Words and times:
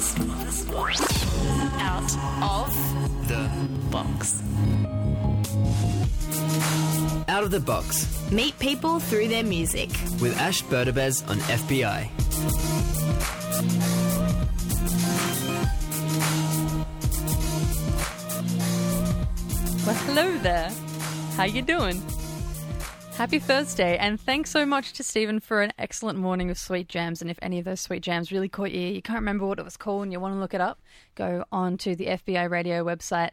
Out 0.00 0.16
of 2.40 3.28
The 3.28 3.50
box. 3.90 4.42
Out 7.28 7.42
of 7.42 7.50
the 7.50 7.60
Box 7.60 8.32
Meet 8.32 8.58
people 8.58 8.98
through 8.98 9.28
their 9.28 9.44
music. 9.44 9.90
with 10.22 10.34
Ash 10.38 10.62
Burdabez 10.62 11.22
on 11.28 11.36
FBI. 11.40 12.08
Well, 19.86 19.94
hello 20.06 20.38
there. 20.38 20.70
How 21.36 21.44
you 21.44 21.60
doing? 21.60 22.02
Happy 23.20 23.38
Thursday, 23.38 23.98
and 23.98 24.18
thanks 24.18 24.50
so 24.50 24.64
much 24.64 24.94
to 24.94 25.02
Stephen 25.02 25.40
for 25.40 25.60
an 25.60 25.74
excellent 25.78 26.18
morning 26.18 26.48
of 26.48 26.56
sweet 26.56 26.88
jams. 26.88 27.20
And 27.20 27.30
if 27.30 27.38
any 27.42 27.58
of 27.58 27.66
those 27.66 27.82
sweet 27.82 28.02
jams 28.02 28.32
really 28.32 28.48
caught 28.48 28.70
ear, 28.70 28.92
you 28.92 29.02
can't 29.02 29.18
remember 29.18 29.46
what 29.46 29.58
it 29.58 29.64
was 29.66 29.76
called, 29.76 30.04
and 30.04 30.12
you 30.12 30.18
want 30.18 30.34
to 30.34 30.40
look 30.40 30.54
it 30.54 30.60
up, 30.62 30.80
go 31.16 31.44
on 31.52 31.76
to 31.76 31.94
the 31.94 32.06
FBI 32.06 32.48
radio 32.48 32.82
website, 32.82 33.32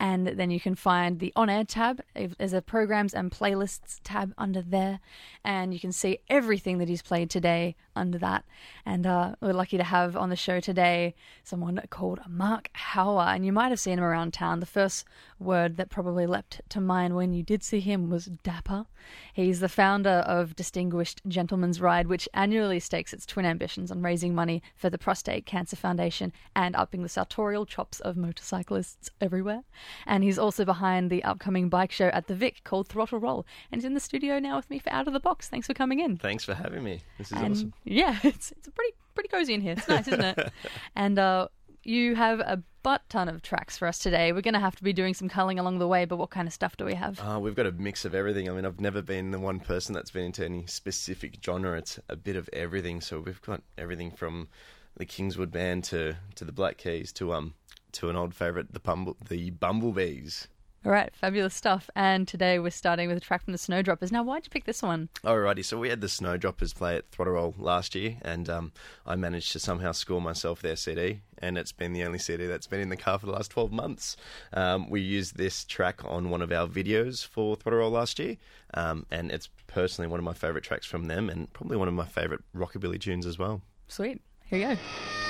and 0.00 0.26
then 0.26 0.50
you 0.50 0.58
can 0.58 0.74
find 0.74 1.20
the 1.20 1.34
on-air 1.36 1.64
tab. 1.64 2.00
There's 2.38 2.54
a 2.54 2.62
programs 2.62 3.12
and 3.12 3.30
playlists 3.30 4.00
tab 4.02 4.32
under 4.38 4.62
there, 4.62 5.00
and 5.44 5.74
you 5.74 5.80
can 5.80 5.92
see 5.92 6.20
everything 6.30 6.78
that 6.78 6.88
he's 6.88 7.02
played 7.02 7.28
today 7.28 7.76
under 7.96 8.18
that. 8.18 8.44
And 8.84 9.06
uh, 9.06 9.34
we're 9.40 9.52
lucky 9.52 9.76
to 9.76 9.84
have 9.84 10.16
on 10.16 10.30
the 10.30 10.36
show 10.36 10.60
today 10.60 11.14
someone 11.42 11.80
called 11.90 12.20
Mark 12.28 12.70
Hawwa, 12.92 13.34
and 13.34 13.44
you 13.44 13.52
might 13.52 13.70
have 13.70 13.80
seen 13.80 13.98
him 13.98 14.04
around 14.04 14.32
town. 14.32 14.60
The 14.60 14.66
first 14.66 15.04
word 15.38 15.76
that 15.76 15.90
probably 15.90 16.26
leapt 16.26 16.60
to 16.70 16.80
mind 16.80 17.16
when 17.16 17.32
you 17.32 17.42
did 17.42 17.62
see 17.62 17.80
him 17.80 18.10
was 18.10 18.26
dapper. 18.26 18.86
He's 19.32 19.60
the 19.60 19.68
founder 19.68 20.24
of 20.26 20.56
Distinguished 20.56 21.20
Gentleman's 21.28 21.80
Ride, 21.80 22.08
which 22.08 22.28
annually 22.34 22.80
stakes 22.80 23.12
its 23.12 23.26
twin 23.26 23.46
ambitions 23.46 23.90
on 23.90 24.02
raising 24.02 24.34
money 24.34 24.62
for 24.74 24.90
the 24.90 24.98
Prostate 24.98 25.46
Cancer 25.46 25.76
Foundation 25.76 26.32
and 26.54 26.74
upping 26.74 27.02
the 27.02 27.08
sartorial 27.08 27.66
chops 27.66 28.00
of 28.00 28.16
motorcyclists 28.16 29.10
everywhere. 29.20 29.62
And 30.06 30.24
he's 30.24 30.38
also 30.38 30.64
behind 30.64 31.10
the 31.10 31.22
upcoming 31.22 31.68
bike 31.68 31.92
show 31.92 32.08
at 32.08 32.26
the 32.26 32.34
Vic 32.34 32.62
called 32.64 32.88
Throttle 32.88 33.20
Roll, 33.20 33.46
and 33.70 33.80
he's 33.80 33.86
in 33.86 33.94
the 33.94 34.00
studio 34.00 34.38
now 34.38 34.56
with 34.56 34.68
me 34.70 34.78
for 34.78 34.92
Out 34.92 35.06
of 35.06 35.12
the 35.12 35.20
Box. 35.20 35.48
Thanks 35.48 35.66
for 35.66 35.74
coming 35.74 36.00
in. 36.00 36.16
Thanks 36.16 36.44
for 36.44 36.54
having 36.54 36.82
me. 36.82 37.00
This 37.18 37.28
is 37.28 37.38
And 37.38 37.52
awesome. 37.52 37.72
Yeah, 37.86 38.18
it's 38.24 38.52
it's 38.52 38.68
pretty 38.68 38.92
pretty 39.14 39.28
cozy 39.28 39.54
in 39.54 39.60
here. 39.60 39.72
It's 39.72 39.88
nice, 39.88 40.08
isn't 40.08 40.20
it? 40.20 40.52
and 40.96 41.18
uh, 41.18 41.48
you 41.82 42.14
have 42.14 42.40
a 42.40 42.62
butt 42.82 43.02
ton 43.08 43.28
of 43.28 43.42
tracks 43.42 43.78
for 43.78 43.88
us 43.88 43.98
today. 43.98 44.32
We're 44.32 44.42
going 44.42 44.54
to 44.54 44.60
have 44.60 44.76
to 44.76 44.84
be 44.84 44.92
doing 44.92 45.14
some 45.14 45.28
culling 45.28 45.58
along 45.58 45.78
the 45.78 45.88
way, 45.88 46.04
but 46.04 46.18
what 46.18 46.30
kind 46.30 46.46
of 46.46 46.52
stuff 46.52 46.76
do 46.76 46.84
we 46.84 46.94
have? 46.94 47.18
Uh, 47.20 47.38
we've 47.40 47.54
got 47.54 47.66
a 47.66 47.72
mix 47.72 48.04
of 48.04 48.14
everything. 48.14 48.48
I 48.48 48.52
mean, 48.52 48.66
I've 48.66 48.80
never 48.80 49.02
been 49.02 49.30
the 49.30 49.40
one 49.40 49.60
person 49.60 49.94
that's 49.94 50.10
been 50.10 50.26
into 50.26 50.44
any 50.44 50.66
specific 50.66 51.38
genre. 51.44 51.78
It's 51.78 51.98
a 52.08 52.16
bit 52.16 52.36
of 52.36 52.48
everything. 52.52 53.00
So 53.00 53.20
we've 53.20 53.42
got 53.42 53.62
everything 53.78 54.10
from 54.10 54.48
the 54.96 55.04
Kingswood 55.04 55.50
Band 55.50 55.84
to, 55.84 56.16
to 56.34 56.44
the 56.44 56.52
Black 56.52 56.76
Keys 56.76 57.12
to 57.14 57.32
um 57.32 57.54
to 57.92 58.10
an 58.10 58.16
old 58.16 58.34
favourite, 58.34 58.72
the 58.72 58.80
Bumble 58.80 59.16
the 59.28 59.50
Bumblebees. 59.50 60.48
All 60.86 60.92
right, 60.92 61.12
fabulous 61.16 61.52
stuff. 61.52 61.90
And 61.96 62.28
today 62.28 62.60
we're 62.60 62.70
starting 62.70 63.08
with 63.08 63.16
a 63.16 63.20
track 63.20 63.42
from 63.42 63.50
the 63.50 63.58
Snowdroppers. 63.58 64.12
Now, 64.12 64.22
why'd 64.22 64.46
you 64.46 64.50
pick 64.50 64.66
this 64.66 64.82
one? 64.82 65.08
Alrighty, 65.24 65.64
so 65.64 65.76
we 65.80 65.88
had 65.88 66.00
the 66.00 66.08
Snowdroppers 66.08 66.72
play 66.72 66.94
at 66.94 67.10
Throttle 67.10 67.32
Roll 67.34 67.54
last 67.58 67.96
year, 67.96 68.18
and 68.22 68.48
um, 68.48 68.70
I 69.04 69.16
managed 69.16 69.50
to 69.54 69.58
somehow 69.58 69.90
score 69.90 70.20
myself 70.20 70.62
their 70.62 70.76
CD, 70.76 71.22
and 71.38 71.58
it's 71.58 71.72
been 71.72 71.92
the 71.92 72.04
only 72.04 72.20
CD 72.20 72.46
that's 72.46 72.68
been 72.68 72.78
in 72.78 72.88
the 72.88 72.96
car 72.96 73.18
for 73.18 73.26
the 73.26 73.32
last 73.32 73.50
12 73.50 73.72
months. 73.72 74.16
Um, 74.52 74.88
we 74.88 75.00
used 75.00 75.36
this 75.36 75.64
track 75.64 76.04
on 76.04 76.30
one 76.30 76.40
of 76.40 76.52
our 76.52 76.68
videos 76.68 77.26
for 77.26 77.56
Throttle 77.56 77.80
Roll 77.80 77.90
last 77.90 78.20
year, 78.20 78.36
um, 78.74 79.06
and 79.10 79.32
it's 79.32 79.48
personally 79.66 80.06
one 80.06 80.20
of 80.20 80.24
my 80.24 80.34
favourite 80.34 80.62
tracks 80.62 80.86
from 80.86 81.06
them, 81.08 81.28
and 81.28 81.52
probably 81.52 81.78
one 81.78 81.88
of 81.88 81.94
my 81.94 82.06
favourite 82.06 82.44
rockabilly 82.54 83.00
tunes 83.00 83.26
as 83.26 83.40
well. 83.40 83.60
Sweet. 83.88 84.22
Here 84.44 84.60
you 84.60 84.76
go. 84.76 85.25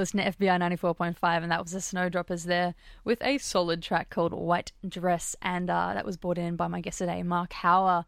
You're 0.00 0.04
listening 0.04 0.32
to 0.32 0.38
FBI 0.38 0.78
94.5, 0.78 1.42
and 1.42 1.52
that 1.52 1.62
was 1.62 1.72
the 1.72 1.80
Snowdroppers 1.82 2.44
there 2.44 2.74
with 3.04 3.20
a 3.20 3.36
solid 3.36 3.82
track 3.82 4.08
called 4.08 4.32
White 4.32 4.72
Dress, 4.88 5.36
and 5.42 5.68
uh, 5.68 5.92
that 5.92 6.06
was 6.06 6.16
brought 6.16 6.38
in 6.38 6.56
by 6.56 6.68
my 6.68 6.80
guest 6.80 6.96
today, 6.96 7.22
Mark 7.22 7.50
Hawwa. 7.50 8.06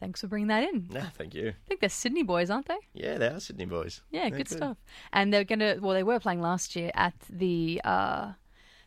Thanks 0.00 0.22
for 0.22 0.26
bringing 0.26 0.48
that 0.48 0.62
in. 0.62 0.88
Nah, 0.88 1.10
thank 1.12 1.34
you. 1.34 1.48
I 1.48 1.68
think 1.68 1.80
they're 1.80 1.90
Sydney 1.90 2.22
boys, 2.22 2.48
aren't 2.48 2.68
they? 2.68 2.78
Yeah, 2.94 3.18
they 3.18 3.26
are 3.26 3.40
Sydney 3.40 3.66
boys. 3.66 4.00
Yeah, 4.10 4.30
They're 4.30 4.38
good 4.38 4.48
stuff. 4.48 4.78
And 5.12 5.34
they're 5.34 5.44
going 5.44 5.58
to, 5.58 5.80
well, 5.82 5.92
they 5.92 6.02
were 6.02 6.18
playing 6.18 6.40
last 6.40 6.76
year 6.76 6.90
at 6.94 7.12
the 7.28 7.78
uh, 7.84 8.32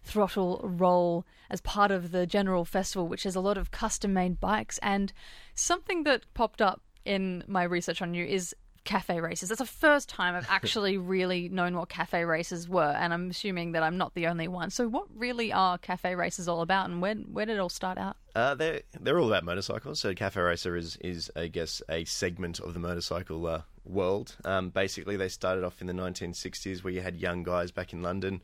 Throttle 0.01 0.59
Roll 0.63 1.27
as 1.51 1.61
part 1.61 1.91
of 1.91 2.09
the 2.09 2.25
General 2.25 2.65
Festival, 2.65 3.07
which 3.07 3.21
has 3.21 3.35
a 3.35 3.39
lot 3.39 3.59
of 3.59 3.69
custom 3.69 4.13
made 4.13 4.39
bikes. 4.39 4.79
And 4.81 5.13
something 5.53 6.05
that 6.05 6.25
popped 6.33 6.63
up 6.63 6.81
in 7.05 7.43
my 7.47 7.61
research 7.61 8.01
on 8.01 8.15
you 8.15 8.25
is 8.25 8.55
cafe 8.87 9.19
racers. 9.19 9.49
That's 9.49 9.59
the 9.59 9.65
first 9.65 10.07
time 10.07 10.33
I've 10.33 10.49
actually 10.49 10.97
really 11.15 11.49
known 11.49 11.75
what 11.75 11.89
cafe 11.89 12.23
racers 12.23 12.67
were, 12.67 12.95
and 12.97 13.13
I'm 13.13 13.29
assuming 13.29 13.73
that 13.73 13.83
I'm 13.83 13.97
not 13.97 14.15
the 14.15 14.27
only 14.27 14.47
one. 14.47 14.71
So, 14.71 14.87
what 14.87 15.05
really 15.13 15.51
are 15.51 15.77
cafe 15.77 16.15
races 16.15 16.47
all 16.47 16.61
about, 16.61 16.89
and 16.89 17.01
where 17.01 17.15
where 17.15 17.45
did 17.45 17.57
it 17.57 17.59
all 17.59 17.69
start 17.69 17.97
out? 17.97 18.15
Uh, 18.37 18.53
they're 18.53 18.81
they're 19.01 19.19
all 19.19 19.27
about 19.27 19.43
motorcycles. 19.43 19.99
So 19.99 20.13
Cafe 20.13 20.39
Racer 20.39 20.77
is 20.77 20.95
is 20.97 21.31
I 21.35 21.47
guess 21.47 21.81
a 21.89 22.05
segment 22.05 22.59
of 22.59 22.75
the 22.75 22.79
motorcycle 22.79 23.47
uh, 23.47 23.61
world. 23.83 24.35
Um, 24.45 24.69
basically, 24.69 25.17
they 25.17 25.27
started 25.27 25.63
off 25.63 25.81
in 25.81 25.87
the 25.87 25.93
1960s, 25.93 26.83
where 26.83 26.93
you 26.93 27.01
had 27.01 27.15
young 27.15 27.41
guys 27.41 27.71
back 27.71 27.93
in 27.93 28.03
London, 28.03 28.41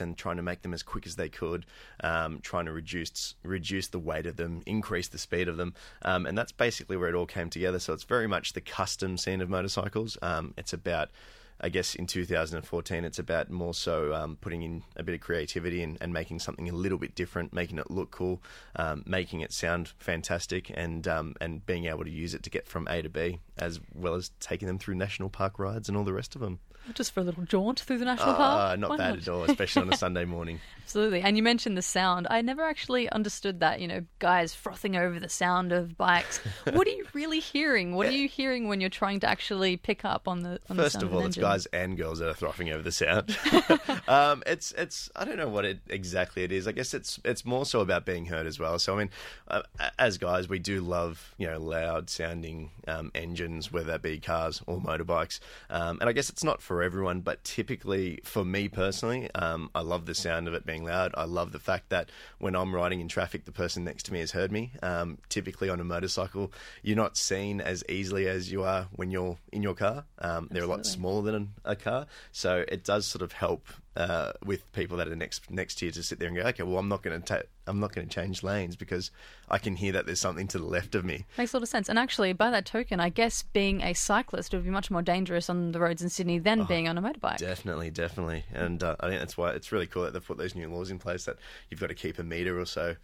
and 0.00 0.18
trying 0.18 0.38
to 0.38 0.42
make 0.42 0.62
them 0.62 0.74
as 0.74 0.82
quick 0.82 1.06
as 1.06 1.14
they 1.14 1.28
could, 1.28 1.66
um, 2.02 2.40
trying 2.40 2.64
to 2.64 2.72
reduce 2.72 3.36
reduce 3.44 3.86
the 3.86 4.00
weight 4.00 4.26
of 4.26 4.38
them, 4.38 4.60
increase 4.66 5.06
the 5.06 5.18
speed 5.18 5.46
of 5.46 5.56
them, 5.56 5.72
um, 6.02 6.26
and 6.26 6.36
that's 6.36 6.50
basically 6.50 6.96
where 6.96 7.08
it 7.08 7.14
all 7.14 7.24
came 7.24 7.48
together. 7.48 7.78
So 7.78 7.92
it's 7.92 8.02
very 8.02 8.26
much 8.26 8.54
the 8.54 8.60
custom 8.60 9.16
scene 9.16 9.40
of 9.40 9.48
motorcycles. 9.48 10.18
Um, 10.20 10.52
it's 10.56 10.72
about 10.72 11.10
I 11.60 11.68
guess 11.68 11.94
in 11.94 12.06
2014, 12.06 13.04
it's 13.04 13.18
about 13.18 13.50
more 13.50 13.74
so 13.74 14.14
um, 14.14 14.36
putting 14.40 14.62
in 14.62 14.82
a 14.96 15.02
bit 15.02 15.14
of 15.14 15.20
creativity 15.20 15.82
and, 15.82 15.98
and, 16.00 16.12
making 16.12 16.38
something 16.38 16.68
a 16.68 16.72
little 16.72 16.98
bit 16.98 17.14
different, 17.14 17.52
making 17.52 17.78
it 17.78 17.90
look 17.90 18.10
cool, 18.10 18.40
um, 18.76 19.02
making 19.06 19.40
it 19.40 19.52
sound 19.52 19.92
fantastic, 19.98 20.70
and 20.74 21.08
um, 21.08 21.34
and 21.40 21.66
being 21.66 21.86
able 21.86 22.04
to 22.04 22.10
use 22.10 22.34
it 22.34 22.42
to 22.44 22.50
get 22.50 22.66
from 22.66 22.86
A 22.88 23.02
to 23.02 23.08
B, 23.08 23.40
as 23.56 23.80
well 23.94 24.14
as 24.14 24.30
taking 24.40 24.68
them 24.68 24.78
through 24.78 24.94
national 24.94 25.28
park 25.30 25.58
rides 25.58 25.88
and 25.88 25.98
all 25.98 26.04
the 26.04 26.12
rest 26.12 26.34
of 26.34 26.40
them. 26.40 26.60
Just 26.94 27.12
for 27.12 27.20
a 27.20 27.22
little 27.24 27.44
jaunt 27.44 27.80
through 27.80 27.98
the 27.98 28.04
national 28.04 28.30
Uh, 28.30 28.36
park? 28.36 28.78
not 28.78 28.90
Why 28.90 28.96
bad 28.96 29.18
at 29.18 29.28
all, 29.28 29.44
especially 29.44 29.82
on 29.82 29.92
a 29.92 29.96
Sunday 29.98 30.24
morning. 30.24 30.60
Absolutely. 30.84 31.20
And 31.20 31.36
you 31.36 31.42
mentioned 31.42 31.76
the 31.76 31.82
sound. 31.82 32.26
I 32.30 32.40
never 32.40 32.62
actually 32.64 33.10
understood 33.10 33.60
that, 33.60 33.80
you 33.80 33.86
know, 33.88 34.04
guys 34.20 34.54
frothing 34.54 34.96
over 34.96 35.20
the 35.20 35.28
sound 35.28 35.70
of 35.72 35.98
bikes. 35.98 36.38
what 36.72 36.86
are 36.86 36.90
you 36.90 37.06
really 37.12 37.40
hearing? 37.40 37.94
What 37.94 38.06
are 38.08 38.12
you 38.12 38.26
hearing 38.26 38.68
when 38.68 38.80
you're 38.80 38.88
trying 38.88 39.20
to 39.20 39.28
actually 39.28 39.76
pick 39.76 40.04
up 40.04 40.26
on 40.26 40.40
the 40.42 40.60
on 40.70 40.76
the 40.78 40.84
First 40.84 40.94
sound 40.94 41.04
of 41.04 41.14
all, 41.14 41.26
it's 41.26 41.36
guys 41.36 41.66
and 41.66 41.96
girls 41.96 42.20
that 42.20 42.28
are 42.30 42.34
frothing 42.34 42.70
over 42.70 42.82
the 42.82 42.92
sound. 42.92 43.36
um, 44.08 44.42
it's 44.46 44.72
it's 44.72 45.10
I 45.14 45.24
don't 45.24 45.36
know 45.36 45.48
what 45.48 45.64
it 45.64 45.80
exactly 45.88 46.42
it 46.42 46.52
is. 46.52 46.66
I 46.66 46.72
guess 46.72 46.94
it's 46.94 47.20
it's 47.24 47.44
more 47.44 47.66
so 47.66 47.80
about 47.80 48.06
being 48.06 48.26
heard 48.26 48.46
as 48.46 48.58
well. 48.58 48.78
So 48.78 48.94
I 48.94 48.98
mean, 49.00 49.10
uh, 49.48 49.62
as 49.98 50.16
guys, 50.18 50.48
we 50.48 50.58
do 50.58 50.80
love 50.80 51.34
you 51.36 51.46
know 51.48 51.58
loud 51.58 52.08
sounding 52.08 52.70
um, 52.86 53.10
engines, 53.14 53.70
whether 53.70 53.88
that 53.88 54.02
be 54.02 54.18
cars 54.18 54.62
or 54.66 54.78
motorbikes. 54.80 55.40
Um, 55.68 55.98
and 56.00 56.08
I 56.08 56.12
guess 56.12 56.30
it's 56.30 56.44
not 56.44 56.62
for 56.62 56.77
everyone, 56.82 57.20
but 57.20 57.42
typically 57.44 58.20
for 58.24 58.44
me 58.44 58.68
personally, 58.68 59.30
um, 59.34 59.70
I 59.74 59.80
love 59.80 60.06
the 60.06 60.14
sound 60.14 60.48
of 60.48 60.54
it 60.54 60.66
being 60.66 60.84
loud. 60.84 61.12
I 61.16 61.24
love 61.24 61.52
the 61.52 61.58
fact 61.58 61.90
that 61.90 62.10
when 62.38 62.54
I'm 62.54 62.74
riding 62.74 63.00
in 63.00 63.08
traffic, 63.08 63.44
the 63.44 63.52
person 63.52 63.84
next 63.84 64.04
to 64.04 64.12
me 64.12 64.20
has 64.20 64.32
heard 64.32 64.52
me. 64.52 64.72
Um, 64.82 65.18
typically 65.28 65.68
on 65.68 65.80
a 65.80 65.84
motorcycle, 65.84 66.52
you're 66.82 66.96
not 66.96 67.16
seen 67.16 67.60
as 67.60 67.84
easily 67.88 68.28
as 68.28 68.50
you 68.50 68.62
are 68.64 68.88
when 68.92 69.10
you're 69.10 69.38
in 69.52 69.62
your 69.62 69.74
car. 69.74 70.04
Um, 70.18 70.48
they're 70.50 70.64
a 70.64 70.66
lot 70.66 70.86
smaller 70.86 71.30
than 71.30 71.50
a 71.64 71.76
car, 71.76 72.06
so 72.32 72.64
it 72.68 72.84
does 72.84 73.06
sort 73.06 73.22
of 73.22 73.32
help 73.32 73.66
uh, 73.98 74.30
with 74.44 74.72
people 74.72 74.96
that 74.96 75.08
are 75.08 75.16
next 75.16 75.50
next 75.50 75.74
to 75.78 75.86
you 75.86 75.90
to 75.90 76.04
sit 76.04 76.20
there 76.20 76.28
and 76.28 76.36
go, 76.36 76.44
okay, 76.44 76.62
well, 76.62 76.78
I'm 76.78 76.88
not 76.88 77.02
going 77.02 77.20
to 77.20 77.44
I'm 77.66 77.80
not 77.80 77.92
going 77.92 78.06
to 78.06 78.14
change 78.14 78.44
lanes 78.44 78.76
because 78.76 79.10
I 79.50 79.58
can 79.58 79.74
hear 79.74 79.90
that 79.90 80.06
there's 80.06 80.20
something 80.20 80.46
to 80.48 80.58
the 80.58 80.64
left 80.64 80.94
of 80.94 81.04
me. 81.04 81.26
Makes 81.36 81.52
a 81.52 81.56
lot 81.56 81.64
of 81.64 81.68
sense. 81.68 81.88
And 81.88 81.98
actually, 81.98 82.32
by 82.32 82.48
that 82.50 82.64
token, 82.64 83.00
I 83.00 83.08
guess 83.08 83.42
being 83.42 83.82
a 83.82 83.94
cyclist 83.94 84.52
would 84.52 84.62
be 84.62 84.70
much 84.70 84.88
more 84.88 85.02
dangerous 85.02 85.50
on 85.50 85.72
the 85.72 85.80
roads 85.80 86.00
in 86.00 86.10
Sydney 86.10 86.38
than 86.38 86.62
being 86.64 86.86
on 86.86 86.96
a 86.96 87.02
motorbike. 87.02 87.38
Definitely, 87.38 87.90
definitely, 87.90 88.44
and 88.54 88.80
uh, 88.84 88.94
I 89.00 89.08
think 89.08 89.18
that's 89.18 89.36
why 89.36 89.50
it's 89.50 89.72
really 89.72 89.88
cool 89.88 90.04
that 90.04 90.12
they've 90.12 90.24
put 90.24 90.38
those 90.38 90.54
new 90.54 90.70
laws 90.70 90.92
in 90.92 91.00
place 91.00 91.24
that 91.24 91.36
you've 91.68 91.80
got 91.80 91.88
to 91.88 91.94
keep 91.94 92.20
a 92.20 92.22
meter 92.22 92.58
or 92.58 92.66
so 92.66 92.94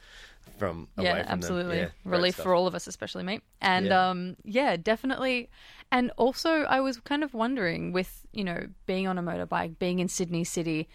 from 0.58 0.88
away 0.96 1.06
yeah, 1.06 1.22
from 1.24 1.32
absolutely. 1.32 1.76
them. 1.76 1.90
Yeah, 2.04 2.10
Relief 2.10 2.36
for 2.36 2.54
all 2.54 2.66
of 2.66 2.74
us, 2.74 2.86
especially 2.86 3.24
me. 3.24 3.40
And 3.60 3.86
Yeah. 3.86 4.10
um, 4.10 4.36
yeah, 4.44 4.76
definitely. 4.76 5.50
And 5.94 6.10
also, 6.16 6.64
I 6.64 6.80
was 6.80 6.98
kind 6.98 7.22
of 7.22 7.34
wondering, 7.34 7.92
with 7.92 8.26
you 8.32 8.42
know, 8.42 8.66
being 8.84 9.06
on 9.06 9.16
a 9.16 9.22
motorbike, 9.22 9.78
being 9.78 10.00
in 10.00 10.08
Sydney 10.08 10.42
City, 10.42 10.88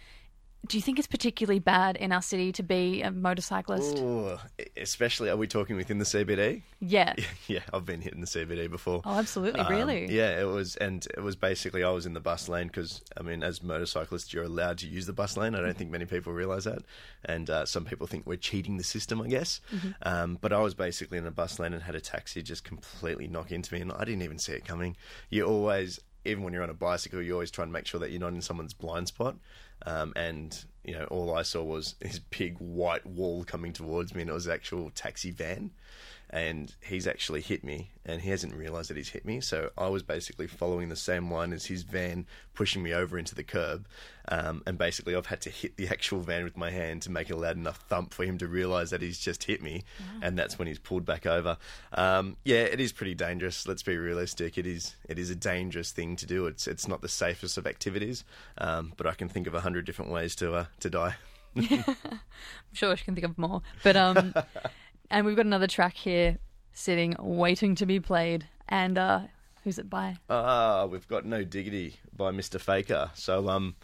do 0.66 0.76
you 0.76 0.82
think 0.82 0.98
it's 0.98 1.08
particularly 1.08 1.58
bad 1.58 1.96
in 1.96 2.12
our 2.12 2.20
city 2.20 2.52
to 2.52 2.62
be 2.62 3.02
a 3.02 3.10
motorcyclist? 3.10 3.98
Ooh, 3.98 4.36
especially, 4.76 5.30
are 5.30 5.36
we 5.36 5.46
talking 5.46 5.74
within 5.74 5.98
the 5.98 6.04
CBD? 6.04 6.62
Yeah. 6.80 7.14
yeah, 7.48 7.60
I've 7.72 7.86
been 7.86 8.02
hitting 8.02 8.20
the 8.20 8.26
CBD 8.26 8.70
before. 8.70 9.00
Oh, 9.04 9.18
absolutely. 9.18 9.60
Um, 9.60 9.72
really. 9.72 10.14
Yeah, 10.14 10.38
it 10.38 10.44
was, 10.44 10.76
and 10.76 11.06
it 11.16 11.22
was 11.22 11.34
basically 11.34 11.82
I 11.82 11.90
was 11.90 12.04
in 12.04 12.12
the 12.12 12.20
bus 12.20 12.48
lane 12.48 12.66
because 12.66 13.02
I 13.16 13.22
mean, 13.22 13.42
as 13.42 13.62
motorcyclists, 13.62 14.34
you're 14.34 14.44
allowed 14.44 14.78
to 14.78 14.86
use 14.86 15.06
the 15.06 15.12
bus 15.14 15.36
lane. 15.36 15.54
I 15.54 15.60
don't 15.60 15.76
think 15.76 15.90
many 15.90 16.04
people 16.04 16.32
realise 16.32 16.64
that, 16.64 16.82
and 17.24 17.48
uh, 17.48 17.64
some 17.64 17.86
people 17.86 18.06
think 18.06 18.26
we're 18.26 18.36
cheating 18.36 18.76
the 18.76 18.84
system, 18.84 19.22
I 19.22 19.28
guess. 19.28 19.60
Mm-hmm. 19.74 19.90
Um, 20.02 20.38
but 20.40 20.52
I 20.52 20.60
was 20.60 20.74
basically 20.74 21.18
in 21.18 21.26
a 21.26 21.30
bus 21.30 21.58
lane 21.58 21.72
and 21.72 21.82
had 21.82 21.94
a 21.94 22.00
taxi 22.00 22.42
just 22.42 22.64
completely 22.64 23.28
knock 23.28 23.50
into 23.50 23.72
me, 23.72 23.80
and 23.80 23.92
I 23.92 24.04
didn't 24.04 24.22
even 24.22 24.38
see 24.38 24.52
it 24.52 24.66
coming. 24.66 24.96
You 25.30 25.44
always, 25.44 26.00
even 26.24 26.42
when 26.42 26.52
you're 26.52 26.62
on 26.62 26.70
a 26.70 26.74
bicycle, 26.74 27.22
you 27.22 27.32
always 27.32 27.50
try 27.50 27.62
and 27.62 27.72
make 27.72 27.86
sure 27.86 28.00
that 28.00 28.10
you're 28.10 28.20
not 28.20 28.32
in 28.32 28.42
someone's 28.42 28.74
blind 28.74 29.08
spot. 29.08 29.36
Um, 29.86 30.12
and 30.16 30.64
you 30.84 30.92
know, 30.92 31.04
all 31.04 31.34
I 31.34 31.42
saw 31.42 31.62
was 31.62 31.94
his 32.00 32.18
big 32.18 32.56
white 32.58 33.06
wall 33.06 33.44
coming 33.44 33.72
towards 33.72 34.14
me, 34.14 34.22
and 34.22 34.30
it 34.30 34.34
was 34.34 34.46
an 34.46 34.52
actual 34.52 34.90
taxi 34.90 35.30
van 35.30 35.70
and 36.32 36.74
he's 36.80 37.06
actually 37.06 37.40
hit 37.40 37.64
me 37.64 37.90
and 38.06 38.22
he 38.22 38.30
hasn't 38.30 38.54
realized 38.54 38.88
that 38.88 38.96
he's 38.96 39.10
hit 39.10 39.24
me. 39.24 39.40
So 39.40 39.70
i 39.76 39.88
was 39.88 40.02
basically 40.02 40.46
following 40.46 40.88
the 40.88 40.96
same 40.96 41.30
line 41.30 41.52
as 41.52 41.66
his 41.66 41.82
van 41.82 42.26
pushing 42.54 42.82
me 42.82 42.94
over 42.94 43.18
into 43.18 43.34
the 43.34 43.42
curb. 43.42 43.86
Um, 44.28 44.62
and 44.66 44.78
basically 44.78 45.16
i've 45.16 45.26
had 45.26 45.40
to 45.42 45.50
hit 45.50 45.76
the 45.76 45.88
actual 45.88 46.20
van 46.20 46.44
with 46.44 46.56
my 46.56 46.70
hand 46.70 47.02
to 47.02 47.10
make 47.10 47.30
a 47.30 47.36
loud 47.36 47.56
enough 47.56 47.78
thump 47.88 48.14
for 48.14 48.24
him 48.24 48.38
to 48.38 48.46
realize 48.46 48.90
that 48.90 49.02
he's 49.02 49.18
just 49.18 49.44
hit 49.44 49.60
me. 49.62 49.82
And 50.22 50.38
that's 50.38 50.58
when 50.58 50.68
he's 50.68 50.78
pulled 50.78 51.04
back 51.04 51.26
over. 51.26 51.58
Um, 51.92 52.36
yeah 52.44 52.62
it 52.62 52.80
is 52.80 52.92
pretty 52.92 53.14
dangerous. 53.14 53.66
Let's 53.66 53.82
be 53.82 53.96
realistic. 53.96 54.56
It 54.56 54.66
is 54.66 54.94
it 55.08 55.18
is 55.18 55.30
a 55.30 55.36
dangerous 55.36 55.90
thing 55.90 56.16
to 56.16 56.26
do. 56.26 56.46
It's 56.46 56.68
it's 56.68 56.86
not 56.86 57.02
the 57.02 57.08
safest 57.08 57.58
of 57.58 57.66
activities. 57.66 58.24
Um, 58.58 58.92
but 58.96 59.06
i 59.06 59.12
can 59.14 59.28
think 59.28 59.46
of 59.46 59.54
a 59.54 59.60
hundred 59.60 59.84
different 59.84 60.10
ways 60.10 60.36
to 60.36 60.54
uh, 60.54 60.64
to 60.80 60.90
die. 60.90 61.16
I'm 61.56 61.84
sure 62.72 62.96
she 62.96 63.04
can 63.04 63.14
think 63.14 63.24
of 63.24 63.36
more. 63.36 63.62
But 63.82 63.96
um, 63.96 64.34
and 65.10 65.26
we've 65.26 65.36
got 65.36 65.46
another 65.46 65.66
track 65.66 65.96
here 65.96 66.38
sitting, 66.72 67.16
waiting 67.18 67.74
to 67.76 67.86
be 67.86 68.00
played. 68.00 68.46
And 68.68 68.96
uh, 68.96 69.20
who's 69.64 69.78
it 69.78 69.90
by? 69.90 70.16
Ah, 70.28 70.86
we've 70.86 71.08
got 71.08 71.24
No 71.24 71.44
Diggity 71.44 71.96
by 72.16 72.30
Mr. 72.30 72.60
Faker. 72.60 73.10
So, 73.14 73.48
um, 73.48 73.74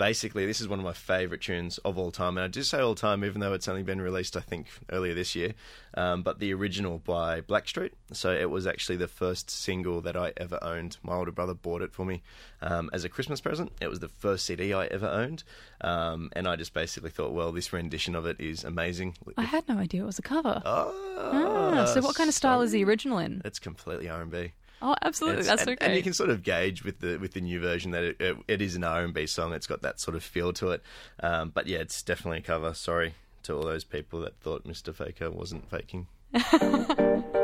basically, 0.00 0.46
this 0.46 0.62
is 0.62 0.66
one 0.66 0.78
of 0.78 0.84
my 0.84 0.94
favourite 0.94 1.42
tunes 1.42 1.76
of 1.84 1.98
all 1.98 2.10
time. 2.10 2.38
And 2.38 2.44
I 2.46 2.48
do 2.48 2.62
say 2.62 2.80
all 2.80 2.94
time, 2.94 3.22
even 3.22 3.42
though 3.42 3.52
it's 3.52 3.68
only 3.68 3.82
been 3.82 4.00
released, 4.00 4.34
I 4.34 4.40
think, 4.40 4.66
earlier 4.90 5.12
this 5.12 5.34
year. 5.34 5.52
Um, 5.92 6.22
but 6.22 6.38
the 6.38 6.54
original 6.54 7.00
by 7.00 7.42
Blackstreet. 7.42 7.90
So, 8.10 8.32
it 8.32 8.48
was 8.48 8.66
actually 8.66 8.96
the 8.96 9.08
first 9.08 9.50
single 9.50 10.00
that 10.00 10.16
I 10.16 10.32
ever 10.38 10.58
owned. 10.62 10.96
My 11.02 11.14
older 11.14 11.30
brother 11.32 11.52
bought 11.52 11.82
it 11.82 11.92
for 11.92 12.06
me 12.06 12.22
um, 12.62 12.88
as 12.94 13.04
a 13.04 13.10
Christmas 13.10 13.42
present. 13.42 13.72
It 13.82 13.88
was 13.88 14.00
the 14.00 14.08
first 14.08 14.46
CD 14.46 14.72
I 14.72 14.86
ever 14.86 15.06
owned. 15.06 15.44
Um, 15.82 16.30
and 16.34 16.48
I 16.48 16.56
just 16.56 16.72
basically 16.72 17.10
thought, 17.10 17.32
well, 17.32 17.52
this 17.52 17.70
rendition 17.70 18.14
of 18.14 18.24
it 18.24 18.40
is 18.40 18.64
amazing. 18.64 19.16
I 19.36 19.42
had 19.42 19.68
no 19.68 19.76
idea 19.76 20.02
it 20.02 20.06
was 20.06 20.18
a 20.18 20.22
cover. 20.22 20.62
Oh, 20.64 21.10
Ah, 21.18 21.84
so 21.84 22.00
what 22.00 22.16
kind 22.16 22.28
of 22.28 22.34
style 22.34 22.62
is 22.62 22.72
the 22.72 22.82
original 22.84 23.18
in? 23.18 23.42
It's 23.44 23.58
completely 23.58 24.08
R&B. 24.08 24.52
Oh, 24.82 24.94
absolutely. 25.02 25.40
It's- 25.40 25.46
That's 25.48 25.62
and, 25.62 25.70
okay. 25.72 25.86
and 25.86 25.94
you 25.96 26.02
can 26.02 26.12
sort 26.14 26.30
of 26.30 26.42
gauge 26.42 26.84
with 26.84 27.00
the 27.00 27.18
with 27.18 27.32
the 27.34 27.40
new 27.40 27.60
version 27.60 27.90
that 27.90 28.02
it, 28.04 28.16
it, 28.20 28.36
it 28.48 28.62
is 28.62 28.74
an 28.76 28.84
R 28.84 29.02
and 29.04 29.12
B 29.14 29.26
song. 29.26 29.52
It's 29.52 29.66
got 29.66 29.82
that 29.82 30.00
sort 30.00 30.16
of 30.16 30.22
feel 30.22 30.52
to 30.54 30.70
it. 30.70 30.82
Um, 31.22 31.50
but 31.50 31.66
yeah, 31.66 31.78
it's 31.78 32.02
definitely 32.02 32.38
a 32.38 32.42
cover. 32.42 32.72
Sorry 32.74 33.14
to 33.42 33.54
all 33.56 33.62
those 33.62 33.84
people 33.84 34.20
that 34.22 34.36
thought 34.40 34.64
Mr. 34.64 34.94
Faker 34.94 35.30
wasn't 35.30 35.70
faking. 35.70 36.06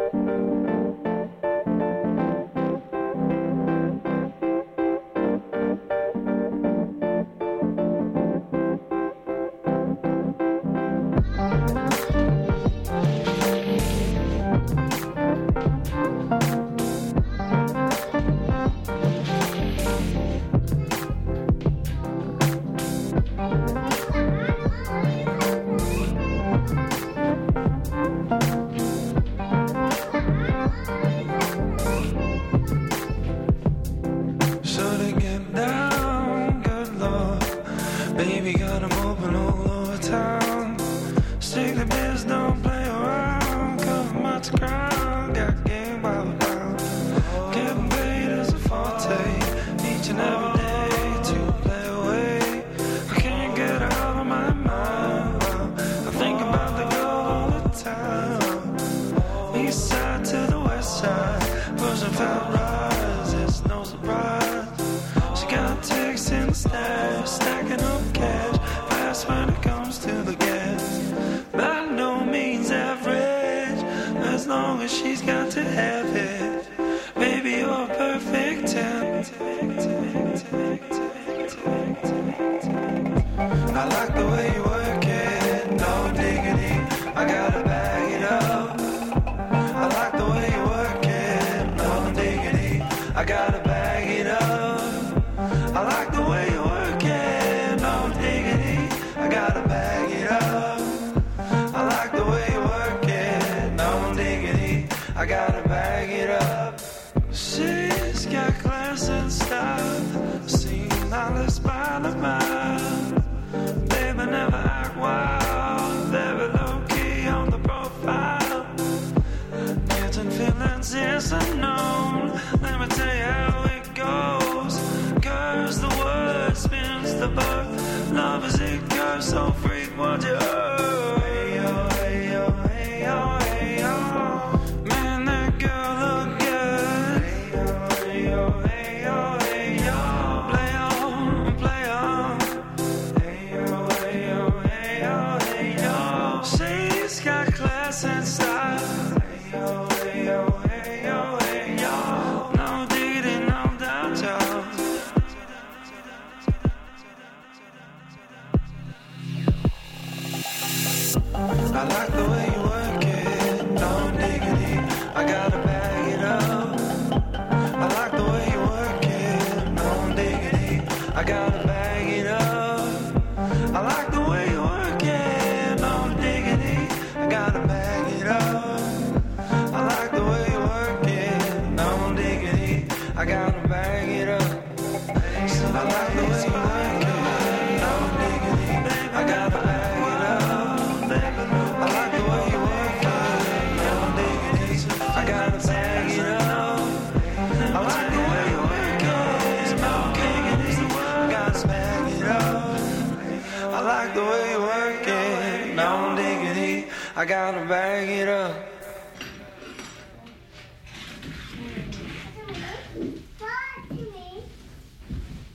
like 204.07 204.15
the 204.15 204.25
way 204.25 204.51
you 204.53 204.61
work 204.61 205.09
it, 205.09 205.75
no 205.75 206.15
diggity. 206.15 206.89
I 207.17 207.25
gotta 207.25 207.65
bag 207.67 208.09
it 208.09 208.29
up. 208.29 208.55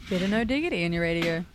Bit 0.10 0.22
of 0.24 0.30
no 0.30 0.44
diggity 0.44 0.84
in 0.84 0.92
your 0.92 1.04
radio. 1.04 1.46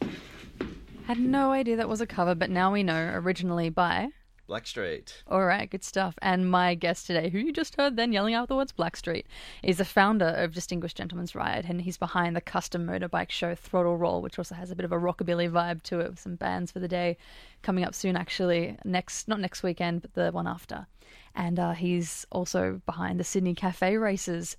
Had 1.07 1.19
no 1.19 1.53
idea 1.53 1.76
that 1.76 1.88
was 1.91 2.00
a 2.00 2.07
cover, 2.07 2.35
but 2.35 2.49
now 2.49 2.73
we 2.73 2.83
know 2.83 3.12
originally 3.15 3.69
by. 3.69 4.09
Blackstreet. 4.49 5.23
All 5.26 5.45
right, 5.45 5.69
good 5.69 5.83
stuff. 5.83 6.15
And 6.23 6.50
my 6.50 6.75
guest 6.75 7.07
today, 7.07 7.31
who 7.31 7.38
you 7.38 7.53
just 7.53 7.76
heard 7.76 7.97
then 7.97 8.12
yelling 8.12 8.35
out 8.35 8.49
the 8.49 8.57
words 8.57 8.73
Blackstreet, 8.73 9.25
is 9.62 9.79
the 9.79 9.85
founder 9.85 10.29
of 10.29 10.55
Distinguished 10.55 10.97
Gentleman's 10.97 11.35
Ride, 11.35 11.67
and 11.69 11.83
he's 11.83 11.97
behind 11.97 12.37
the 12.37 12.41
custom 12.41 12.87
motorbike 12.87 13.31
show 13.31 13.55
Throttle 13.55 13.97
Roll, 13.97 14.23
which 14.23 14.38
also 14.38 14.55
has 14.55 14.71
a 14.71 14.76
bit 14.76 14.85
of 14.85 14.93
a 14.93 14.99
rockabilly 14.99 15.50
vibe 15.50 15.83
to 15.85 16.00
it 16.00 16.11
with 16.11 16.21
some 16.21 16.37
bands 16.37 16.71
for 16.71 16.79
the 16.79 16.88
day 16.88 17.17
coming 17.62 17.85
up 17.85 17.95
soon, 17.95 18.17
actually. 18.17 18.79
Next, 18.85 19.26
not 19.29 19.41
next 19.41 19.62
weekend, 19.62 20.03
but 20.03 20.15
the 20.15 20.31
one 20.31 20.47
after. 20.47 20.87
And 21.35 21.59
uh, 21.59 21.73
he's 21.73 22.26
also 22.31 22.81
behind 22.87 23.21
the 23.21 23.25
Sydney 23.25 23.55
Cafe 23.55 23.97
Racers. 23.97 24.57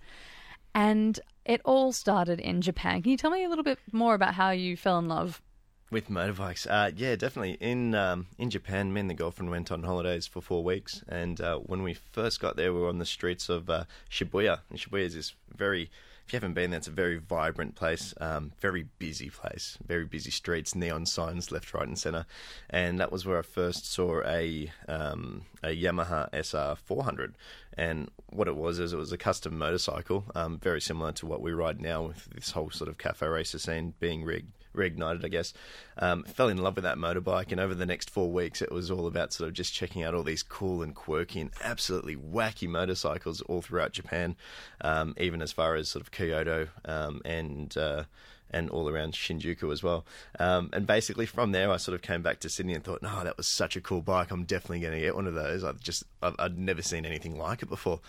And 0.76 1.20
it 1.46 1.62
all 1.64 1.92
started 1.94 2.40
in 2.40 2.62
Japan. 2.62 3.02
Can 3.02 3.12
you 3.12 3.18
tell 3.18 3.32
me 3.32 3.44
a 3.44 3.50
little 3.50 3.64
bit 3.64 3.80
more 3.92 4.14
about 4.14 4.34
how 4.34 4.52
you 4.52 4.76
fell 4.78 5.00
in 5.00 5.08
love? 5.08 5.42
With 5.90 6.10
motorbikes, 6.10 6.68
uh, 6.70 6.92
yeah, 6.98 7.16
definitely. 7.16 7.58
In 7.62 7.96
um, 7.96 8.28
in 8.38 8.50
Japan, 8.50 8.92
me 8.92 9.00
and 9.00 9.10
the 9.10 9.14
girlfriend 9.14 9.50
went 9.50 9.72
on 9.72 9.84
holidays 9.84 10.28
for 10.28 10.42
four 10.42 10.62
weeks, 10.62 11.02
and 11.08 11.40
uh, 11.40 11.60
when 11.60 11.82
we 11.82 11.94
first 11.94 12.42
got 12.42 12.58
there, 12.58 12.74
we 12.74 12.82
were 12.82 12.90
on 12.90 12.98
the 12.98 13.06
streets 13.06 13.48
of 13.48 13.70
uh, 13.70 13.86
Shibuya. 14.12 14.60
And 14.70 14.78
Shibuya 14.78 15.04
is 15.04 15.14
this 15.16 15.34
very, 15.56 15.84
if 16.26 16.34
you 16.34 16.38
haven't 16.38 16.56
been 16.56 16.72
there, 16.72 16.80
it's 16.80 16.90
a 16.90 16.92
very 16.92 17.16
vibrant 17.16 17.76
place, 17.76 18.14
um, 18.20 18.52
very 18.60 18.88
busy 19.00 19.30
place, 19.30 19.78
very 19.88 20.04
busy 20.04 20.30
streets, 20.30 20.76
neon 20.76 21.06
signs 21.06 21.54
left, 21.54 21.74
right, 21.74 21.88
and 21.88 21.98
centre. 21.98 22.26
And 22.70 23.00
that 23.00 23.10
was 23.10 23.26
where 23.26 23.40
I 23.40 23.44
first 23.44 23.90
saw 23.90 24.22
a 24.26 24.70
um, 24.90 25.44
a 25.64 25.70
Yamaha 25.70 26.28
SR 26.34 26.76
400. 26.76 27.36
And 27.78 28.12
what 28.26 28.50
it 28.50 28.58
was 28.58 28.80
is 28.80 28.92
it 28.92 28.98
was 28.98 29.14
a 29.14 29.18
custom 29.18 29.58
motorcycle, 29.58 30.26
um, 30.36 30.60
very 30.60 30.82
similar 30.82 31.14
to 31.14 31.26
what 31.26 31.40
we 31.40 31.54
ride 31.54 31.80
now 31.80 32.08
with 32.08 32.26
this 32.32 32.52
whole 32.52 32.72
sort 32.72 32.90
of 32.90 32.98
cafe 32.98 33.26
racer 33.26 33.58
scene 33.58 33.94
being 34.02 34.26
rigged 34.26 34.52
reignited, 34.78 35.26
I 35.26 35.28
guess. 35.28 35.54
Um, 35.98 36.24
fell 36.24 36.50
in 36.50 36.58
love 36.58 36.76
with 36.76 36.84
that 36.84 36.98
motorbike, 36.98 37.52
and 37.52 37.60
over 37.60 37.76
the 37.76 37.86
next 37.86 38.10
four 38.10 38.32
weeks, 38.32 38.62
it 38.62 38.72
was 38.72 38.90
all 38.90 39.08
about 39.08 39.34
sort 39.34 39.48
of 39.50 39.54
just 39.54 39.74
checking 39.74 40.04
out 40.04 40.14
all 40.14 40.24
these 40.24 40.44
cool 40.44 40.82
and 40.82 40.96
quirky 40.96 41.42
and 41.42 41.52
absolutely 41.64 42.16
wacky 42.16 42.68
motorcycles 42.68 43.42
all 43.42 43.62
throughout 43.62 43.92
Japan, 43.92 44.36
um, 44.82 45.14
even 45.18 45.42
as 45.42 45.52
far 45.52 45.76
as 45.76 45.90
sort 45.90 46.02
of 46.02 46.12
Kyoto 46.12 46.68
um, 46.86 47.22
and. 47.26 47.76
Uh, 47.76 48.04
and 48.52 48.70
all 48.70 48.90
around 48.90 49.14
Shinjuku 49.14 49.72
as 49.72 49.84
well. 49.84 50.06
Um, 50.40 50.70
and 50.74 50.88
basically 50.88 51.26
from 51.26 51.52
there, 51.52 51.72
I 51.72 51.78
sort 51.78 51.96
of 51.96 52.02
came 52.02 52.22
back 52.22 52.40
to 52.42 52.50
Sydney 52.50 52.74
and 52.74 52.84
thought, 52.84 53.02
no, 53.02 53.24
that 53.24 53.38
was 53.38 53.48
such 53.48 53.76
a 53.76 53.82
cool 53.82 54.02
bike. 54.02 54.32
I'm 54.32 54.46
definitely 54.46 54.80
going 54.80 54.94
to 54.94 55.00
get 55.00 55.16
one 55.16 55.28
of 55.28 55.34
those. 55.34 55.64
I've 55.64 55.80
just, 55.80 56.04
I've, 56.22 56.36
I'd 56.40 56.58
never 56.58 56.82
seen 56.82 57.06
anything 57.06 57.38
like 57.38 57.62
it 57.62 57.70
before. 57.70 58.00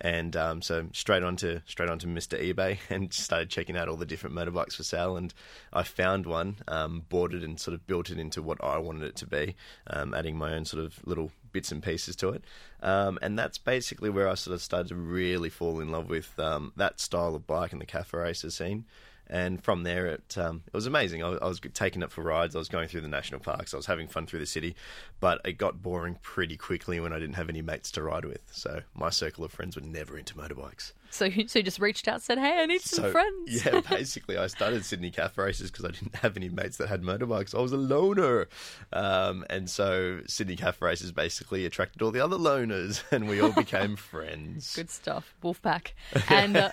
And 0.00 0.36
um, 0.36 0.62
so 0.62 0.86
straight 0.92 1.22
onto 1.24 1.60
straight 1.66 1.90
onto 1.90 2.06
Mr. 2.06 2.40
eBay 2.40 2.78
and 2.90 3.12
started 3.12 3.50
checking 3.50 3.76
out 3.76 3.88
all 3.88 3.96
the 3.96 4.06
different 4.06 4.36
motorbikes 4.36 4.76
for 4.76 4.84
sale. 4.84 5.16
And 5.16 5.34
I 5.72 5.82
found 5.82 6.26
one, 6.26 6.56
um, 6.68 7.04
bought 7.08 7.34
it, 7.34 7.42
and 7.42 7.58
sort 7.58 7.74
of 7.74 7.86
built 7.86 8.10
it 8.10 8.18
into 8.18 8.40
what 8.40 8.62
I 8.62 8.78
wanted 8.78 9.02
it 9.02 9.16
to 9.16 9.26
be, 9.26 9.56
um, 9.88 10.14
adding 10.14 10.36
my 10.36 10.54
own 10.54 10.64
sort 10.64 10.84
of 10.84 11.00
little 11.04 11.32
bits 11.52 11.72
and 11.72 11.82
pieces 11.82 12.14
to 12.16 12.30
it. 12.30 12.44
Um, 12.80 13.18
and 13.20 13.38
that's 13.38 13.58
basically 13.58 14.10
where 14.10 14.28
I 14.28 14.34
sort 14.34 14.54
of 14.54 14.62
started 14.62 14.88
to 14.88 14.94
really 14.94 15.50
fall 15.50 15.80
in 15.80 15.90
love 15.90 16.08
with 16.08 16.38
um, 16.38 16.72
that 16.76 17.00
style 17.00 17.34
of 17.34 17.46
bike 17.46 17.72
and 17.72 17.80
the 17.80 17.86
cafe 17.86 18.16
racer 18.18 18.50
scene 18.50 18.84
and 19.30 19.62
from 19.62 19.82
there 19.82 20.06
it 20.06 20.36
um, 20.38 20.62
it 20.66 20.74
was 20.74 20.86
amazing. 20.86 21.22
I, 21.22 21.32
I 21.34 21.46
was 21.46 21.60
taking 21.74 22.02
it 22.02 22.10
for 22.10 22.22
rides. 22.22 22.54
I 22.54 22.58
was 22.58 22.68
going 22.68 22.88
through 22.88 23.02
the 23.02 23.08
national 23.08 23.40
parks. 23.40 23.74
I 23.74 23.76
was 23.76 23.86
having 23.86 24.08
fun 24.08 24.26
through 24.26 24.40
the 24.40 24.46
city, 24.46 24.74
but 25.20 25.40
it 25.44 25.58
got 25.58 25.82
boring 25.82 26.18
pretty 26.22 26.56
quickly 26.56 27.00
when 27.00 27.12
I 27.12 27.18
didn't 27.18 27.36
have 27.36 27.48
any 27.48 27.62
mates 27.62 27.90
to 27.92 28.02
ride 28.02 28.24
with. 28.24 28.42
So 28.52 28.82
my 28.94 29.10
circle 29.10 29.44
of 29.44 29.52
friends 29.52 29.76
were 29.76 29.82
never 29.82 30.18
into 30.18 30.34
motorbikes. 30.34 30.92
So 31.10 31.24
you, 31.24 31.48
so 31.48 31.58
you 31.58 31.62
just 31.62 31.78
reached 31.78 32.06
out, 32.08 32.22
said, 32.22 32.38
"Hey, 32.38 32.60
I 32.60 32.66
need 32.66 32.82
some 32.82 33.04
So, 33.04 33.12
friends." 33.12 33.64
Yeah, 33.64 33.80
basically, 33.90 34.36
I 34.36 34.46
started 34.46 34.84
Sydney 34.84 35.10
Cafe 35.10 35.40
Racers 35.42 35.70
because 35.70 35.84
I 35.84 35.90
didn't 35.90 36.16
have 36.16 36.36
any 36.36 36.48
mates 36.48 36.76
that 36.76 36.88
had 36.88 37.02
motorbikes. 37.02 37.54
I 37.54 37.60
was 37.60 37.72
a 37.72 37.76
loner, 37.76 38.46
um, 38.92 39.44
and 39.48 39.68
so 39.70 40.20
Sydney 40.26 40.56
Cafe 40.56 40.84
Racers 40.84 41.12
basically 41.12 41.64
attracted 41.64 42.02
all 42.02 42.10
the 42.10 42.20
other 42.20 42.36
loners, 42.36 43.02
and 43.12 43.28
we 43.28 43.40
all 43.40 43.52
became 43.52 43.96
friends. 44.12 44.74
Good 44.76 44.90
stuff, 44.90 45.34
Wolfpack. 45.42 45.92
And 46.28 46.56
uh, 46.56 46.70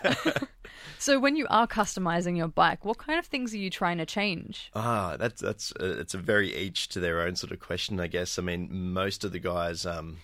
so, 1.00 1.20
when 1.20 1.36
you 1.36 1.48
are 1.50 1.68
customizing 1.68 2.38
your 2.38 2.48
bike, 2.48 2.84
what 2.86 2.98
kind 2.98 3.18
of 3.20 3.26
things 3.26 3.54
are 3.54 3.58
you 3.58 3.70
trying 3.70 3.98
to 4.00 4.06
change? 4.06 4.70
Ah, 4.76 5.16
that's 5.18 5.42
that's 5.42 5.72
uh, 5.80 5.98
it's 6.00 6.14
a 6.14 6.18
very 6.18 6.56
each 6.56 6.90
to 6.90 7.00
their 7.00 7.22
own 7.22 7.36
sort 7.36 7.52
of 7.52 7.60
question, 7.60 8.00
I 8.00 8.08
guess. 8.08 8.38
I 8.38 8.42
mean, 8.42 8.68
most 8.94 9.24
of 9.24 9.32
the 9.32 9.40
guys, 9.40 9.86
um, 9.86 10.18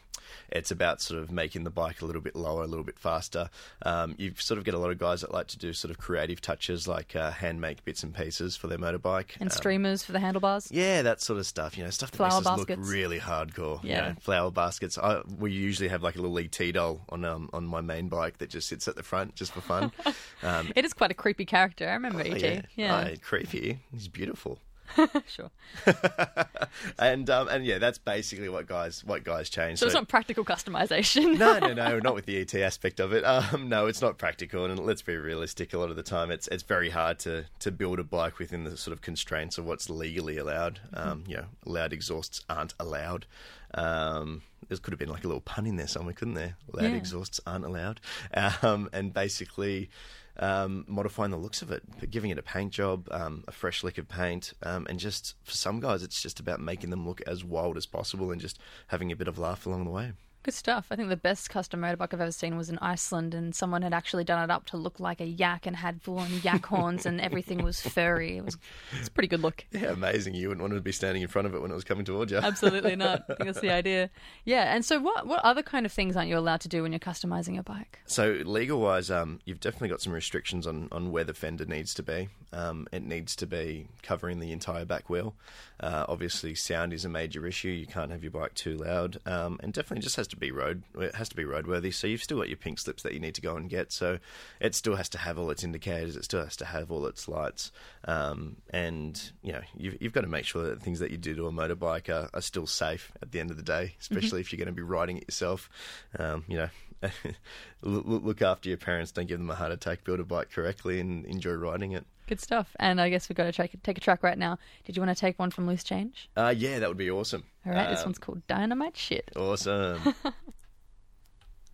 it's 0.49 0.71
about 0.71 1.01
sort 1.01 1.21
of 1.21 1.31
making 1.31 1.63
the 1.63 1.69
bike 1.69 2.01
a 2.01 2.05
little 2.05 2.21
bit 2.21 2.35
lower, 2.35 2.63
a 2.63 2.67
little 2.67 2.83
bit 2.83 2.99
faster. 2.99 3.49
Um, 3.83 4.15
you 4.17 4.33
sort 4.37 4.57
of 4.57 4.63
get 4.63 4.73
a 4.73 4.77
lot 4.79 4.91
of 4.91 4.97
guys 4.97 5.21
that 5.21 5.33
like 5.33 5.47
to 5.47 5.57
do 5.57 5.73
sort 5.73 5.91
of 5.91 5.97
creative 5.97 6.41
touches 6.41 6.87
like 6.87 7.15
uh, 7.15 7.31
hand 7.31 7.61
make 7.61 7.83
bits 7.85 8.03
and 8.03 8.13
pieces 8.13 8.55
for 8.55 8.67
their 8.67 8.77
motorbike. 8.77 9.35
And 9.39 9.49
Um, 9.51 9.57
streamers 9.57 10.03
for 10.03 10.11
the 10.11 10.19
handlebars. 10.19 10.69
yeah, 10.71 11.01
that 11.01 11.21
sort 11.21 11.39
of 11.39 11.45
stuff. 11.47 11.77
You 11.77 11.83
know, 11.83 11.89
stuff 11.89 12.11
that 12.11 12.17
Flower 12.17 12.41
makes 12.41 12.47
us 12.47 12.57
look 12.59 12.69
really 12.79 13.19
hardcore. 13.19 13.83
you 13.83 13.89
Yeah. 13.91 14.09
know, 14.09 14.15
flower 14.21 14.51
baskets. 14.51 14.97
I, 14.97 15.21
we 15.37 15.51
usually 15.51 15.89
have 15.89 16.03
like 16.03 16.15
a 16.15 16.21
little 16.21 16.37
ET 16.39 16.71
doll 16.73 17.01
on 17.09 17.25
um, 17.25 17.49
on 17.53 17.65
my 17.65 17.81
main 17.81 18.07
bike 18.09 18.37
that 18.39 18.49
just 18.49 18.67
sits 18.67 18.87
at 18.87 18.95
the 18.95 19.03
front 19.03 19.35
just 19.35 19.51
for 19.53 19.61
fun. 19.61 19.91
Um, 20.43 20.71
It 20.75 20.85
is 20.85 20.93
quite 20.93 21.11
a 21.11 21.13
creepy 21.13 21.45
character. 21.45 21.87
I 21.87 21.93
remember 21.93 22.19
oh, 22.19 22.31
ET. 22.31 22.41
yeah, 22.41 22.61
Yeah, 23.09 23.15
creepy. 23.21 23.77
He's 23.91 24.07
beautiful. 24.07 24.59
sure. 25.27 25.51
and 26.99 27.29
um, 27.29 27.47
and 27.47 27.65
yeah, 27.65 27.77
that's 27.77 27.97
basically 27.97 28.49
what 28.49 28.67
guys 28.67 29.03
what 29.03 29.23
guys 29.23 29.49
change. 29.49 29.79
So 29.79 29.85
it's 29.85 29.95
not 29.95 30.07
practical 30.07 30.43
customization. 30.45 31.37
no, 31.37 31.59
no, 31.59 31.73
no, 31.73 31.99
not 31.99 32.15
with 32.15 32.25
the 32.25 32.37
ET 32.39 32.53
aspect 32.55 32.99
of 32.99 33.13
it. 33.13 33.23
Um, 33.23 33.69
no, 33.69 33.87
it's 33.87 34.01
not 34.01 34.17
practical, 34.17 34.65
and 34.65 34.77
let's 34.79 35.01
be 35.01 35.15
realistic. 35.15 35.73
A 35.73 35.77
lot 35.77 35.89
of 35.89 35.95
the 35.95 36.03
time, 36.03 36.31
it's 36.31 36.47
it's 36.49 36.63
very 36.63 36.89
hard 36.89 37.19
to 37.19 37.45
to 37.59 37.71
build 37.71 37.99
a 37.99 38.03
bike 38.03 38.39
within 38.39 38.63
the 38.63 38.77
sort 38.77 38.93
of 38.93 39.01
constraints 39.01 39.57
of 39.57 39.65
what's 39.65 39.89
legally 39.89 40.37
allowed. 40.37 40.79
Um, 40.93 41.23
you 41.27 41.37
know, 41.37 41.45
loud 41.65 41.93
exhausts 41.93 42.43
aren't 42.49 42.73
allowed. 42.79 43.25
Um, 43.73 44.41
there 44.67 44.77
could 44.77 44.91
have 44.91 44.99
been 44.99 45.09
like 45.09 45.23
a 45.23 45.27
little 45.27 45.41
pun 45.41 45.65
in 45.65 45.75
there 45.77 45.87
somewhere, 45.87 46.13
couldn't 46.13 46.33
there? 46.35 46.55
Loud 46.71 46.91
Yeah. 46.91 46.97
exhausts 46.97 47.39
aren't 47.45 47.65
allowed, 47.65 47.99
um, 48.33 48.89
and 48.93 49.13
basically. 49.13 49.89
Um, 50.37 50.85
modifying 50.87 51.31
the 51.31 51.37
looks 51.37 51.61
of 51.61 51.71
it, 51.71 52.09
giving 52.09 52.31
it 52.31 52.37
a 52.37 52.43
paint 52.43 52.71
job, 52.71 53.07
um, 53.11 53.43
a 53.47 53.51
fresh 53.51 53.83
lick 53.83 53.97
of 53.97 54.07
paint, 54.07 54.53
um, 54.63 54.87
and 54.89 54.99
just 54.99 55.35
for 55.43 55.51
some 55.51 55.79
guys, 55.79 56.03
it's 56.03 56.21
just 56.21 56.39
about 56.39 56.59
making 56.59 56.89
them 56.89 57.05
look 57.05 57.21
as 57.27 57.43
wild 57.43 57.77
as 57.77 57.85
possible 57.85 58.31
and 58.31 58.39
just 58.39 58.57
having 58.87 59.11
a 59.11 59.15
bit 59.15 59.27
of 59.27 59.37
laugh 59.37 59.65
along 59.65 59.85
the 59.85 59.91
way. 59.91 60.13
Good 60.43 60.55
stuff. 60.55 60.87
I 60.89 60.95
think 60.95 61.09
the 61.09 61.17
best 61.17 61.51
custom 61.51 61.81
motorbike 61.81 62.13
I've 62.13 62.21
ever 62.21 62.31
seen 62.31 62.57
was 62.57 62.69
in 62.69 62.79
Iceland, 62.79 63.35
and 63.35 63.53
someone 63.53 63.83
had 63.83 63.93
actually 63.93 64.23
done 64.23 64.43
it 64.43 64.51
up 64.51 64.65
to 64.67 64.77
look 64.77 64.99
like 64.99 65.21
a 65.21 65.25
yak 65.25 65.67
and 65.67 65.75
had 65.75 66.01
full 66.01 66.17
on 66.17 66.29
yak 66.41 66.65
horns, 66.65 67.05
and 67.05 67.21
everything 67.21 67.63
was 67.63 67.79
furry. 67.79 68.37
It 68.37 68.45
was 68.45 68.57
it's 68.97 69.07
a 69.07 69.11
pretty 69.11 69.27
good 69.27 69.41
look. 69.41 69.65
Yeah, 69.71 69.91
amazing. 69.91 70.33
You 70.33 70.47
wouldn't 70.47 70.61
want 70.61 70.73
to 70.73 70.81
be 70.81 70.91
standing 70.91 71.21
in 71.21 71.27
front 71.27 71.45
of 71.45 71.53
it 71.53 71.61
when 71.61 71.69
it 71.69 71.75
was 71.75 71.83
coming 71.83 72.05
towards 72.05 72.31
you. 72.31 72.37
Absolutely 72.43 72.95
not. 72.95 73.23
I 73.29 73.35
think 73.35 73.45
that's 73.45 73.59
the 73.59 73.71
idea. 73.71 74.09
Yeah. 74.43 74.73
And 74.73 74.83
so, 74.83 74.99
what 74.99 75.27
what 75.27 75.43
other 75.43 75.61
kind 75.61 75.85
of 75.85 75.91
things 75.91 76.17
aren't 76.17 76.29
you 76.29 76.37
allowed 76.37 76.61
to 76.61 76.67
do 76.67 76.81
when 76.81 76.91
you're 76.91 76.99
customizing 76.99 77.53
your 77.53 77.63
bike? 77.63 77.99
So 78.07 78.41
legal 78.43 78.79
wise, 78.79 79.11
um, 79.11 79.39
you've 79.45 79.59
definitely 79.59 79.89
got 79.89 80.01
some 80.01 80.13
restrictions 80.13 80.65
on, 80.65 80.87
on 80.91 81.11
where 81.11 81.23
the 81.23 81.35
fender 81.35 81.65
needs 81.65 81.93
to 81.95 82.03
be. 82.03 82.29
Um, 82.51 82.87
it 82.91 83.03
needs 83.03 83.35
to 83.37 83.45
be 83.45 83.87
covering 84.01 84.39
the 84.39 84.51
entire 84.51 84.85
back 84.85 85.09
wheel. 85.09 85.35
Uh, 85.79 86.05
obviously, 86.09 86.55
sound 86.55 86.93
is 86.93 87.05
a 87.05 87.09
major 87.09 87.45
issue. 87.45 87.69
You 87.69 87.87
can't 87.87 88.11
have 88.11 88.23
your 88.23 88.31
bike 88.31 88.53
too 88.55 88.77
loud, 88.77 89.19
um, 89.25 89.59
and 89.61 89.71
definitely 89.71 90.03
just 90.03 90.15
has 90.15 90.27
to 90.31 90.37
be 90.37 90.51
road. 90.51 90.83
It 90.99 91.15
has 91.15 91.29
to 91.29 91.35
be 91.35 91.43
roadworthy. 91.43 91.93
So 91.93 92.07
you've 92.07 92.23
still 92.23 92.37
got 92.37 92.49
your 92.49 92.57
pink 92.57 92.79
slips 92.79 93.03
that 93.03 93.13
you 93.13 93.19
need 93.19 93.35
to 93.35 93.41
go 93.41 93.55
and 93.55 93.69
get. 93.69 93.91
So 93.91 94.19
it 94.59 94.75
still 94.75 94.95
has 94.95 95.09
to 95.09 95.17
have 95.17 95.37
all 95.37 95.49
its 95.51 95.63
indicators. 95.63 96.15
It 96.15 96.25
still 96.25 96.43
has 96.43 96.55
to 96.57 96.65
have 96.65 96.91
all 96.91 97.05
its 97.05 97.27
lights, 97.27 97.71
um, 98.05 98.57
and 98.69 99.31
you 99.41 99.53
know 99.53 99.61
you've, 99.77 100.01
you've 100.01 100.13
got 100.13 100.21
to 100.21 100.27
make 100.27 100.45
sure 100.45 100.63
that 100.63 100.79
the 100.79 100.83
things 100.83 100.99
that 100.99 101.11
you 101.11 101.17
do 101.17 101.35
to 101.35 101.47
a 101.47 101.51
motorbike 101.51 102.09
are, 102.09 102.29
are 102.33 102.41
still 102.41 102.67
safe 102.67 103.11
at 103.21 103.31
the 103.31 103.39
end 103.39 103.51
of 103.51 103.57
the 103.57 103.63
day, 103.63 103.95
especially 103.99 104.41
if 104.41 104.51
you're 104.51 104.57
going 104.57 104.67
to 104.67 104.73
be 104.73 104.81
riding 104.81 105.17
it 105.17 105.25
yourself. 105.27 105.69
Um, 106.17 106.43
you 106.47 106.57
know, 106.57 106.69
look 107.81 108.41
after 108.41 108.69
your 108.69 108.77
parents. 108.77 109.11
Don't 109.11 109.27
give 109.27 109.39
them 109.39 109.49
a 109.49 109.55
heart 109.55 109.71
attack. 109.71 110.03
Build 110.03 110.19
a 110.19 110.23
bike 110.23 110.51
correctly 110.51 110.99
and 110.99 111.25
enjoy 111.25 111.53
riding 111.53 111.93
it. 111.93 112.05
Good 112.31 112.39
stuff. 112.39 112.73
And 112.79 113.01
I 113.01 113.09
guess 113.09 113.27
we've 113.27 113.35
got 113.35 113.43
to 113.43 113.51
take, 113.51 113.83
take 113.83 113.97
a 113.97 113.99
track 113.99 114.23
right 114.23 114.37
now. 114.37 114.57
Did 114.85 114.95
you 114.95 115.01
want 115.01 115.13
to 115.13 115.19
take 115.19 115.37
one 115.37 115.51
from 115.51 115.67
Loose 115.67 115.83
Change? 115.83 116.29
Uh, 116.37 116.53
yeah, 116.55 116.79
that 116.79 116.87
would 116.87 116.95
be 116.97 117.11
awesome. 117.11 117.43
All 117.65 117.73
right. 117.73 117.89
this 117.89 117.99
Um, 117.99 118.05
one's 118.05 118.19
called 118.19 118.47
Dynamite 118.47 118.95
Shit 118.95 119.31
awesome. 119.35 119.99
on 120.23 120.33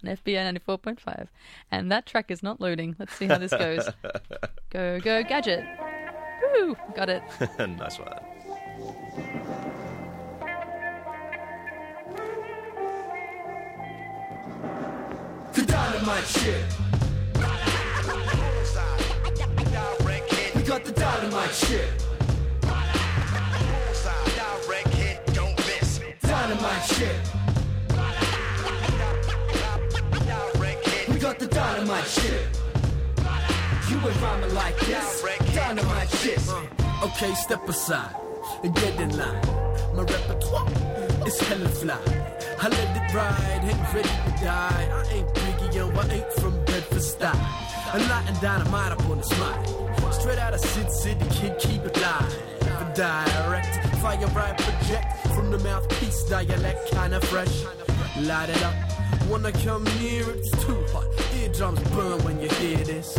FBI 0.03 0.57
94.5. 0.67 1.27
And 1.69 1.91
that 1.91 2.07
track 2.07 2.31
is 2.31 2.41
not 2.41 2.59
loading. 2.59 2.95
Let's 2.97 3.13
see 3.13 3.27
how 3.27 3.37
this 3.37 3.51
goes. 3.51 3.87
go, 4.71 4.99
go, 4.99 5.21
gadget. 5.21 5.63
Woo! 6.41 6.75
Got 6.95 7.09
it. 7.09 7.21
nice 7.59 7.99
one. 7.99 8.17
The 15.53 15.61
dynamite 15.67 16.25
shit. 16.25 16.65
We 20.77 20.83
got 20.83 20.93
the 20.93 21.01
dynamite 21.01 21.55
shit. 21.55 21.89
Dynamite 26.21 26.83
shit. 26.83 27.15
We 31.09 31.19
got 31.19 31.39
the 31.39 31.47
dynamite 31.47 32.05
shit. 32.05 32.41
You 33.89 33.97
ain't 33.97 34.21
rhyming 34.21 34.53
like 34.53 34.77
this. 34.81 35.25
Dynamite 35.55 36.09
shit. 36.11 36.39
Okay, 37.01 37.33
step 37.33 37.67
aside 37.67 38.15
and 38.63 38.75
get 38.75 38.99
in 39.01 39.17
line. 39.17 39.41
My 39.95 40.03
repertoire 40.03 40.69
is 41.25 41.39
hella 41.39 41.69
fly. 41.69 41.97
I 42.61 42.67
let 42.69 42.97
it 42.97 43.13
ride, 43.15 43.63
ain't 43.63 43.93
ready 43.95 44.09
to 44.09 44.45
die. 44.45 44.89
I 44.93 45.07
ain't 45.11 45.36
yo, 45.77 45.91
I 45.91 46.07
ain't 46.07 46.33
from 46.33 46.53
Bedford 46.65 47.03
style. 47.03 47.47
I'm 47.93 48.01
lighting 48.09 48.37
dynamite 48.41 48.91
up 48.93 49.09
on 49.09 49.17
the 49.19 49.23
smile. 49.23 50.11
Straight 50.11 50.39
out 50.39 50.53
of 50.53 50.59
Sid 50.59 50.91
City, 50.91 51.25
kid, 51.37 51.53
keep 51.59 51.81
it 51.85 51.95
live. 52.01 52.33
A 52.83 52.85
direct, 52.95 53.73
fire 54.01 54.27
right 54.37 54.57
project 54.57 55.05
from 55.35 55.51
the 55.51 55.59
mouthpiece, 55.59 56.23
dialect 56.23 56.81
kinda 56.91 57.19
fresh. 57.31 57.55
Light 58.29 58.49
it 58.49 58.63
up. 58.63 58.75
Wanna 59.29 59.51
come 59.51 59.83
near, 59.99 60.23
it's 60.35 60.51
too 60.65 60.81
hot. 60.93 61.05
Eardrums 61.39 61.81
burn 61.95 62.17
when 62.25 62.41
you 62.41 62.49
hear 62.61 62.77
this. 62.77 63.09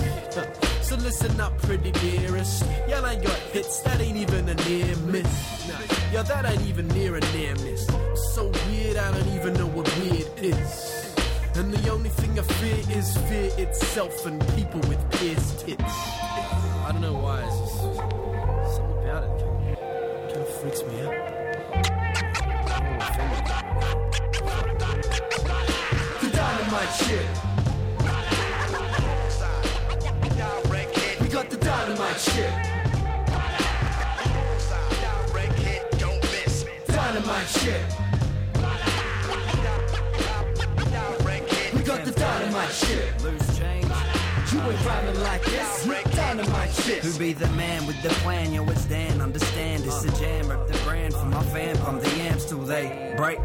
So 0.82 0.96
listen 0.96 1.40
up, 1.40 1.56
pretty 1.62 1.92
dearest. 1.92 2.64
Y'all 2.88 3.06
ain't 3.06 3.22
got 3.22 3.38
hits, 3.54 3.80
that 3.82 4.00
ain't 4.00 4.16
even 4.16 4.48
a 4.48 4.56
near 4.66 4.96
miss. 5.12 5.32
Yo, 6.12 6.22
that 6.24 6.44
ain't 6.50 6.66
even 6.66 6.88
near 6.88 7.14
a 7.14 7.20
near 7.36 7.54
miss. 7.66 7.86
So 8.34 8.50
weird, 8.66 8.96
I 8.96 9.12
don't 9.12 9.28
even 9.36 9.52
know 9.54 9.68
what 9.76 9.86
weird 10.00 10.28
is. 10.38 10.97
And 11.58 11.74
the 11.74 11.90
only 11.90 12.08
thing 12.08 12.38
I 12.38 12.42
fear 12.42 12.96
is 12.96 13.16
fear 13.28 13.50
itself 13.58 14.26
and 14.26 14.40
people 14.54 14.78
with 14.82 15.10
pierced 15.18 15.58
tits. 15.58 15.82
I 15.82 16.90
don't 16.92 17.00
know 17.00 17.14
why, 17.14 17.42
it's 17.42 17.58
just 17.58 17.78
something 18.76 18.98
about 19.02 19.24
it. 19.24 19.30
Kind 20.28 20.40
of 20.40 20.48
freaks 20.60 20.82
me 20.84 21.00
out. 21.00 21.14
The 26.20 26.30
dynamite 26.30 26.92
shit. 26.94 27.26
We 31.20 31.26
got 31.26 31.50
the 31.50 31.56
dynamite 31.56 32.20
shit. 32.20 32.52
Dynamite 36.86 37.48
shit. 37.48 37.97
Dynamite 42.58 42.74
shit. 42.74 43.22
Loose 43.22 43.58
change. 43.58 43.84
You 44.52 44.60
ain't 44.60 44.86
rhyming 44.86 45.20
like 45.20 45.44
this. 45.44 45.86
Dynamite 46.16 46.72
shit. 46.72 47.04
Who 47.04 47.18
be 47.18 47.32
the 47.32 47.48
man 47.48 47.86
with 47.86 48.00
the 48.02 48.08
plan? 48.08 48.52
Yo, 48.52 48.64
it's 48.68 48.84
Dan. 48.86 49.20
Understand 49.20 49.84
it's 49.84 50.04
a 50.04 50.20
jam. 50.20 50.48
Rep 50.48 50.66
the 50.66 50.78
brand 50.78 51.14
for 51.14 51.26
my 51.26 51.42
fam. 51.44 51.76
Pump 51.78 52.02
the 52.02 52.10
amps 52.22 52.46
till 52.46 52.58
they 52.58 53.14
break. 53.16 53.38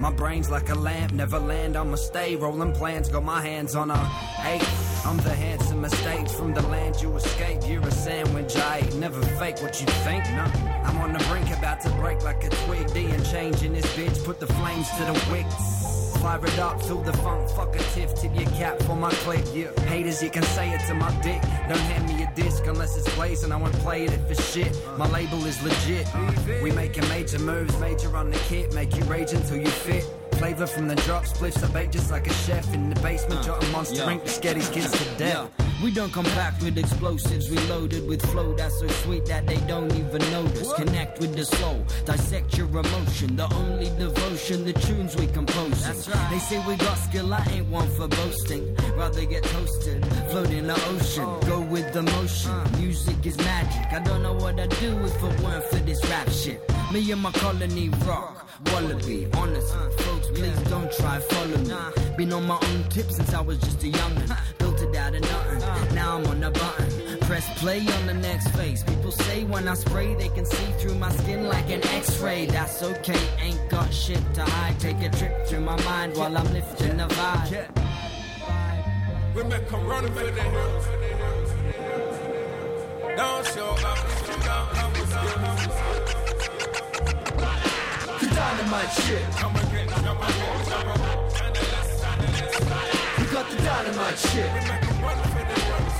My 0.00 0.10
brain's 0.10 0.50
like 0.50 0.70
a 0.70 0.74
lamp, 0.74 1.12
never 1.12 1.38
land, 1.38 1.76
I'ma 1.76 1.94
stay 1.94 2.34
rolling 2.34 2.72
plans, 2.72 3.08
got 3.08 3.22
my 3.22 3.40
hands 3.40 3.76
on 3.76 3.92
a 3.92 4.10
eight. 4.44 4.68
I'm 5.06 5.16
the 5.18 5.32
handsome 5.32 5.80
mistake 5.80 6.28
from 6.28 6.52
the 6.52 6.62
land 6.62 7.00
you 7.00 7.14
escape. 7.14 7.60
You're 7.64 7.80
a 7.80 7.90
sandwich, 7.92 8.56
I 8.56 8.78
ain't 8.78 8.96
never 8.96 9.22
fake 9.38 9.62
what 9.62 9.80
you 9.80 9.86
think. 9.86 10.24
No, 10.32 10.50
I'm 10.82 10.98
on 10.98 11.12
the 11.12 11.24
brink, 11.30 11.48
about 11.56 11.80
to 11.82 11.90
break 11.90 12.24
like 12.24 12.42
a 12.42 12.48
twig. 12.48 12.92
D 12.92 13.06
and 13.06 13.24
change 13.24 13.62
in 13.62 13.72
this 13.72 13.86
bitch, 13.96 14.22
put 14.24 14.40
the 14.40 14.48
flames 14.48 14.90
to 14.90 15.04
the 15.04 15.12
wicks. 15.30 15.83
Fire 16.24 16.46
it 16.46 16.58
up, 16.58 16.82
feel 16.82 17.02
the 17.02 17.12
funk, 17.18 17.50
fuck 17.50 17.76
a 17.76 17.78
tiff, 17.92 18.14
tip 18.14 18.34
your 18.34 18.48
cap 18.52 18.82
for 18.84 18.96
my 18.96 19.10
click. 19.10 19.44
Yeah. 19.52 19.78
Haters, 19.82 20.22
you 20.22 20.30
can 20.30 20.42
say 20.42 20.70
it 20.70 20.80
to 20.86 20.94
my 20.94 21.10
dick. 21.20 21.38
Don't 21.68 21.76
hand 21.76 22.06
me 22.08 22.22
a 22.22 22.32
disc 22.34 22.64
unless 22.66 22.96
it's 22.96 23.14
blazing, 23.14 23.52
I 23.52 23.56
won't 23.56 23.74
play 23.80 24.06
it 24.06 24.18
for 24.26 24.34
shit. 24.34 24.74
My 24.96 25.06
label 25.10 25.44
is 25.44 25.62
legit. 25.62 26.06
Uh. 26.14 26.32
We 26.62 26.70
making 26.70 27.06
major 27.10 27.38
moves, 27.38 27.78
major 27.78 28.16
on 28.16 28.30
the 28.30 28.38
kit, 28.48 28.72
make 28.72 28.96
you 28.96 29.04
rage 29.04 29.32
until 29.34 29.58
you 29.58 29.66
fit. 29.66 30.06
Flavor 30.38 30.66
from 30.66 30.88
the 30.88 30.96
drop, 30.96 31.24
spliffs 31.24 31.62
I 31.62 31.72
bake 31.72 31.90
just 31.90 32.10
like 32.10 32.26
a 32.26 32.32
chef 32.32 32.72
in 32.74 32.90
the 32.90 33.00
basement. 33.00 33.40
Uh, 33.40 33.44
Jot 33.44 33.64
a 33.64 33.66
monster 33.68 33.96
yeah. 33.96 34.04
drink 34.04 34.24
to 34.24 34.30
scare 34.30 34.54
these 34.54 34.68
kids 34.68 34.90
to 34.90 35.18
death. 35.18 35.50
We 35.82 35.90
done 35.90 36.10
come 36.10 36.24
packed 36.24 36.62
with 36.62 36.78
explosives, 36.78 37.50
reloaded 37.50 38.06
with 38.08 38.24
flow 38.30 38.54
that's 38.54 38.78
so 38.78 38.88
sweet 38.88 39.26
that 39.26 39.46
they 39.46 39.58
don't 39.66 39.92
even 39.94 40.22
notice. 40.30 40.72
Connect 40.72 41.20
with 41.20 41.34
the 41.36 41.44
soul, 41.44 41.84
dissect 42.06 42.56
your 42.56 42.68
emotion. 42.68 43.36
The 43.36 43.52
only 43.52 43.90
devotion, 43.98 44.64
the 44.64 44.72
tunes 44.72 45.14
we 45.16 45.26
compose. 45.26 45.84
That's 45.84 46.08
right. 46.08 46.30
They 46.30 46.38
say 46.38 46.64
we 46.66 46.76
got 46.76 46.96
skill, 46.96 47.34
I 47.34 47.44
ain't 47.50 47.68
one 47.68 47.88
for 47.90 48.08
boasting. 48.08 48.74
Rather 48.96 49.24
get 49.26 49.42
toasted, 49.42 50.06
float 50.30 50.50
in 50.50 50.68
the 50.68 50.80
ocean, 50.88 51.24
oh. 51.26 51.40
go 51.46 51.60
with 51.60 51.92
the 51.92 52.02
motion. 52.02 52.50
Uh. 52.50 52.76
Music 52.78 53.26
is 53.26 53.36
magic. 53.38 53.92
I 53.92 53.98
don't 53.98 54.22
know 54.22 54.34
what 54.34 54.58
I'd 54.58 54.70
do 54.80 54.98
if 55.04 55.22
it 55.22 55.40
weren't 55.42 55.64
for 55.64 55.76
this 55.76 56.02
rap 56.08 56.30
shit. 56.30 56.62
Me 56.92 57.10
and 57.10 57.20
my 57.20 57.32
colony 57.32 57.88
rock, 58.06 58.48
wallaby. 58.66 59.28
Honestly, 59.34 59.78
uh. 59.78 59.90
folks, 59.90 60.28
please 60.34 60.62
don't 60.70 60.90
try 60.92 61.18
follow 61.20 61.58
me. 61.58 61.74
Been 62.16 62.32
on 62.32 62.46
my 62.46 62.58
own 62.60 62.84
tip 62.90 63.10
since 63.10 63.32
I 63.32 63.40
was 63.40 63.58
just 63.58 63.82
a 63.82 63.86
youngin'. 63.86 64.58
Built 64.58 64.80
it 64.82 64.94
out 64.96 65.14
of 65.14 65.22
nothing. 65.22 65.94
Now 65.94 66.16
I'm 66.16 66.26
on 66.26 66.40
the 66.40 66.50
button. 66.50 67.18
Press 67.20 67.46
play 67.58 67.80
on 67.80 68.06
the 68.06 68.14
next 68.14 68.48
phase. 68.56 68.82
People 68.82 69.12
say 69.12 69.44
when 69.44 69.66
I 69.68 69.74
spray, 69.74 70.14
they 70.14 70.28
can 70.28 70.44
see 70.44 70.72
through 70.78 70.96
my 70.96 71.10
skin 71.10 71.46
like 71.48 71.70
an 71.70 71.82
X-ray. 71.86 72.46
That's 72.46 72.82
okay, 72.82 73.22
ain't 73.40 73.70
got 73.70 73.92
shit 73.92 74.22
to 74.34 74.44
hide. 74.44 74.78
Take 74.78 75.00
a 75.02 75.10
trip 75.10 75.46
through 75.46 75.60
my 75.60 75.80
mind 75.84 76.16
while 76.16 76.36
I'm 76.36 76.52
lifting 76.52 76.96
the 76.96 77.08
vibe. 77.08 77.68
We 79.34 79.42
make 79.44 79.70
a 79.72 79.78
run 79.78 80.06
for 80.06 80.24
the 80.24 80.42
hills. 80.42 80.84
Don't 83.16 83.46
show 83.46 83.70
up 83.70 84.14
don't 84.44 84.68
come 84.70 84.92
with 84.92 85.10
The 85.10 86.23
dynamite 88.34 88.90
shit. 88.90 89.24
We 93.18 93.24
got 93.30 93.46
the 93.50 93.56
dynamite 93.62 94.18
shit. 94.18 94.50
We 94.52 94.60
make 94.70 94.82
a 94.82 94.94
run 95.02 95.18
for 95.32 95.44
the 95.50 95.56
hills. 95.64 95.96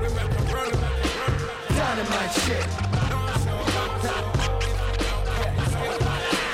We 0.00 0.06
make 0.14 0.30
a 0.30 0.42
run 0.54 0.70
for 0.70 0.76
the 0.76 0.86
hills. 0.86 1.42
Dynamite 1.74 2.32
shit. 2.42 2.66
Don't 3.10 3.34
show 3.42 3.58
up 3.58 3.90
if 3.94 4.02
you 4.02 5.10
don't 5.10 5.26
come 5.26 5.74
with 5.82 6.02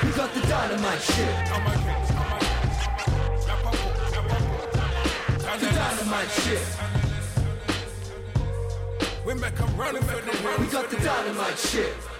We 0.04 0.10
got 0.16 0.30
the 0.32 0.40
dynamite 0.48 1.02
shit. 1.02 1.34
Come 1.48 1.66
again, 1.66 2.00
come 2.08 2.32
again. 2.36 2.68
Jump 3.46 3.66
up, 3.66 3.76
jump 4.14 4.32
up. 4.32 4.42
The 5.60 5.68
dynamite 5.80 6.32
shit. 6.42 6.66
We 9.26 9.32
make 9.34 9.60
a 9.60 9.66
run 9.76 9.96
for 9.96 10.20
the 10.22 10.36
hills. 10.38 10.58
We 10.58 10.66
got 10.66 10.90
the 10.90 10.96
dynamite 10.96 11.58
shit. 11.58 12.13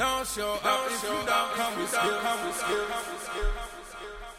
Don't 0.00 0.26
show 0.26 0.52
up 0.64 0.86
if 0.86 1.02
you 1.02 1.10
don't 1.10 1.52
come 1.52 1.78
with 1.78 1.90
skills. 1.90 2.64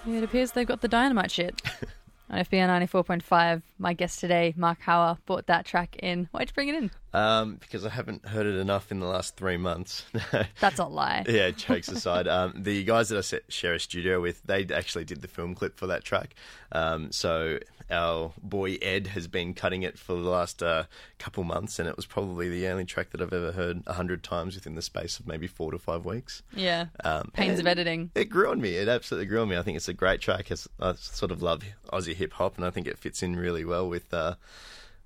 It 0.07 0.23
appears 0.23 0.53
they've 0.53 0.65
got 0.65 0.81
the 0.81 0.87
dynamite 0.87 1.29
shit. 1.29 1.61
On 2.31 2.39
FBI 2.39 2.87
94.5, 2.87 3.61
my 3.77 3.93
guest 3.93 4.19
today, 4.19 4.55
Mark 4.57 4.79
Hawwa, 4.81 5.19
brought 5.27 5.45
that 5.45 5.67
track 5.67 5.97
in. 5.97 6.29
Why'd 6.31 6.49
you 6.49 6.53
bring 6.55 6.69
it 6.69 6.75
in? 6.75 6.89
Um, 7.13 7.57
because 7.57 7.85
I 7.85 7.89
haven't 7.89 8.25
heard 8.25 8.47
it 8.47 8.55
enough 8.55 8.91
in 8.91 9.01
the 9.01 9.05
last 9.05 9.35
three 9.35 9.57
months. 9.57 10.03
That's 10.59 10.79
a 10.79 10.85
lie. 10.85 11.25
yeah, 11.29 11.51
jokes 11.51 11.89
aside, 11.89 12.27
um, 12.27 12.53
the 12.55 12.83
guys 12.83 13.09
that 13.09 13.19
I 13.19 13.39
share 13.49 13.75
a 13.75 13.79
studio 13.79 14.19
with, 14.19 14.41
they 14.41 14.65
actually 14.73 15.03
did 15.03 15.21
the 15.21 15.27
film 15.27 15.53
clip 15.53 15.77
for 15.77 15.85
that 15.87 16.03
track. 16.03 16.33
Um, 16.71 17.11
so 17.11 17.59
our 17.91 18.33
boy 18.41 18.77
Ed 18.81 19.07
has 19.07 19.27
been 19.27 19.53
cutting 19.53 19.83
it 19.83 19.99
for 19.99 20.13
the 20.13 20.29
last 20.29 20.63
uh, 20.63 20.85
couple 21.19 21.43
months, 21.43 21.79
and 21.79 21.87
it 21.87 21.95
was 21.95 22.05
probably 22.05 22.49
the 22.49 22.67
only 22.67 22.85
track 22.85 23.11
that 23.11 23.21
I've 23.21 23.33
ever 23.33 23.51
heard 23.51 23.83
a 23.85 23.93
hundred 23.93 24.23
times 24.23 24.55
within 24.55 24.75
the 24.75 24.81
space 24.81 25.19
of 25.19 25.27
maybe 25.27 25.47
four 25.47 25.71
to 25.71 25.77
five 25.77 26.05
weeks. 26.05 26.41
Yeah. 26.55 26.87
Um, 27.03 27.31
Pains 27.33 27.59
of 27.59 27.67
editing. 27.67 28.11
It 28.15 28.25
grew 28.25 28.49
on 28.49 28.61
me. 28.61 28.75
It 28.75 28.87
absolutely 28.87 29.27
grew 29.27 29.41
on 29.41 29.49
me. 29.49 29.57
I 29.57 29.61
think 29.61 29.77
it's 29.77 29.89
a 29.89 29.93
great 29.93 30.21
track. 30.21 30.49
It's, 30.51 30.67
I 30.79 30.93
sort 30.93 31.31
of 31.31 31.41
love 31.41 31.63
Aussie 31.91 32.15
hip 32.15 32.33
hop, 32.33 32.57
and 32.57 32.65
I 32.65 32.69
think 32.69 32.87
it 32.87 32.97
fits 32.97 33.21
in 33.21 33.35
really 33.35 33.65
well 33.65 33.87
with 33.87 34.13
uh, 34.13 34.35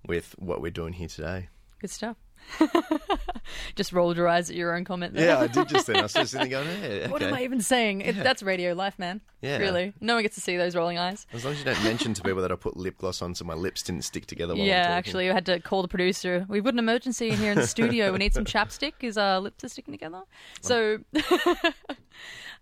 with 0.05 0.35
what 0.37 0.61
we're 0.61 0.71
doing 0.71 0.93
here 0.93 1.07
today. 1.07 1.49
Good 1.79 1.89
stuff. 1.89 2.17
just 3.75 3.91
rolled 3.91 4.17
your 4.17 4.27
eyes 4.27 4.49
at 4.49 4.55
your 4.55 4.75
own 4.75 4.83
comment 4.83 5.13
there. 5.13 5.27
Yeah, 5.27 5.39
I 5.39 5.47
did 5.47 5.67
just 5.67 5.87
then. 5.87 5.97
I 5.97 6.01
was 6.03 6.13
just 6.13 6.31
sitting 6.31 6.49
there 6.49 6.63
going, 6.63 6.77
hey, 6.79 7.07
What 7.07 7.21
am. 7.21 7.33
I 7.33 7.43
even 7.43 7.61
saying? 7.61 8.01
It, 8.01 8.15
that's 8.15 8.41
radio 8.43 8.73
life, 8.73 8.97
man. 8.99 9.21
Yeah. 9.41 9.57
Really. 9.57 9.93
No 10.01 10.15
one 10.15 10.23
gets 10.23 10.35
to 10.35 10.41
see 10.41 10.57
those 10.57 10.75
rolling 10.75 10.97
eyes. 10.97 11.27
As 11.33 11.43
long 11.43 11.53
as 11.53 11.59
you 11.59 11.65
don't 11.65 11.83
mention 11.83 12.13
to 12.15 12.21
people 12.21 12.41
that 12.41 12.51
I 12.51 12.55
put 12.55 12.77
lip 12.77 12.97
gloss 12.97 13.21
on 13.21 13.35
so 13.35 13.45
my 13.45 13.53
lips 13.53 13.83
didn't 13.83 14.03
stick 14.03 14.25
together 14.25 14.55
while 14.55 14.65
yeah, 14.65 14.87
actually, 14.89 15.29
I 15.29 15.33
had 15.33 15.45
to 15.47 15.59
call 15.59 15.81
the 15.81 15.87
producer. 15.87 16.45
We've 16.49 16.63
got 16.63 16.73
an 16.73 16.79
emergency 16.79 17.29
in 17.29 17.37
here 17.37 17.51
in 17.51 17.57
the 17.57 17.67
studio. 17.67 18.11
We 18.11 18.17
need 18.17 18.33
some 18.33 18.45
chapstick. 18.55 18.93
His 18.99 19.17
our 19.17 19.39
lips 19.39 19.63
are 19.63 19.69
sticking 19.69 19.93
together. 19.93 20.21
So, 20.61 20.99
uh, 21.13 21.77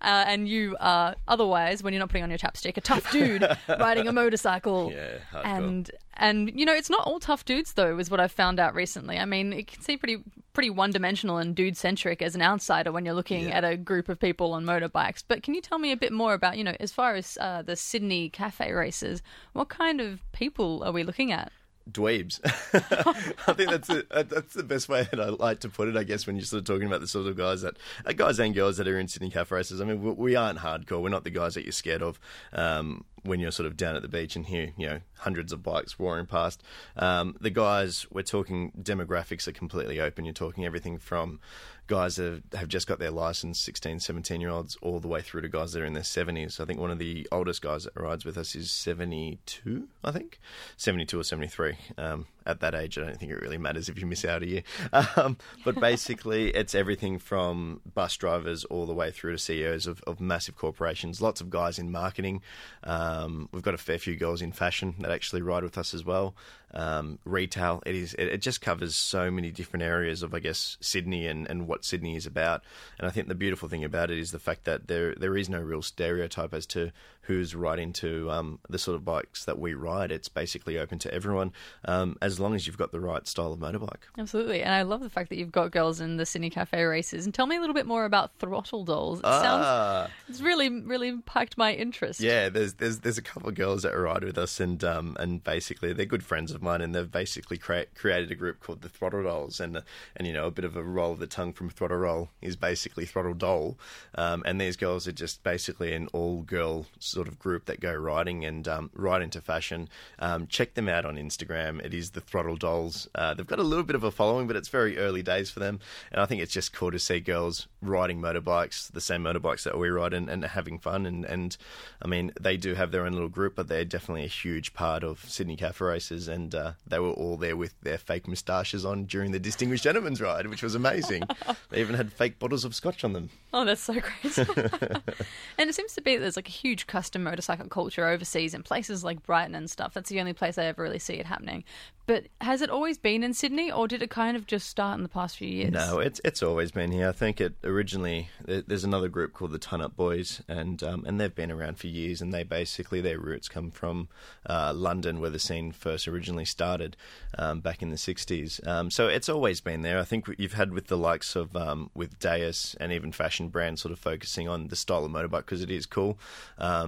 and 0.01 0.47
you 0.47 0.75
are 0.79 1.15
otherwise, 1.27 1.83
when 1.83 1.93
you're 1.93 1.99
not 1.99 2.09
putting 2.09 2.23
on 2.23 2.29
your 2.29 2.39
chapstick, 2.39 2.77
a 2.77 2.81
tough 2.81 3.09
dude 3.11 3.45
riding 3.79 4.07
a 4.07 4.11
motorcycle. 4.11 4.91
Yeah, 4.91 5.17
hardcore. 5.31 5.45
and 5.45 5.91
and 6.17 6.51
you 6.59 6.65
know, 6.65 6.73
it's 6.73 6.89
not 6.89 7.05
all 7.07 7.19
tough 7.19 7.45
dudes 7.45 7.73
though, 7.73 7.97
is 7.97 8.09
what 8.11 8.19
I've 8.19 8.31
found 8.31 8.59
out 8.59 8.73
recently. 8.75 9.17
I 9.17 9.25
mean, 9.25 9.53
it 9.53 9.67
can 9.67 9.81
seem 9.81 9.99
pretty 9.99 10.23
pretty 10.53 10.69
one 10.69 10.91
dimensional 10.91 11.37
and 11.37 11.55
dude 11.55 11.75
centric 11.75 12.21
as 12.21 12.35
an 12.35 12.41
outsider 12.41 12.91
when 12.91 13.05
you're 13.05 13.15
looking 13.15 13.45
Yeah. 13.47 13.57
at 13.57 13.63
a 13.63 13.75
group 13.75 14.07
of 14.09 14.19
people 14.19 14.53
on 14.53 14.63
motorbikes. 14.65 15.23
But 15.27 15.41
can 15.41 15.55
you 15.55 15.61
tell 15.61 15.79
me 15.79 15.91
a 15.91 15.97
bit 15.97 16.11
more 16.13 16.33
about 16.35 16.57
you 16.57 16.63
know, 16.63 16.75
as 16.79 16.91
far 16.91 17.15
as 17.15 17.37
uh, 17.41 17.63
the 17.63 17.75
Sydney 17.75 18.29
cafe 18.29 18.71
racers, 18.71 19.21
what 19.53 19.69
kind 19.69 19.99
of 19.99 20.19
people 20.31 20.83
are 20.83 20.91
we 20.91 21.03
looking 21.03 21.31
at? 21.31 21.51
Dweebs. 21.91 22.39
I 23.47 23.53
think 23.53 23.69
that's 23.69 23.87
the, 23.87 24.05
uh, 24.09 24.23
that's 24.23 24.53
the 24.53 24.63
best 24.63 24.87
way 24.87 25.07
that 25.11 25.19
I 25.19 25.29
like 25.29 25.59
to 25.61 25.69
put 25.69 25.87
it. 25.87 25.97
I 25.97 26.03
guess 26.03 26.25
when 26.25 26.35
you're 26.35 26.45
sort 26.45 26.61
of 26.61 26.65
talking 26.65 26.87
about 26.87 27.01
the 27.01 27.07
sort 27.07 27.27
of 27.27 27.35
guys 27.35 27.61
that 27.61 27.77
uh, 28.05 28.13
guys 28.13 28.39
and 28.39 28.55
girls 28.55 28.77
that 28.77 28.87
are 28.87 28.97
in 28.97 29.07
Sydney 29.07 29.29
cafe 29.29 29.55
racers. 29.55 29.81
I 29.81 29.85
mean, 29.85 30.01
we, 30.01 30.11
we 30.11 30.35
aren't 30.35 30.59
hardcore. 30.59 31.01
We're 31.01 31.09
not 31.09 31.23
the 31.23 31.29
guys 31.29 31.55
that 31.55 31.63
you're 31.63 31.71
scared 31.71 32.01
of 32.01 32.19
um, 32.53 33.03
when 33.23 33.39
you're 33.39 33.51
sort 33.51 33.67
of 33.67 33.75
down 33.75 33.95
at 33.95 34.01
the 34.01 34.07
beach 34.07 34.35
and 34.35 34.45
hear 34.45 34.71
you 34.77 34.87
know 34.87 34.99
hundreds 35.19 35.51
of 35.51 35.61
bikes 35.61 35.99
roaring 35.99 36.25
past. 36.25 36.63
Um, 36.95 37.35
the 37.41 37.49
guys 37.49 38.05
we're 38.11 38.23
talking 38.23 38.71
demographics 38.81 39.47
are 39.47 39.53
completely 39.53 39.99
open. 39.99 40.25
You're 40.25 40.33
talking 40.33 40.65
everything 40.65 40.97
from 40.97 41.39
guys 41.87 42.15
that 42.15 42.43
have 42.53 42.67
just 42.67 42.87
got 42.87 42.99
their 42.99 43.11
license, 43.11 43.59
16, 43.59 43.99
17 43.99 44.41
year 44.41 44.49
olds, 44.49 44.77
all 44.81 44.99
the 44.99 45.07
way 45.07 45.21
through 45.21 45.41
to 45.41 45.49
guys 45.49 45.73
that 45.73 45.81
are 45.81 45.85
in 45.85 45.93
their 45.93 46.03
70s. 46.03 46.59
I 46.59 46.65
think 46.65 46.79
one 46.79 46.91
of 46.91 46.99
the 46.99 47.27
oldest 47.31 47.61
guys 47.61 47.83
that 47.83 47.99
rides 47.99 48.25
with 48.25 48.37
us 48.37 48.55
is 48.55 48.71
72, 48.71 49.87
I 50.03 50.11
think. 50.11 50.39
72 50.77 51.19
or 51.19 51.23
73. 51.23 51.77
Um, 51.97 52.27
at 52.45 52.59
that 52.59 52.75
age, 52.75 52.97
I 52.97 53.01
don't 53.01 53.17
think 53.17 53.31
it 53.31 53.41
really 53.41 53.57
matters 53.57 53.89
if 53.89 53.99
you 53.99 54.05
miss 54.05 54.25
out 54.25 54.43
a 54.43 54.47
year. 54.47 54.63
Um, 55.15 55.37
but 55.63 55.79
basically, 55.79 56.49
it's 56.49 56.73
everything 56.73 57.19
from 57.19 57.81
bus 57.93 58.15
drivers 58.17 58.63
all 58.65 58.85
the 58.85 58.93
way 58.93 59.11
through 59.11 59.33
to 59.33 59.37
CEOs 59.37 59.85
of, 59.85 60.01
of 60.07 60.19
massive 60.19 60.55
corporations. 60.55 61.21
Lots 61.21 61.41
of 61.41 61.49
guys 61.49 61.77
in 61.77 61.91
marketing. 61.91 62.41
Um, 62.83 63.49
we've 63.51 63.63
got 63.63 63.73
a 63.73 63.77
fair 63.77 63.97
few 63.97 64.15
girls 64.15 64.41
in 64.41 64.51
fashion 64.51 64.95
that 64.99 65.11
actually 65.11 65.41
ride 65.41 65.63
with 65.63 65.77
us 65.77 65.93
as 65.93 66.03
well. 66.05 66.35
Um, 66.73 67.19
retail. 67.25 67.83
It 67.85 67.95
is. 67.95 68.13
It, 68.15 68.25
it 68.25 68.41
just 68.41 68.61
covers 68.61 68.95
so 68.95 69.29
many 69.29 69.51
different 69.51 69.83
areas 69.83 70.23
of, 70.23 70.33
I 70.33 70.39
guess, 70.39 70.77
Sydney 70.81 71.27
and, 71.27 71.47
and 71.47 71.67
what 71.67 71.85
Sydney 71.85 72.15
is 72.15 72.25
about. 72.25 72.63
And 72.97 73.07
I 73.07 73.11
think 73.11 73.27
the 73.27 73.35
beautiful 73.35 73.69
thing 73.69 73.83
about 73.83 74.09
it 74.09 74.17
is 74.17 74.31
the 74.31 74.39
fact 74.39 74.63
that 74.63 74.87
there 74.87 75.13
there 75.15 75.37
is 75.37 75.49
no 75.49 75.61
real 75.61 75.83
stereotype 75.83 76.53
as 76.53 76.65
to 76.67 76.91
who's 77.23 77.55
riding 77.55 77.93
to 77.93 78.29
um, 78.31 78.59
the 78.69 78.77
sort 78.77 78.95
of 78.95 79.05
bikes 79.05 79.45
that 79.45 79.57
we 79.59 79.73
ride. 79.73 80.11
It's 80.11 80.27
basically 80.29 80.77
open 80.77 80.99
to 80.99 81.13
everyone, 81.13 81.51
um, 81.85 82.17
as 82.21 82.39
long 82.39 82.53
as 82.55 82.67
you've 82.67 82.77
got 82.77 82.91
the 82.91 82.99
right 82.99 83.25
style 83.27 83.53
of 83.53 83.59
motorbike. 83.59 84.03
Absolutely, 84.17 84.61
and 84.61 84.73
I 84.73 84.81
love 84.83 85.01
the 85.01 85.09
fact 85.09 85.29
that 85.29 85.37
you've 85.37 85.51
got 85.51 85.71
girls 85.71 85.99
in 86.01 86.17
the 86.17 86.25
Sydney 86.25 86.49
Cafe 86.49 86.83
Racers. 86.83 87.25
And 87.25 87.33
tell 87.33 87.45
me 87.47 87.55
a 87.55 87.59
little 87.59 87.73
bit 87.73 87.85
more 87.85 88.05
about 88.05 88.31
Throttle 88.39 88.83
Dolls. 88.85 89.19
It 89.19 89.23
sounds 89.23 89.65
Ah. 89.65 90.07
it's 90.27 90.41
really 90.41 90.69
really 90.69 91.17
piqued 91.25 91.57
my 91.57 91.73
interest. 91.73 92.19
Yeah, 92.19 92.49
there's 92.49 92.73
there's 92.75 92.99
there's 92.99 93.17
a 93.17 93.21
couple 93.21 93.49
of 93.49 93.55
girls 93.55 93.83
that 93.83 93.91
ride 93.97 94.23
with 94.23 94.37
us, 94.37 94.59
and 94.59 94.83
um 94.83 95.15
and 95.19 95.43
basically 95.43 95.93
they're 95.93 96.05
good 96.05 96.23
friends 96.23 96.51
of 96.51 96.61
mine, 96.61 96.81
and 96.81 96.93
they've 96.93 97.09
basically 97.11 97.57
crea- 97.57 97.85
created 97.95 98.31
a 98.31 98.35
group 98.35 98.59
called 98.59 98.81
the 98.81 98.89
Throttle 98.89 99.23
Dolls, 99.23 99.59
and 99.59 99.77
uh, 99.77 99.81
and 100.15 100.27
you 100.27 100.33
know 100.33 100.47
a 100.47 100.51
bit 100.51 100.65
of 100.65 100.75
a 100.75 100.83
roll 100.83 101.13
of 101.13 101.19
the 101.19 101.27
tongue 101.27 101.53
from 101.53 101.69
Throttle 101.69 101.97
Roll 101.97 102.29
is 102.41 102.55
basically 102.55 103.05
Throttle 103.05 103.33
Doll, 103.33 103.77
um, 104.15 104.43
and 104.45 104.59
these 104.59 104.75
girls 104.75 105.07
are 105.07 105.11
just 105.13 105.43
basically 105.43 105.93
an 105.93 106.07
all 106.13 106.41
girl 106.41 106.85
sort 107.13 107.27
of 107.27 107.39
group 107.39 107.65
that 107.65 107.79
go 107.79 107.93
riding 107.93 108.43
and 108.43 108.67
um, 108.67 108.89
ride 108.93 109.21
into 109.21 109.39
fashion. 109.39 109.87
Um, 110.19 110.47
check 110.47 110.73
them 110.73 110.89
out 110.89 111.05
on 111.05 111.15
Instagram. 111.15 111.83
It 111.83 111.93
is 111.93 112.11
the 112.11 112.21
Throttle 112.21 112.55
Dolls. 112.55 113.07
Uh, 113.15 113.33
they've 113.33 113.47
got 113.47 113.59
a 113.59 113.63
little 113.63 113.83
bit 113.83 113.95
of 113.95 114.03
a 114.03 114.11
following, 114.11 114.47
but 114.47 114.55
it's 114.55 114.69
very 114.69 114.97
early 114.97 115.21
days 115.23 115.49
for 115.49 115.59
them, 115.59 115.79
and 116.11 116.19
I 116.19 116.25
think 116.25 116.41
it's 116.41 116.53
just 116.53 116.73
cool 116.73 116.91
to 116.91 116.99
see 116.99 117.19
girls 117.19 117.67
riding 117.81 118.21
motorbikes, 118.21 118.91
the 118.91 119.01
same 119.01 119.23
motorbikes 119.23 119.63
that 119.63 119.77
we 119.77 119.89
ride, 119.89 120.13
and, 120.13 120.29
and 120.29 120.43
having 120.43 120.79
fun. 120.79 121.05
And, 121.05 121.25
and 121.25 121.55
I 122.01 122.07
mean, 122.07 122.31
they 122.39 122.57
do 122.57 122.75
have 122.75 122.91
their 122.91 123.05
own 123.05 123.13
little 123.13 123.29
group, 123.29 123.55
but 123.55 123.67
they're 123.67 123.85
definitely 123.85 124.23
a 124.23 124.27
huge 124.27 124.73
part 124.73 125.03
of 125.03 125.23
Sydney 125.29 125.55
Cafe 125.55 125.83
Racers, 125.83 126.27
and 126.27 126.53
uh, 126.55 126.73
they 126.87 126.99
were 126.99 127.11
all 127.11 127.37
there 127.37 127.55
with 127.55 127.79
their 127.81 127.97
fake 127.97 128.27
moustaches 128.27 128.85
on 128.85 129.05
during 129.05 129.31
the 129.31 129.39
Distinguished 129.39 129.83
Gentleman's 129.83 130.21
Ride, 130.21 130.47
which 130.47 130.63
was 130.63 130.75
amazing. 130.75 131.23
they 131.69 131.81
even 131.81 131.95
had 131.95 132.11
fake 132.11 132.39
bottles 132.39 132.65
of 132.65 132.75
scotch 132.75 133.03
on 133.03 133.13
them. 133.13 133.29
Oh, 133.53 133.65
that's 133.65 133.81
so 133.81 133.93
great. 133.93 134.37
and 135.57 135.69
it 135.69 135.75
seems 135.75 135.93
to 135.93 136.01
be 136.01 136.15
that 136.15 136.21
there's 136.21 136.35
like 136.35 136.47
a 136.47 136.51
huge 136.51 136.87
custom 137.03 137.21
motorcycle 137.21 137.67
culture 137.67 138.07
overseas 138.07 138.53
in 138.53 138.63
places 138.63 139.03
like 139.03 139.21
Brighton 139.23 139.55
and 139.55 139.69
stuff. 139.69 139.93
That's 139.93 140.09
the 140.09 140.21
only 140.21 140.31
place 140.31 140.57
I 140.57 140.63
ever 140.67 140.81
really 140.81 140.99
see 140.99 141.15
it 141.15 141.25
happening. 141.25 141.65
But 142.05 142.25
has 142.41 142.61
it 142.61 142.69
always 142.69 142.97
been 142.97 143.23
in 143.23 143.33
Sydney, 143.33 143.71
or 143.71 143.87
did 143.87 144.03
it 144.03 144.09
kind 144.09 144.35
of 144.35 144.45
just 144.45 144.69
start 144.69 144.97
in 144.97 145.03
the 145.03 145.09
past 145.09 145.37
few 145.37 145.47
years? 145.47 145.71
No, 145.71 145.99
it's 145.99 146.19
it's 146.25 146.43
always 146.43 146.69
been 146.69 146.91
here. 146.91 147.07
I 147.07 147.13
think 147.13 147.39
it 147.39 147.53
originally 147.63 148.27
there's 148.45 148.83
another 148.83 149.07
group 149.07 149.31
called 149.31 149.51
the 149.51 149.57
Ton 149.57 149.79
Up 149.79 149.95
Boys, 149.95 150.41
and 150.49 150.83
um, 150.83 151.05
and 151.05 151.17
they've 151.17 151.33
been 151.33 151.49
around 151.49 151.77
for 151.77 151.87
years. 151.87 152.21
And 152.21 152.33
they 152.33 152.43
basically 152.43 152.99
their 152.99 153.19
roots 153.19 153.47
come 153.47 153.71
from 153.71 154.09
uh, 154.45 154.73
London, 154.75 155.21
where 155.21 155.29
the 155.29 155.39
scene 155.39 155.71
first 155.71 156.05
originally 156.05 156.43
started 156.43 156.97
um, 157.37 157.61
back 157.61 157.81
in 157.81 157.89
the 157.89 157.95
'60s. 157.95 158.65
Um, 158.67 158.91
so 158.91 159.07
it's 159.07 159.29
always 159.29 159.61
been 159.61 159.81
there. 159.81 159.97
I 159.97 160.03
think 160.03 160.27
you've 160.37 160.53
had 160.53 160.73
with 160.73 160.87
the 160.87 160.97
likes 160.97 161.37
of 161.37 161.55
um, 161.55 161.89
with 161.93 162.19
Deus 162.19 162.75
and 162.81 162.91
even 162.91 163.13
fashion 163.13 163.47
brands 163.47 163.81
sort 163.81 163.93
of 163.93 163.99
focusing 163.99 164.49
on 164.49 164.67
the 164.67 164.75
style 164.75 165.05
of 165.05 165.11
motorbike 165.11 165.45
because 165.45 165.61
it 165.61 165.71
is 165.71 165.85
cool. 165.85 166.19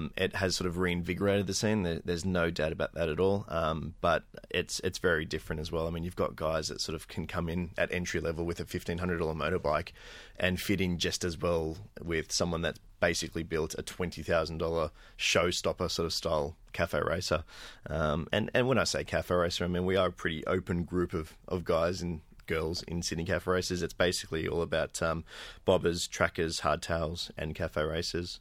Um, 0.05 0.11
it 0.17 0.35
has 0.35 0.55
sort 0.55 0.67
of 0.67 0.77
reinvigorated 0.77 1.47
the 1.47 1.53
scene. 1.53 1.83
There, 1.83 2.01
there's 2.03 2.25
no 2.25 2.49
doubt 2.49 2.71
about 2.71 2.93
that 2.93 3.09
at 3.09 3.19
all. 3.19 3.45
Um, 3.47 3.95
but 4.01 4.23
it's 4.49 4.79
it's 4.81 4.99
very 4.99 5.25
different 5.25 5.59
as 5.59 5.71
well. 5.71 5.87
I 5.87 5.89
mean, 5.89 6.03
you've 6.03 6.15
got 6.15 6.35
guys 6.35 6.67
that 6.67 6.81
sort 6.81 6.95
of 6.95 7.07
can 7.07 7.27
come 7.27 7.49
in 7.49 7.71
at 7.77 7.91
entry 7.91 8.19
level 8.19 8.45
with 8.45 8.59
a 8.59 8.65
fifteen 8.65 8.99
hundred 8.99 9.17
dollar 9.19 9.33
motorbike 9.33 9.89
and 10.37 10.59
fit 10.59 10.81
in 10.81 10.97
just 10.97 11.23
as 11.23 11.37
well 11.37 11.77
with 12.01 12.31
someone 12.31 12.61
that's 12.61 12.79
basically 12.99 13.43
built 13.43 13.75
a 13.77 13.83
twenty 13.83 14.23
thousand 14.23 14.57
dollar 14.57 14.91
showstopper 15.17 15.89
sort 15.89 16.05
of 16.05 16.13
style 16.13 16.55
cafe 16.73 17.01
racer. 17.01 17.43
Um, 17.89 18.27
and 18.31 18.51
and 18.53 18.67
when 18.67 18.77
I 18.77 18.83
say 18.83 19.03
cafe 19.03 19.35
racer, 19.35 19.63
I 19.63 19.67
mean 19.67 19.85
we 19.85 19.95
are 19.95 20.07
a 20.07 20.11
pretty 20.13 20.45
open 20.45 20.83
group 20.83 21.13
of 21.13 21.33
of 21.47 21.63
guys 21.63 22.01
and 22.01 22.21
girls 22.47 22.83
in 22.83 23.01
Sydney 23.01 23.25
cafe 23.25 23.49
racers. 23.49 23.81
It's 23.81 23.93
basically 23.93 24.47
all 24.47 24.61
about 24.61 25.01
um, 25.01 25.23
bobbers, 25.67 26.09
trackers, 26.09 26.61
hardtails, 26.61 27.31
and 27.37 27.55
cafe 27.55 27.83
racers. 27.83 28.39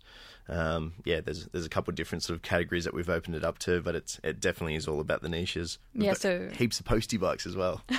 Um, 0.49 0.95
yeah, 1.05 1.21
there's 1.21 1.47
there's 1.47 1.67
a 1.67 1.71
couple 1.71 1.91
of 1.91 1.97
different 1.97 2.23
sort 2.23 2.37
of 2.37 2.43
categories 2.43 2.85
that 2.85 2.95
we've 2.95 3.09
opened 3.09 3.35
it 3.35 3.45
up 3.45 3.59
to, 3.61 3.81
but 3.81 3.95
it's 3.95 4.21
it 4.23 4.41
definitely 4.41 4.75
is 4.75 4.87
all 4.87 5.01
about 5.01 5.23
the 5.23 5.29
niches. 5.29 5.79
Yeah, 5.95 6.13
so- 6.15 6.51
heaps 6.53 6.81
of 6.81 6.87
postie 6.87 7.17
bikes 7.17 7.47
as 7.47 7.57
well. 7.57 7.83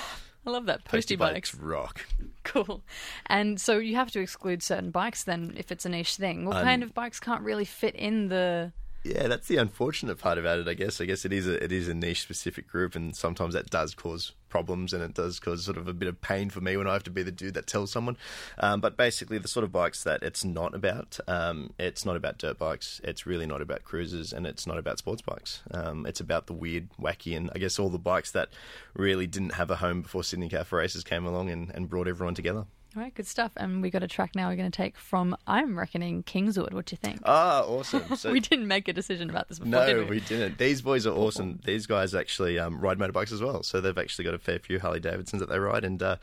I 0.46 0.50
love 0.50 0.66
that. 0.66 0.84
Postie, 0.84 1.16
bikes. 1.16 1.54
rock. 1.56 2.06
Cool. 2.44 2.84
And 3.26 3.60
so 3.60 3.78
you 3.78 3.96
have 3.96 4.12
to 4.12 4.20
exclude 4.20 4.62
certain 4.62 4.92
bikes 4.92 5.24
then 5.24 5.54
if 5.56 5.72
it's 5.72 5.84
a 5.84 5.88
niche 5.88 6.14
thing. 6.14 6.44
What 6.44 6.62
kind 6.62 6.84
of 6.84 6.94
bikes 6.94 7.18
can't 7.18 7.42
really 7.42 7.64
fit 7.64 7.96
in 7.96 8.28
the. 8.28 8.72
Yeah, 9.02 9.26
that's 9.26 9.48
the 9.48 9.56
unfortunate 9.56 10.18
part 10.18 10.38
about 10.38 10.60
it. 10.60 10.68
I 10.68 10.74
guess. 10.74 11.00
I 11.00 11.04
guess 11.04 11.24
it 11.24 11.32
is 11.32 11.48
a 11.48 11.62
it 11.62 11.72
is 11.72 11.88
a 11.88 11.94
niche 11.94 12.22
specific 12.22 12.68
group, 12.68 12.94
and 12.94 13.16
sometimes 13.16 13.54
that 13.54 13.70
does 13.70 13.94
cause 13.94 14.32
problems, 14.56 14.94
and 14.94 15.02
it 15.02 15.12
does 15.12 15.38
cause 15.38 15.66
sort 15.66 15.76
of 15.76 15.86
a 15.86 15.92
bit 15.92 16.08
of 16.08 16.18
pain 16.22 16.48
for 16.48 16.62
me 16.62 16.78
when 16.78 16.86
I 16.86 16.94
have 16.94 17.04
to 17.04 17.10
be 17.10 17.22
the 17.22 17.30
dude 17.30 17.52
that 17.54 17.66
tells 17.66 17.92
someone. 17.92 18.16
Um, 18.56 18.80
but 18.80 18.96
basically, 18.96 19.36
the 19.36 19.48
sort 19.48 19.64
of 19.64 19.70
bikes 19.70 20.02
that 20.04 20.22
it's 20.22 20.46
not 20.46 20.74
about, 20.74 21.20
um, 21.28 21.74
it's 21.78 22.06
not 22.06 22.16
about 22.16 22.38
dirt 22.38 22.58
bikes. 22.58 22.98
It's 23.04 23.26
really 23.26 23.44
not 23.44 23.60
about 23.60 23.84
cruisers, 23.84 24.32
and 24.32 24.46
it's 24.46 24.66
not 24.66 24.78
about 24.78 24.96
sports 24.96 25.20
bikes. 25.20 25.62
Um, 25.72 26.06
it's 26.06 26.20
about 26.20 26.46
the 26.46 26.54
weird, 26.54 26.88
wacky, 26.98 27.36
and 27.36 27.50
I 27.54 27.58
guess 27.58 27.78
all 27.78 27.90
the 27.90 27.98
bikes 27.98 28.30
that 28.30 28.48
really 28.94 29.26
didn't 29.26 29.52
have 29.52 29.70
a 29.70 29.76
home 29.76 30.00
before 30.00 30.24
Sydney 30.24 30.48
Cafe 30.48 30.74
Racers 30.74 31.04
came 31.04 31.26
along 31.26 31.50
and, 31.50 31.70
and 31.74 31.90
brought 31.90 32.08
everyone 32.08 32.34
together. 32.34 32.64
All 32.96 33.02
right, 33.02 33.14
good 33.14 33.26
stuff. 33.26 33.52
And 33.58 33.82
we 33.82 33.90
got 33.90 34.02
a 34.02 34.08
track 34.08 34.34
now 34.34 34.48
we're 34.48 34.56
going 34.56 34.70
to 34.70 34.76
take 34.76 34.96
from, 34.96 35.36
I'm 35.46 35.78
reckoning, 35.78 36.22
Kingswood. 36.22 36.72
What 36.72 36.86
do 36.86 36.94
you 36.94 36.96
think? 36.96 37.20
Ah, 37.26 37.60
awesome! 37.64 38.04
So 38.16 38.32
we 38.32 38.40
didn't 38.40 38.66
make 38.68 38.88
a 38.88 38.92
decision 38.94 39.28
about 39.28 39.48
this 39.48 39.58
before, 39.58 39.70
No, 39.70 39.86
did 39.86 40.08
we? 40.08 40.16
we 40.16 40.20
didn't. 40.20 40.56
These 40.56 40.80
boys 40.80 41.06
are 41.06 41.14
awesome. 41.14 41.60
These 41.64 41.86
guys 41.86 42.14
actually 42.14 42.58
um, 42.58 42.80
ride 42.80 42.98
motorbikes 42.98 43.32
as 43.32 43.42
well, 43.42 43.62
so 43.62 43.82
they've 43.82 43.98
actually 43.98 44.24
got 44.24 44.32
a 44.32 44.38
fair 44.38 44.58
few 44.58 44.80
Harley 44.80 45.00
Davidsons 45.00 45.40
that 45.40 45.50
they 45.50 45.58
ride, 45.58 45.84
and 45.84 46.02
uh, 46.02 46.16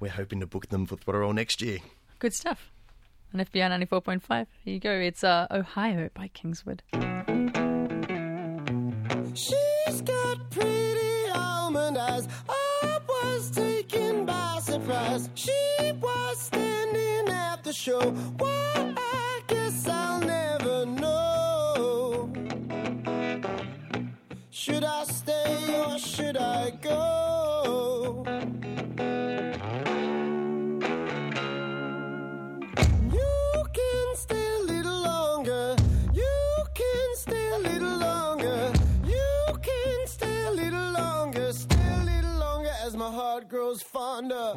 we're 0.00 0.10
hoping 0.10 0.40
to 0.40 0.46
book 0.48 0.68
them 0.70 0.84
for 0.86 0.96
Throttle 0.96 1.32
next 1.32 1.62
year. 1.62 1.78
Good 2.18 2.34
stuff. 2.34 2.72
On 3.32 3.38
FBI 3.38 3.86
94.5, 3.88 4.46
here 4.64 4.74
you 4.74 4.80
go. 4.80 4.90
It's 4.90 5.22
uh, 5.22 5.46
Ohio 5.52 6.10
by 6.12 6.28
Kingswood. 6.34 6.82
She's 9.34 10.00
got 10.02 10.50
pretty 10.50 11.30
almond 11.32 11.98
eyes. 11.98 12.26
I 12.48 12.98
was 13.08 13.50
taken 13.50 14.24
by 14.26 14.58
surprise. 14.62 15.28
She 15.34 15.50
was 15.50 15.75
standing 16.36 17.28
at 17.34 17.64
the 17.64 17.72
show. 17.72 18.10
Why, 18.38 18.94
I 18.96 19.42
guess 19.46 19.88
I'll 19.88 20.20
never 20.20 20.86
know. 20.86 22.30
Should 24.50 24.84
I 24.84 25.04
stay 25.04 25.84
or 25.86 25.98
should 25.98 26.36
I 26.36 26.70
go? 26.82 28.24
You 33.12 33.64
can 33.72 34.16
stay 34.16 34.46
a 34.60 34.62
little 34.64 35.00
longer. 35.02 35.76
You 36.12 36.64
can 36.74 37.16
stay 37.16 37.48
a 37.48 37.58
little 37.58 37.96
longer. 37.98 38.72
You 39.04 39.56
can 39.62 40.06
stay 40.06 40.42
a 40.44 40.50
little 40.50 40.92
longer. 40.92 41.52
Stay 41.52 41.88
a 42.00 42.04
little 42.04 42.38
longer 42.38 42.72
as 42.84 42.96
my 42.96 43.10
heart 43.10 43.48
grows 43.48 43.82
fonder. 43.82 44.54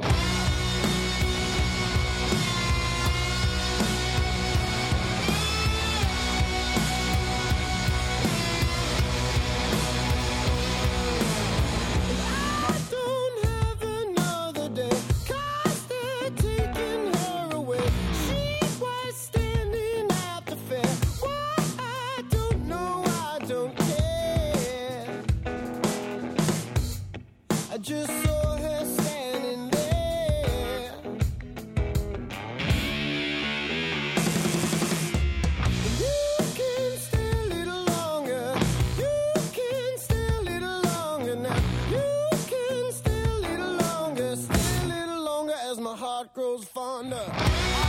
My 45.89 45.95
heart 45.95 46.31
grows 46.35 46.65
fonder. 46.65 47.88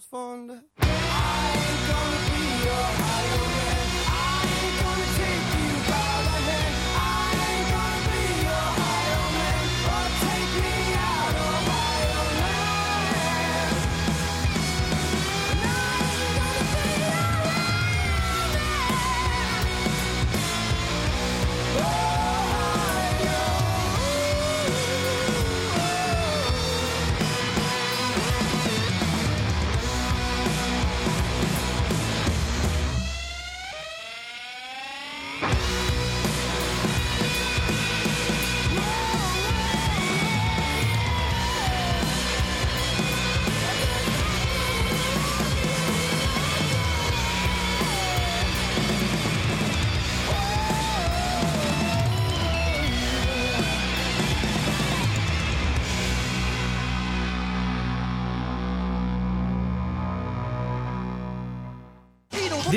Heart 0.00 0.10
grows 0.10 0.77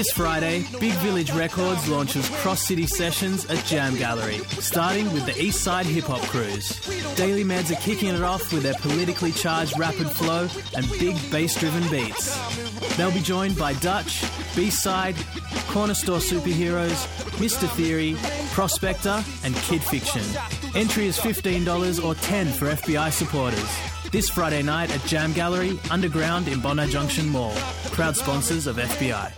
This 0.01 0.13
Friday, 0.13 0.65
Big 0.79 0.93
Village 0.93 1.31
Records 1.31 1.87
launches 1.87 2.27
Cross 2.27 2.65
City 2.65 2.87
Sessions 2.87 3.45
at 3.51 3.63
Jam 3.65 3.95
Gallery, 3.97 4.39
starting 4.59 5.05
with 5.13 5.27
the 5.27 5.39
East 5.39 5.63
Side 5.63 5.85
Hip 5.85 6.05
Hop 6.05 6.21
Cruise. 6.21 6.79
Daily 7.15 7.43
Meds 7.43 7.71
are 7.71 7.79
kicking 7.79 8.15
it 8.15 8.23
off 8.23 8.51
with 8.51 8.63
their 8.63 8.73
politically 8.73 9.31
charged 9.31 9.77
rapid 9.77 10.09
flow 10.09 10.47
and 10.75 10.89
big 10.97 11.15
bass 11.29 11.53
driven 11.53 11.87
beats. 11.91 12.35
They'll 12.97 13.11
be 13.11 13.19
joined 13.19 13.59
by 13.59 13.73
Dutch, 13.73 14.25
B 14.55 14.71
Side, 14.71 15.15
Corner 15.67 15.93
Store 15.93 16.17
Superheroes, 16.17 17.05
Mr. 17.37 17.69
Theory, 17.69 18.15
Prospector, 18.53 19.23
and 19.43 19.53
Kid 19.53 19.83
Fiction. 19.83 20.23
Entry 20.73 21.05
is 21.05 21.19
$15 21.19 22.03
or 22.03 22.15
10 22.15 22.47
for 22.47 22.65
FBI 22.69 23.11
supporters. 23.11 23.69
This 24.11 24.31
Friday 24.31 24.63
night 24.63 24.89
at 24.89 25.05
Jam 25.05 25.31
Gallery, 25.31 25.79
underground 25.91 26.47
in 26.47 26.59
Bondi 26.59 26.87
Junction 26.87 27.29
Mall. 27.29 27.53
Proud 27.91 28.17
sponsors 28.17 28.65
of 28.65 28.77
FBI. 28.77 29.31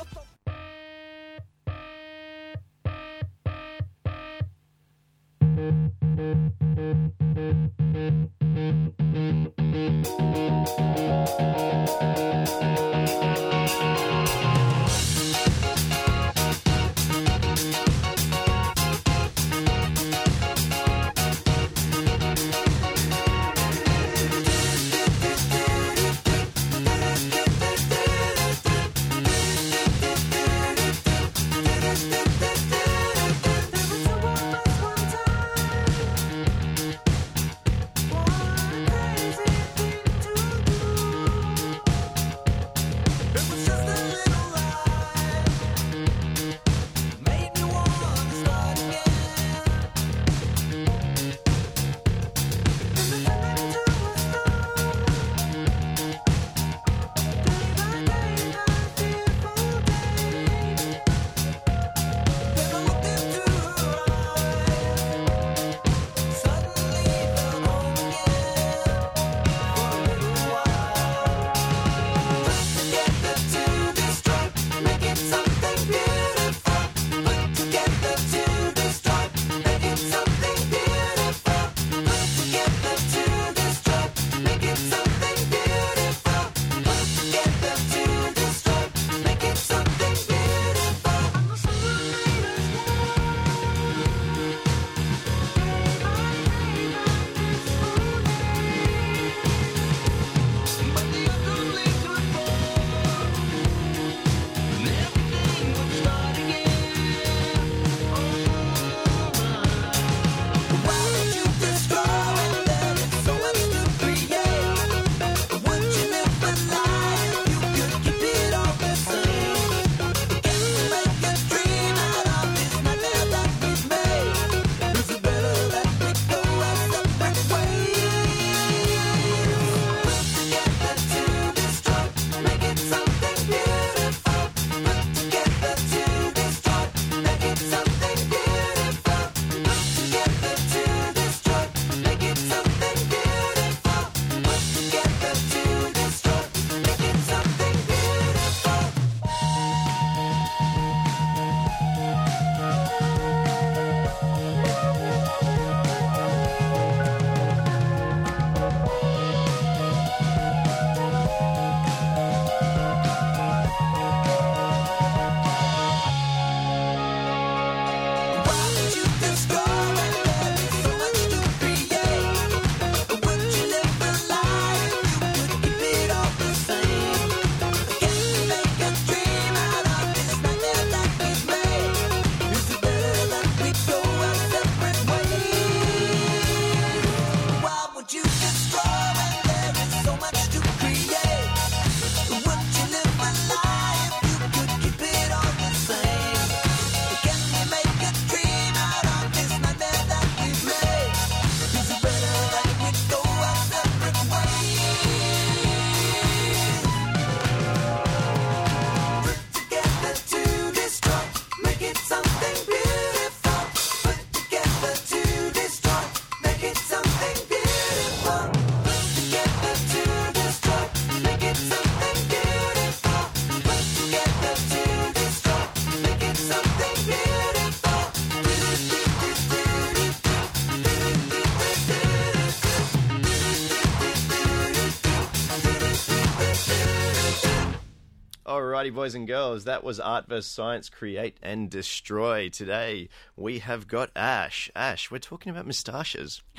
Alrighty, 238.83 238.93
boys 238.93 239.15
and 239.15 239.25
girls, 239.25 239.63
that 239.63 239.81
was 239.81 239.97
Art 239.97 240.27
vs. 240.27 240.45
Science 240.45 240.89
Create 240.89 241.37
and 241.41 241.69
Destroy. 241.69 242.49
Today 242.49 243.07
we 243.37 243.59
have 243.59 243.87
got 243.87 244.11
Ash. 244.13 244.69
Ash, 244.75 245.09
we're 245.09 245.19
talking 245.19 245.51
about 245.51 245.65
moustaches. 245.65 246.41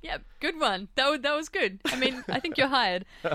Yeah, 0.00 0.18
good 0.40 0.58
one. 0.58 0.88
That 0.94 1.10
was, 1.10 1.20
that 1.20 1.36
was 1.36 1.50
good. 1.50 1.80
I 1.84 1.96
mean, 1.96 2.24
I 2.28 2.40
think 2.40 2.56
you're 2.56 2.68
hired. 2.68 3.04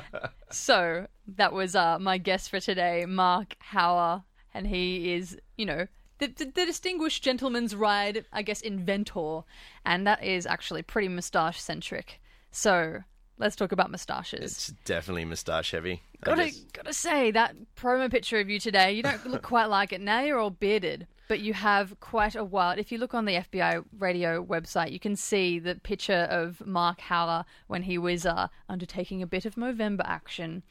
So 0.49 1.06
that 1.28 1.54
was 1.54 1.76
uh, 1.76 1.99
my 1.99 2.18
guest 2.18 2.49
for 2.49 2.60
today, 2.60 3.06
Mark 3.08 3.56
Hawwa, 3.72 4.24
and 4.54 4.66
he 4.66 5.14
is, 5.14 5.38
you 5.56 5.68
know, 5.68 5.86
the, 6.18 6.28
the, 6.28 6.45
the 6.45 6.66
distinguished 6.66 7.24
gentleman's 7.24 7.76
ride, 7.76 8.26
I 8.34 8.41
guess, 8.41 8.62
inventor, 8.62 9.41
and 9.86 10.08
that 10.08 10.24
is 10.24 10.47
actually 10.47 10.82
pretty 10.82 11.08
moustache 11.08 11.62
centric. 11.62 12.20
So 12.51 13.04
let's 13.38 13.56
talk 13.56 13.72
about 13.72 13.92
moustaches. 13.92 14.52
It's 14.52 14.68
definitely 14.86 15.26
moustache 15.26 15.72
heavy. 15.72 16.02
Gotta 16.24 16.46
just- 16.46 16.72
gotta 16.74 16.94
say 16.94 17.32
that 17.32 17.56
promo 17.76 18.10
picture 18.10 18.40
of 18.40 18.50
you 18.50 18.60
today, 18.60 18.94
you 18.94 19.04
don't 19.04 19.26
look 19.28 19.42
quite 19.42 19.66
like 19.66 19.92
it. 19.92 20.02
Now 20.02 20.22
you're 20.22 20.40
all 20.40 20.50
bearded, 20.50 21.08
but 21.28 21.40
you 21.42 21.54
have 21.54 22.00
quite 22.00 22.36
a 22.36 22.44
while. 22.44 22.78
If 22.78 22.92
you 22.92 22.98
look 22.98 23.14
on 23.14 23.26
the 23.26 23.34
FBI 23.36 23.84
radio 23.98 24.44
website, 24.44 24.92
you 24.92 25.00
can 25.00 25.16
see 25.16 25.60
the 25.60 25.76
picture 25.76 26.28
of 26.30 26.66
Mark 26.66 27.00
Hawwa 27.00 27.46
when 27.68 27.84
he 27.84 27.98
was 27.98 28.26
uh, 28.26 28.48
undertaking 28.70 29.22
a 29.22 29.28
bit 29.28 29.46
of 29.46 29.56
Movember 29.56 30.06
action, 30.06 30.64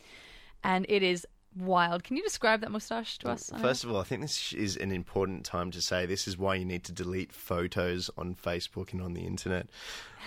and 0.65 0.87
it 0.89 1.03
is 1.03 1.27
wild. 1.57 2.05
Can 2.05 2.17
you 2.17 2.23
describe 2.23 2.61
that 2.61 2.71
moustache 2.71 3.19
to 3.19 3.31
us? 3.31 3.51
First 3.61 3.85
of 3.85 3.91
all, 3.91 4.01
I 4.01 4.05
think 4.05 4.23
this 4.23 4.53
is 4.53 4.77
an 4.77 4.93
important 4.93 5.45
time 5.45 5.71
to 5.73 5.83
say 5.83 6.07
this 6.07 6.27
is 6.27 6.39
why 6.39 6.55
you 6.55 6.65
need 6.65 6.85
to 6.85 6.93
delete 6.93 7.33
photos 7.33 8.11
on 8.17 8.35
Facebook 8.35 8.93
and 8.93 9.03
on 9.03 9.15
the 9.15 9.23
internet. 9.23 9.69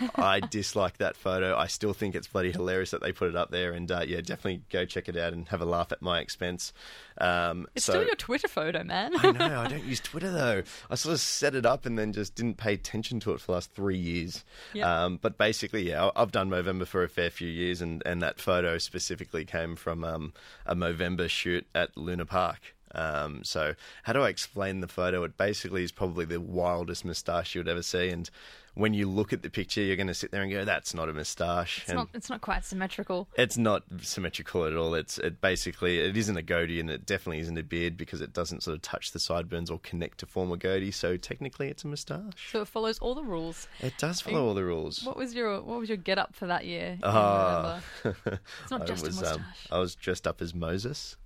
I 0.15 0.41
dislike 0.41 0.97
that 0.97 1.15
photo. 1.15 1.55
I 1.55 1.67
still 1.67 1.93
think 1.93 2.15
it's 2.15 2.27
bloody 2.27 2.51
hilarious 2.51 2.91
that 2.91 3.01
they 3.01 3.11
put 3.11 3.29
it 3.29 3.35
up 3.35 3.51
there, 3.51 3.71
and 3.71 3.89
uh, 3.89 4.03
yeah, 4.05 4.21
definitely 4.21 4.61
go 4.69 4.85
check 4.85 5.07
it 5.07 5.15
out 5.15 5.33
and 5.33 5.47
have 5.49 5.61
a 5.61 5.65
laugh 5.65 5.91
at 5.91 6.01
my 6.01 6.19
expense. 6.19 6.73
Um, 7.17 7.67
it's 7.75 7.85
so- 7.85 7.93
still 7.93 8.05
your 8.05 8.15
Twitter 8.15 8.47
photo, 8.47 8.83
man. 8.83 9.13
I 9.17 9.31
know. 9.31 9.61
I 9.61 9.67
don't 9.67 9.85
use 9.85 10.01
Twitter 10.01 10.31
though. 10.31 10.63
I 10.89 10.95
sort 10.95 11.13
of 11.13 11.21
set 11.21 11.55
it 11.55 11.65
up 11.65 11.85
and 11.85 11.97
then 11.97 12.11
just 12.11 12.35
didn't 12.35 12.57
pay 12.57 12.73
attention 12.73 13.19
to 13.21 13.31
it 13.31 13.39
for 13.39 13.47
the 13.47 13.51
last 13.53 13.71
three 13.71 13.97
years. 13.97 14.43
Yeah. 14.73 15.05
Um, 15.05 15.17
but 15.21 15.37
basically, 15.37 15.87
yeah, 15.87 16.09
I've 16.15 16.31
done 16.31 16.49
Movember 16.49 16.85
for 16.85 17.03
a 17.03 17.09
fair 17.09 17.29
few 17.29 17.47
years, 17.47 17.81
and, 17.81 18.03
and 18.05 18.21
that 18.21 18.39
photo 18.41 18.77
specifically 18.77 19.45
came 19.45 19.75
from 19.75 20.03
um, 20.03 20.33
a 20.65 20.75
Movember 20.75 21.14
shoot 21.27 21.65
at 21.73 21.95
Luna 21.97 22.25
Park. 22.25 22.75
Um, 22.93 23.43
so, 23.43 23.75
how 24.03 24.13
do 24.13 24.21
I 24.21 24.29
explain 24.29 24.79
the 24.79 24.87
photo? 24.87 25.23
It 25.23 25.37
basically 25.37 25.83
is 25.83 25.91
probably 25.91 26.25
the 26.25 26.39
wildest 26.39 27.03
moustache 27.03 27.53
you 27.53 27.59
would 27.59 27.67
ever 27.67 27.83
see, 27.83 28.09
and 28.09 28.29
when 28.75 28.93
you 28.93 29.09
look 29.09 29.33
at 29.33 29.41
the 29.41 29.49
picture, 29.49 29.81
you're 29.81 29.95
going 29.95 30.07
to 30.07 30.13
sit 30.13 30.31
there 30.31 30.41
and 30.41 30.51
go, 30.51 30.63
"That's 30.65 30.93
not 30.93 31.09
a 31.09 31.13
moustache." 31.13 31.79
It's 31.79 31.89
and 31.89 31.97
not. 31.97 32.09
It's 32.13 32.29
not 32.29 32.41
quite 32.41 32.63
symmetrical. 32.63 33.27
it's 33.37 33.57
not 33.57 33.83
symmetrical 34.01 34.65
at 34.65 34.75
all. 34.75 34.93
It's 34.93 35.17
it 35.17 35.41
basically 35.41 35.99
it 35.99 36.15
isn't 36.15 36.37
a 36.37 36.41
goatee 36.41 36.79
and 36.79 36.89
it 36.89 37.05
definitely 37.05 37.39
isn't 37.39 37.57
a 37.57 37.63
beard 37.63 37.97
because 37.97 38.21
it 38.21 38.33
doesn't 38.33 38.63
sort 38.63 38.75
of 38.75 38.81
touch 38.81 39.11
the 39.11 39.19
sideburns 39.19 39.69
or 39.71 39.79
connect 39.79 40.19
to 40.19 40.25
form 40.25 40.51
a 40.51 40.57
goatee. 40.57 40.91
So 40.91 41.17
technically, 41.17 41.69
it's 41.69 41.83
a 41.83 41.87
moustache. 41.87 42.51
So 42.51 42.61
it 42.61 42.67
follows 42.67 42.99
all 42.99 43.15
the 43.15 43.23
rules. 43.23 43.67
It 43.79 43.97
does 43.97 44.21
follow 44.21 44.45
all 44.45 44.53
the 44.53 44.65
rules. 44.65 45.03
What 45.03 45.17
was 45.17 45.33
your 45.33 45.61
What 45.61 45.79
was 45.79 45.89
your 45.89 45.97
get 45.97 46.17
up 46.17 46.35
for 46.35 46.47
that 46.47 46.65
year? 46.65 46.97
Ah. 47.03 47.81
It's 48.63 48.71
not 48.71 48.85
just 48.87 49.03
a 49.05 49.07
moustache. 49.11 49.35
um, 49.35 49.45
I 49.71 49.79
was 49.79 49.95
dressed 49.95 50.27
up 50.27 50.41
as 50.41 50.53
Moses. 50.53 51.17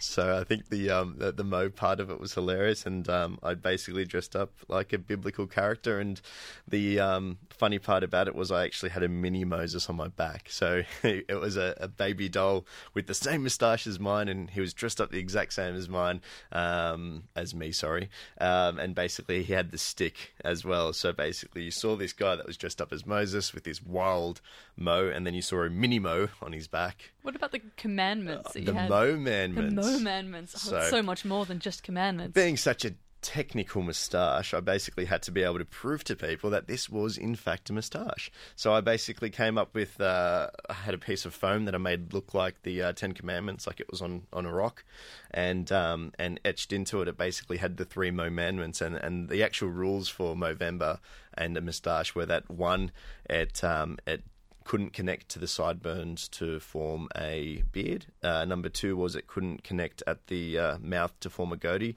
So 0.00 0.38
I 0.38 0.44
think 0.44 0.68
the 0.68 0.90
um 0.90 1.16
the, 1.18 1.32
the 1.32 1.44
Mo 1.44 1.68
part 1.68 2.00
of 2.00 2.10
it 2.10 2.18
was 2.18 2.34
hilarious, 2.34 2.86
and 2.86 3.08
um, 3.08 3.38
I 3.42 3.54
basically 3.54 4.04
dressed 4.04 4.34
up 4.34 4.52
like 4.68 4.92
a 4.92 4.98
biblical 4.98 5.46
character. 5.46 6.00
And 6.00 6.20
the 6.66 6.98
um, 6.98 7.38
funny 7.50 7.78
part 7.78 8.02
about 8.02 8.26
it 8.26 8.34
was 8.34 8.50
I 8.50 8.64
actually 8.64 8.90
had 8.90 9.02
a 9.02 9.08
mini 9.08 9.44
Moses 9.44 9.88
on 9.88 9.96
my 9.96 10.08
back, 10.08 10.48
so 10.50 10.82
it 11.02 11.38
was 11.38 11.56
a, 11.56 11.74
a 11.78 11.88
baby 11.88 12.28
doll 12.28 12.66
with 12.94 13.06
the 13.06 13.14
same 13.14 13.42
moustache 13.42 13.86
as 13.86 14.00
mine, 14.00 14.28
and 14.28 14.50
he 14.50 14.60
was 14.60 14.72
dressed 14.72 15.00
up 15.00 15.10
the 15.10 15.18
exact 15.18 15.52
same 15.52 15.74
as 15.74 15.88
mine, 15.88 16.22
um, 16.52 17.24
as 17.36 17.54
me, 17.54 17.72
sorry. 17.72 18.08
Um, 18.40 18.78
and 18.78 18.94
basically 18.94 19.42
he 19.42 19.52
had 19.52 19.70
the 19.70 19.78
stick 19.78 20.32
as 20.44 20.64
well. 20.64 20.92
So 20.92 21.12
basically 21.12 21.62
you 21.62 21.70
saw 21.70 21.96
this 21.96 22.12
guy 22.12 22.36
that 22.36 22.46
was 22.46 22.56
dressed 22.56 22.80
up 22.80 22.92
as 22.92 23.06
Moses 23.06 23.52
with 23.52 23.64
this 23.64 23.82
wild 23.82 24.40
Mo, 24.76 25.08
and 25.08 25.26
then 25.26 25.34
you 25.34 25.42
saw 25.42 25.62
a 25.62 25.70
mini 25.70 25.98
Mo 25.98 26.28
on 26.40 26.52
his 26.52 26.66
back. 26.66 27.12
What 27.22 27.36
about 27.36 27.52
the 27.52 27.60
commandments 27.76 28.52
that 28.52 28.60
you 28.60 28.66
the 28.66 28.74
had? 28.74 28.88
Mo-mandments. 28.90 29.74
The 29.74 29.92
Mo-mandments. 29.92 30.54
Oh, 30.54 30.76
it's 30.78 30.86
So- 30.86 30.96
so 30.98 31.02
much 31.02 31.24
more 31.24 31.44
than 31.44 31.58
just 31.58 31.82
commandments. 31.82 32.34
Being 32.34 32.56
such 32.56 32.84
a 32.84 32.94
technical 33.22 33.82
moustache, 33.82 34.54
I 34.54 34.60
basically 34.60 35.04
had 35.04 35.22
to 35.24 35.30
be 35.30 35.42
able 35.42 35.58
to 35.58 35.64
prove 35.66 36.02
to 36.04 36.16
people 36.16 36.48
that 36.50 36.68
this 36.68 36.88
was 36.88 37.18
in 37.18 37.34
fact 37.34 37.68
a 37.68 37.72
moustache. 37.74 38.30
So 38.56 38.72
I 38.72 38.80
basically 38.80 39.28
came 39.28 39.58
up 39.58 39.74
with, 39.74 40.00
uh, 40.00 40.48
I 40.70 40.72
had 40.72 40.94
a 40.94 40.98
piece 40.98 41.26
of 41.26 41.34
foam 41.34 41.66
that 41.66 41.74
I 41.74 41.78
made 41.78 42.14
look 42.14 42.32
like 42.32 42.62
the 42.62 42.82
uh, 42.82 42.92
Ten 42.94 43.12
Commandments, 43.12 43.66
like 43.66 43.78
it 43.78 43.90
was 43.90 44.00
on, 44.00 44.22
on 44.32 44.46
a 44.46 44.52
rock, 44.52 44.84
and 45.30 45.70
um, 45.70 46.12
and 46.18 46.40
etched 46.46 46.72
into 46.72 47.02
it, 47.02 47.08
it 47.08 47.18
basically 47.18 47.58
had 47.58 47.76
the 47.76 47.84
three 47.84 48.10
Mo-mandments, 48.10 48.80
and, 48.80 48.96
and 48.96 49.28
the 49.28 49.42
actual 49.42 49.68
rules 49.68 50.08
for 50.08 50.34
Movember 50.34 50.98
and 51.34 51.56
a 51.58 51.60
moustache 51.60 52.14
were 52.14 52.26
that 52.26 52.50
one, 52.50 52.90
it 53.28 53.62
um, 53.62 53.98
it 54.06 54.24
couldn't 54.70 54.92
connect 54.92 55.28
to 55.28 55.40
the 55.40 55.48
sideburns 55.48 56.28
to 56.28 56.60
form 56.60 57.08
a 57.16 57.64
beard. 57.72 58.06
Uh, 58.22 58.44
number 58.44 58.68
two 58.68 58.96
was 58.96 59.16
it 59.16 59.26
couldn't 59.26 59.64
connect 59.64 60.00
at 60.06 60.28
the 60.28 60.56
uh, 60.56 60.78
mouth 60.78 61.12
to 61.18 61.28
form 61.28 61.52
a 61.52 61.56
goatee. 61.56 61.96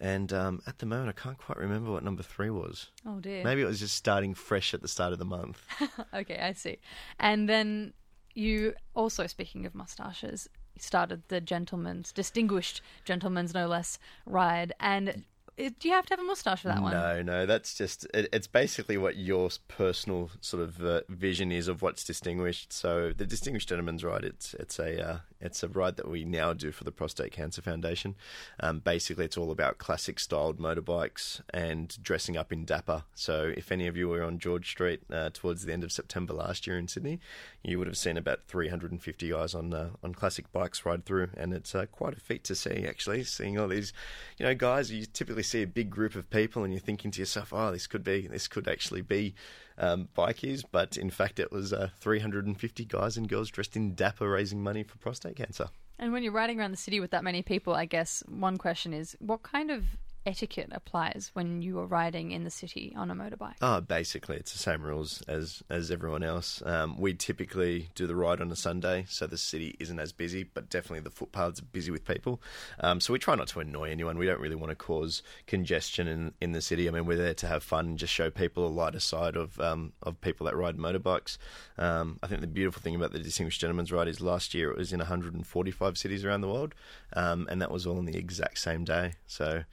And 0.00 0.32
um, 0.32 0.62
at 0.66 0.78
the 0.78 0.86
moment, 0.86 1.10
I 1.10 1.12
can't 1.12 1.36
quite 1.36 1.58
remember 1.58 1.92
what 1.92 2.02
number 2.02 2.22
three 2.22 2.48
was. 2.48 2.88
Oh, 3.06 3.20
dear. 3.20 3.44
Maybe 3.44 3.60
it 3.60 3.66
was 3.66 3.80
just 3.80 3.96
starting 3.96 4.32
fresh 4.32 4.72
at 4.72 4.80
the 4.80 4.88
start 4.88 5.12
of 5.12 5.18
the 5.18 5.26
month. 5.26 5.62
okay, 6.14 6.38
I 6.38 6.52
see. 6.52 6.78
And 7.20 7.50
then 7.50 7.92
you 8.32 8.72
also, 8.94 9.26
speaking 9.26 9.66
of 9.66 9.74
mustaches, 9.74 10.48
started 10.78 11.22
the 11.28 11.42
gentleman's 11.42 12.12
distinguished 12.12 12.80
gentleman's 13.04 13.52
no 13.52 13.66
less 13.66 13.98
ride. 14.24 14.72
And 14.80 15.24
do 15.56 15.88
you 15.88 15.94
have 15.94 16.04
to 16.06 16.12
have 16.12 16.20
a 16.20 16.24
mustache 16.24 16.62
for 16.62 16.68
that 16.68 16.82
one? 16.82 16.92
No, 16.92 17.22
no, 17.22 17.46
that's 17.46 17.74
just 17.74 18.06
it, 18.12 18.28
it's 18.32 18.46
basically 18.46 18.98
what 18.98 19.16
your 19.16 19.48
personal 19.68 20.30
sort 20.40 20.62
of 20.62 20.84
uh, 20.84 21.00
vision 21.08 21.50
is 21.50 21.66
of 21.68 21.80
what's 21.80 22.04
distinguished. 22.04 22.72
So 22.72 23.12
the 23.16 23.24
Distinguished 23.24 23.68
Gentleman's 23.68 24.04
Ride, 24.04 24.24
it's 24.24 24.54
it's 24.54 24.78
a 24.78 25.02
uh, 25.02 25.18
it's 25.40 25.62
a 25.62 25.68
ride 25.68 25.96
that 25.96 26.10
we 26.10 26.24
now 26.24 26.52
do 26.52 26.72
for 26.72 26.84
the 26.84 26.92
Prostate 26.92 27.32
Cancer 27.32 27.62
Foundation. 27.62 28.16
Um, 28.60 28.80
basically, 28.80 29.24
it's 29.24 29.36
all 29.36 29.50
about 29.50 29.78
classic 29.78 30.18
styled 30.18 30.58
motorbikes 30.58 31.40
and 31.50 31.96
dressing 32.02 32.36
up 32.36 32.52
in 32.52 32.64
dapper. 32.64 33.04
So 33.14 33.52
if 33.56 33.72
any 33.72 33.86
of 33.86 33.96
you 33.96 34.08
were 34.08 34.22
on 34.22 34.38
George 34.38 34.68
Street 34.70 35.02
uh, 35.10 35.30
towards 35.32 35.64
the 35.64 35.72
end 35.72 35.84
of 35.84 35.92
September 35.92 36.34
last 36.34 36.66
year 36.66 36.78
in 36.78 36.88
Sydney, 36.88 37.20
you 37.62 37.78
would 37.78 37.86
have 37.86 37.98
seen 37.98 38.16
about 38.16 38.40
350 38.46 39.30
guys 39.30 39.54
on 39.54 39.72
uh, 39.72 39.90
on 40.02 40.14
classic 40.14 40.52
bikes 40.52 40.84
ride 40.84 41.06
through, 41.06 41.30
and 41.34 41.54
it's 41.54 41.74
uh, 41.74 41.86
quite 41.86 42.16
a 42.16 42.20
feat 42.20 42.44
to 42.44 42.54
see 42.54 42.86
actually. 42.86 43.24
Seeing 43.24 43.58
all 43.58 43.68
these, 43.68 43.92
you 44.38 44.44
know, 44.44 44.54
guys, 44.54 44.90
you 44.90 45.06
typically 45.06 45.42
see 45.46 45.62
a 45.62 45.66
big 45.66 45.90
group 45.90 46.14
of 46.14 46.28
people, 46.30 46.64
and 46.64 46.72
you're 46.72 46.80
thinking 46.80 47.10
to 47.12 47.20
yourself, 47.20 47.52
"Oh, 47.52 47.72
this 47.72 47.86
could 47.86 48.04
be, 48.04 48.26
this 48.26 48.48
could 48.48 48.68
actually 48.68 49.02
be 49.02 49.34
um, 49.78 50.08
bikies," 50.16 50.64
but 50.70 50.96
in 50.96 51.10
fact, 51.10 51.40
it 51.40 51.50
was 51.50 51.72
uh, 51.72 51.90
350 52.00 52.84
guys 52.84 53.16
and 53.16 53.28
girls 53.28 53.50
dressed 53.50 53.76
in 53.76 53.94
dapper, 53.94 54.28
raising 54.28 54.62
money 54.62 54.82
for 54.82 54.98
prostate 54.98 55.36
cancer. 55.36 55.68
And 55.98 56.12
when 56.12 56.22
you're 56.22 56.32
riding 56.32 56.60
around 56.60 56.72
the 56.72 56.76
city 56.76 57.00
with 57.00 57.10
that 57.12 57.24
many 57.24 57.42
people, 57.42 57.74
I 57.74 57.86
guess 57.86 58.22
one 58.28 58.58
question 58.58 58.92
is 58.92 59.16
what 59.20 59.42
kind 59.42 59.70
of 59.70 59.84
etiquette 60.26 60.68
applies 60.72 61.30
when 61.34 61.62
you 61.62 61.78
are 61.78 61.86
riding 61.86 62.32
in 62.32 62.44
the 62.44 62.50
city 62.50 62.92
on 62.96 63.10
a 63.10 63.14
motorbike? 63.14 63.54
Oh, 63.62 63.80
basically, 63.80 64.36
it's 64.36 64.52
the 64.52 64.58
same 64.58 64.82
rules 64.82 65.22
as 65.22 65.62
as 65.70 65.90
everyone 65.90 66.22
else. 66.22 66.62
Um, 66.66 66.98
we 66.98 67.14
typically 67.14 67.88
do 67.94 68.06
the 68.06 68.16
ride 68.16 68.40
on 68.40 68.50
a 68.50 68.56
Sunday, 68.56 69.06
so 69.08 69.26
the 69.26 69.38
city 69.38 69.76
isn't 69.78 69.98
as 69.98 70.12
busy, 70.12 70.42
but 70.42 70.68
definitely 70.68 71.00
the 71.00 71.10
footpaths 71.10 71.60
are 71.60 71.66
busy 71.66 71.90
with 71.90 72.04
people. 72.04 72.42
Um, 72.80 73.00
so 73.00 73.12
we 73.12 73.18
try 73.18 73.36
not 73.36 73.48
to 73.48 73.60
annoy 73.60 73.90
anyone. 73.90 74.18
We 74.18 74.26
don't 74.26 74.40
really 74.40 74.56
want 74.56 74.70
to 74.70 74.76
cause 74.76 75.22
congestion 75.46 76.08
in 76.08 76.32
in 76.40 76.52
the 76.52 76.60
city. 76.60 76.88
I 76.88 76.90
mean, 76.90 77.06
we're 77.06 77.16
there 77.16 77.34
to 77.34 77.46
have 77.46 77.62
fun 77.62 77.86
and 77.86 77.98
just 77.98 78.12
show 78.12 78.30
people 78.30 78.66
a 78.66 78.68
lighter 78.68 79.00
side 79.00 79.36
of 79.36 79.58
um, 79.60 79.92
of 80.02 80.20
people 80.20 80.46
that 80.46 80.56
ride 80.56 80.76
motorbikes. 80.76 81.38
Um, 81.78 82.18
I 82.22 82.26
think 82.26 82.40
the 82.40 82.46
beautiful 82.46 82.82
thing 82.82 82.94
about 82.94 83.12
the 83.12 83.18
Distinguished 83.18 83.60
Gentleman's 83.60 83.92
Ride 83.92 84.08
is 84.08 84.20
last 84.20 84.54
year 84.54 84.70
it 84.70 84.76
was 84.76 84.92
in 84.92 84.98
145 84.98 85.98
cities 85.98 86.24
around 86.24 86.40
the 86.40 86.48
world, 86.48 86.74
um, 87.12 87.46
and 87.50 87.62
that 87.62 87.70
was 87.70 87.86
all 87.86 87.98
on 87.98 88.06
the 88.06 88.16
exact 88.16 88.58
same 88.58 88.84
day. 88.84 89.12
So 89.26 89.64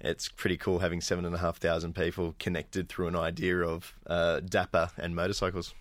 it's 0.00 0.28
pretty 0.28 0.56
cool 0.56 0.80
having 0.80 1.00
seven 1.00 1.24
and 1.24 1.34
a 1.34 1.38
half 1.38 1.58
thousand 1.58 1.94
people 1.94 2.34
connected 2.38 2.88
through 2.88 3.08
an 3.08 3.16
idea 3.16 3.58
of 3.58 3.94
uh, 4.06 4.40
dapper 4.40 4.90
and 4.98 5.14
motorcycles. 5.16 5.74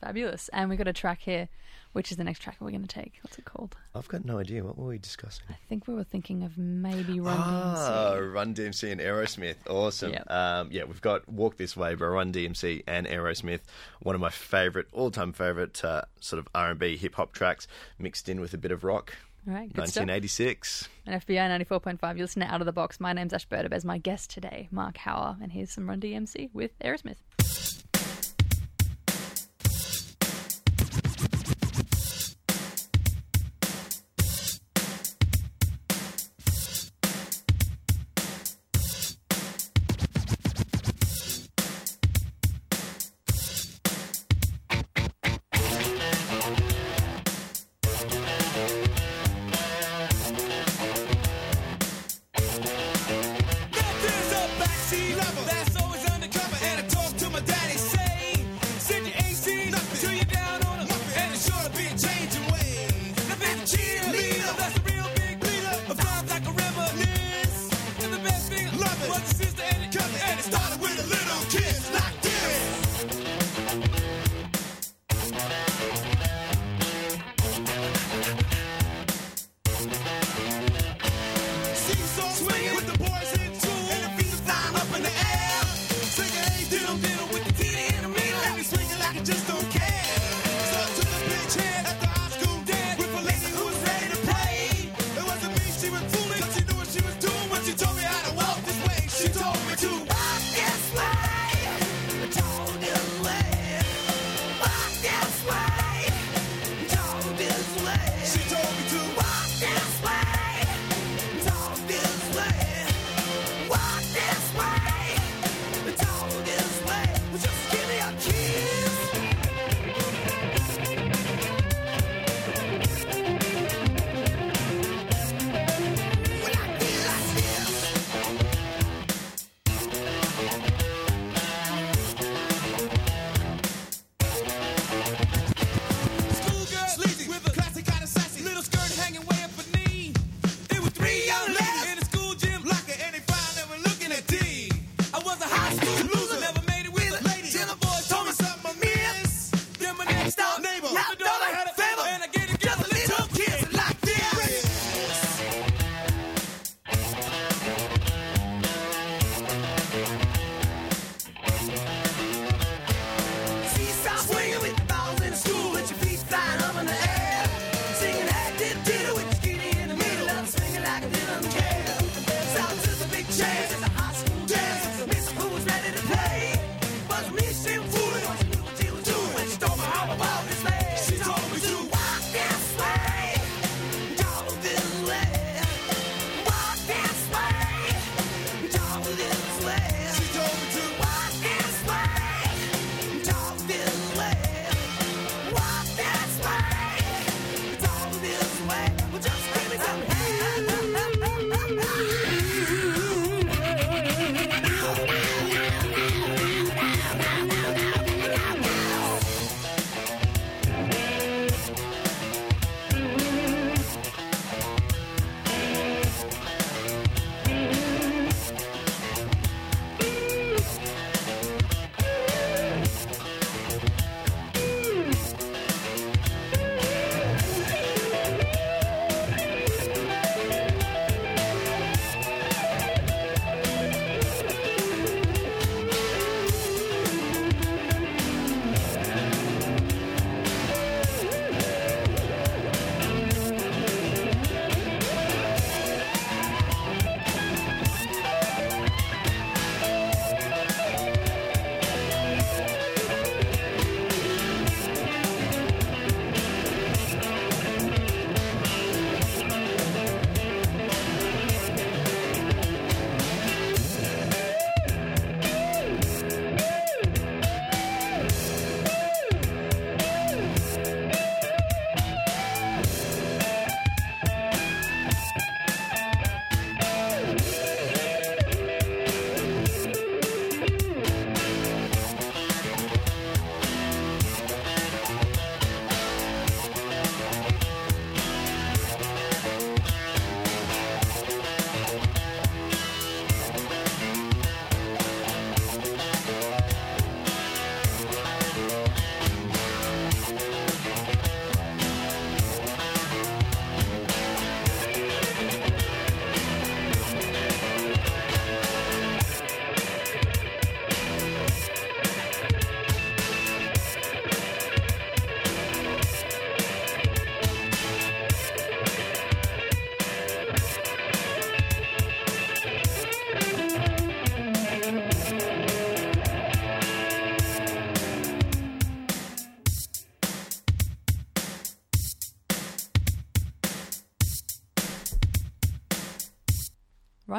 Fabulous. 0.00 0.48
And 0.52 0.68
we've 0.68 0.78
got 0.78 0.88
a 0.88 0.92
track 0.92 1.20
here, 1.20 1.48
which 1.92 2.10
is 2.10 2.16
the 2.16 2.24
next 2.24 2.40
track 2.40 2.56
we're 2.58 2.70
going 2.70 2.82
to 2.82 2.88
take. 2.88 3.20
What's 3.22 3.38
it 3.38 3.44
called? 3.44 3.76
I've 3.94 4.08
got 4.08 4.24
no 4.24 4.38
idea. 4.40 4.64
What 4.64 4.76
were 4.76 4.88
we 4.88 4.98
discussing? 4.98 5.44
I 5.48 5.54
think 5.68 5.86
we 5.86 5.94
were 5.94 6.02
thinking 6.02 6.42
of 6.42 6.58
maybe 6.58 7.20
Run 7.20 7.36
Ah, 7.38 8.14
DMC. 8.16 8.34
Run 8.34 8.54
DMC 8.54 8.90
and 8.92 9.00
Aerosmith. 9.00 9.54
Awesome. 9.70 10.12
Yep. 10.12 10.28
Um, 10.28 10.68
yeah, 10.72 10.84
we've 10.84 11.00
got 11.00 11.28
Walk 11.28 11.56
This 11.56 11.76
Way 11.76 11.94
by 11.94 12.06
Run 12.06 12.32
DMC 12.32 12.82
and 12.88 13.06
Aerosmith. 13.06 13.60
One 14.00 14.16
of 14.16 14.20
my 14.20 14.30
favourite, 14.30 14.88
all-time 14.92 15.32
favourite 15.32 15.84
uh, 15.84 16.02
sort 16.20 16.40
of 16.40 16.48
R&B 16.52 16.96
hip-hop 16.96 17.32
tracks 17.32 17.68
mixed 17.96 18.28
in 18.28 18.40
with 18.40 18.52
a 18.54 18.58
bit 18.58 18.72
of 18.72 18.82
rock. 18.82 19.14
All 19.48 19.54
right, 19.54 19.72
good 19.72 19.88
stuff. 19.88 20.06
1986. 20.06 20.88
And 21.04 21.20
FBI 21.20 21.66
94.5, 21.66 22.16
you're 22.16 22.24
listening 22.24 22.46
to 22.46 22.54
Out 22.54 22.60
of 22.60 22.66
the 22.66 22.72
Box. 22.72 23.00
My 23.00 23.12
name's 23.12 23.32
Ash 23.32 23.46
Burdabez. 23.48 23.84
My 23.84 23.98
guest 23.98 24.30
today, 24.30 24.68
Mark 24.70 24.96
Hawwa. 24.96 25.42
And 25.42 25.50
here's 25.50 25.70
some 25.72 25.88
Run 25.88 26.00
DMC 26.00 26.50
with 26.52 26.78
Aerosmith. 26.78 27.16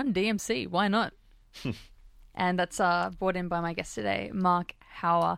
Run 0.04 0.14
DMC. 0.14 0.68
Why 0.68 0.90
not? 0.90 1.14
and 2.36 2.60
that's 2.60 2.82
uh, 2.82 3.12
brought 3.18 3.38
in 3.38 3.48
by 3.48 3.62
my 3.62 3.72
guest 3.72 3.96
today, 3.96 4.32
Mark 4.34 4.76
Hawwa. 5.00 5.38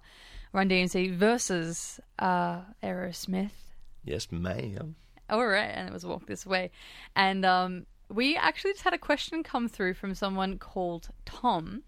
Run 0.54 0.70
DMC 0.70 1.14
versus 1.14 2.00
uh, 2.18 2.62
Aerosmith. 2.82 3.52
Yes, 4.04 4.32
ma'am. 4.32 4.96
All 5.30 5.46
right, 5.46 5.70
and 5.70 5.88
it 5.88 5.94
was 5.94 6.04
Walk 6.04 6.26
This 6.26 6.48
Way. 6.48 6.72
And 7.16 7.46
um, 7.46 7.86
we 8.10 8.36
actually 8.36 8.72
just 8.72 8.84
had 8.84 8.94
a 8.94 8.98
question 8.98 9.44
come 9.44 9.68
through 9.68 9.94
from 9.94 10.16
someone 10.16 10.58
called 10.58 11.10
Tom, 11.26 11.84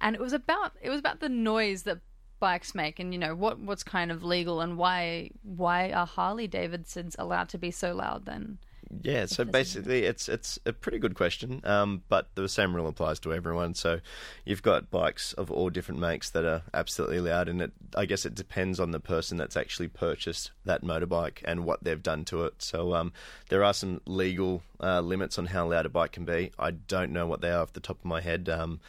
and 0.00 0.14
it 0.14 0.22
was 0.22 0.32
about 0.32 0.72
it 0.80 0.90
was 0.90 1.00
about 1.00 1.18
the 1.18 1.28
noise 1.28 1.82
that 1.82 1.98
bikes 2.38 2.76
make, 2.76 3.00
and 3.00 3.12
you 3.12 3.18
know 3.18 3.34
what 3.34 3.58
what's 3.58 3.82
kind 3.82 4.12
of 4.12 4.22
legal, 4.22 4.60
and 4.60 4.76
why 4.76 5.30
why 5.42 5.90
are 5.90 6.06
Harley 6.06 6.46
Davidsons 6.46 7.16
allowed 7.18 7.48
to 7.48 7.58
be 7.58 7.72
so 7.72 7.92
loud? 7.92 8.24
Then 8.24 8.58
Yeah, 9.02 9.26
so 9.26 9.44
basically, 9.44 10.04
it's 10.04 10.28
it's 10.28 10.58
a 10.66 10.72
pretty 10.72 10.98
good 10.98 11.14
question, 11.14 11.60
um, 11.64 12.02
but 12.08 12.28
the 12.34 12.48
same 12.48 12.74
rule 12.74 12.86
applies 12.86 13.18
to 13.20 13.32
everyone. 13.32 13.74
So 13.74 14.00
you've 14.44 14.62
got 14.62 14.90
bikes 14.90 15.32
of 15.32 15.50
all 15.50 15.70
different 15.70 16.00
makes 16.00 16.30
that 16.30 16.44
are 16.44 16.62
absolutely 16.72 17.20
loud, 17.20 17.48
and 17.48 17.62
it 17.62 17.72
I 17.96 18.06
guess 18.06 18.24
it 18.24 18.34
depends 18.34 18.78
on 18.78 18.92
the 18.92 19.00
person 19.00 19.36
that's 19.36 19.56
actually 19.56 19.88
purchased 19.88 20.52
that 20.64 20.82
motorbike 20.82 21.38
and 21.44 21.64
what 21.64 21.82
they've 21.82 22.02
done 22.02 22.24
to 22.26 22.44
it. 22.44 22.54
So 22.62 22.94
um, 22.94 23.12
there 23.48 23.64
are 23.64 23.74
some 23.74 24.00
legal 24.06 24.62
uh, 24.80 25.00
limits 25.00 25.38
on 25.38 25.46
how 25.46 25.66
loud 25.66 25.86
a 25.86 25.88
bike 25.88 26.12
can 26.12 26.24
be. 26.24 26.52
I 26.58 26.70
don't 26.72 27.12
know 27.12 27.26
what 27.26 27.40
they 27.40 27.50
are 27.50 27.62
off 27.62 27.72
the 27.72 27.80
top 27.80 27.98
of 27.98 28.04
my 28.04 28.20
head. 28.20 28.48
Um, 28.48 28.80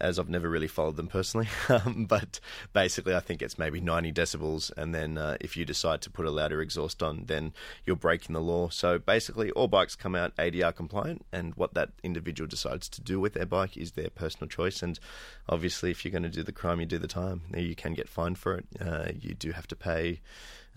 as 0.00 0.18
I've 0.18 0.28
never 0.28 0.48
really 0.48 0.68
followed 0.68 0.96
them 0.96 1.08
personally, 1.08 1.48
um, 1.68 2.06
but 2.06 2.40
basically, 2.72 3.14
I 3.14 3.20
think 3.20 3.42
it's 3.42 3.58
maybe 3.58 3.80
90 3.80 4.12
decibels, 4.12 4.70
and 4.76 4.94
then 4.94 5.18
uh, 5.18 5.36
if 5.40 5.56
you 5.56 5.64
decide 5.64 6.00
to 6.02 6.10
put 6.10 6.26
a 6.26 6.30
louder 6.30 6.60
exhaust 6.60 7.02
on, 7.02 7.24
then 7.26 7.52
you're 7.84 7.96
breaking 7.96 8.34
the 8.34 8.40
law. 8.40 8.68
So 8.68 8.98
basically, 8.98 9.50
all 9.52 9.68
bikes 9.68 9.94
come 9.96 10.14
out 10.14 10.36
ADR 10.36 10.74
compliant, 10.74 11.24
and 11.32 11.54
what 11.54 11.74
that 11.74 11.90
individual 12.02 12.48
decides 12.48 12.88
to 12.90 13.00
do 13.00 13.20
with 13.20 13.34
their 13.34 13.46
bike 13.46 13.76
is 13.76 13.92
their 13.92 14.10
personal 14.10 14.48
choice. 14.48 14.82
And 14.82 14.98
obviously, 15.48 15.90
if 15.90 16.04
you're 16.04 16.12
going 16.12 16.22
to 16.22 16.28
do 16.28 16.42
the 16.42 16.52
crime, 16.52 16.80
you 16.80 16.86
do 16.86 16.98
the 16.98 17.08
time. 17.08 17.42
You 17.54 17.74
can 17.74 17.94
get 17.94 18.08
fined 18.08 18.38
for 18.38 18.54
it. 18.54 18.66
Uh, 18.80 19.08
you 19.18 19.34
do 19.34 19.52
have 19.52 19.66
to 19.68 19.76
pay. 19.76 20.20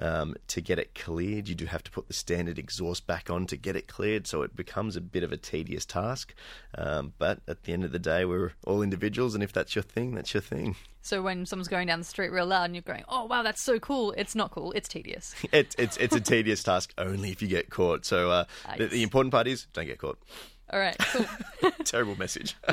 Um, 0.01 0.35
to 0.47 0.61
get 0.61 0.79
it 0.79 0.95
cleared, 0.95 1.47
you 1.47 1.55
do 1.55 1.65
have 1.65 1.83
to 1.83 1.91
put 1.91 2.07
the 2.07 2.13
standard 2.13 2.57
exhaust 2.57 3.05
back 3.05 3.29
on 3.29 3.45
to 3.47 3.55
get 3.55 3.75
it 3.75 3.87
cleared, 3.87 4.25
so 4.25 4.41
it 4.41 4.55
becomes 4.55 4.95
a 4.95 5.01
bit 5.01 5.23
of 5.23 5.31
a 5.31 5.37
tedious 5.37 5.85
task. 5.85 6.33
Um, 6.75 7.13
but 7.19 7.39
at 7.47 7.63
the 7.63 7.73
end 7.73 7.83
of 7.83 7.91
the 7.91 7.99
day, 7.99 8.25
we're 8.25 8.53
all 8.65 8.81
individuals, 8.81 9.35
and 9.35 9.43
if 9.43 9.53
that's 9.53 9.75
your 9.75 9.83
thing, 9.83 10.15
that's 10.15 10.33
your 10.33 10.41
thing. 10.41 10.75
so 11.03 11.21
when 11.21 11.45
someone's 11.45 11.67
going 11.67 11.87
down 11.87 11.99
the 11.99 12.05
street 12.05 12.29
real 12.31 12.45
loud 12.47 12.65
and 12.65 12.75
you're 12.75 12.81
going, 12.81 13.03
oh 13.09 13.25
wow, 13.25 13.43
that's 13.43 13.63
so 13.63 13.79
cool. 13.79 14.11
It's 14.17 14.35
not 14.35 14.51
cool. 14.51 14.71
It's 14.73 14.87
tedious. 14.87 15.35
It, 15.51 15.75
it's 15.77 15.97
it's 15.97 16.15
a 16.15 16.21
tedious 16.21 16.63
task 16.63 16.93
only 16.97 17.31
if 17.31 17.41
you 17.41 17.47
get 17.47 17.69
caught. 17.69 18.05
So 18.05 18.31
uh, 18.31 18.45
the, 18.77 18.87
the 18.87 19.03
important 19.03 19.31
part 19.31 19.47
is 19.47 19.67
don't 19.73 19.85
get 19.85 19.97
caught. 19.99 20.17
All 20.71 20.79
right, 20.79 20.95
cool. 20.99 21.25
Terrible 21.83 22.15
message. 22.17 22.55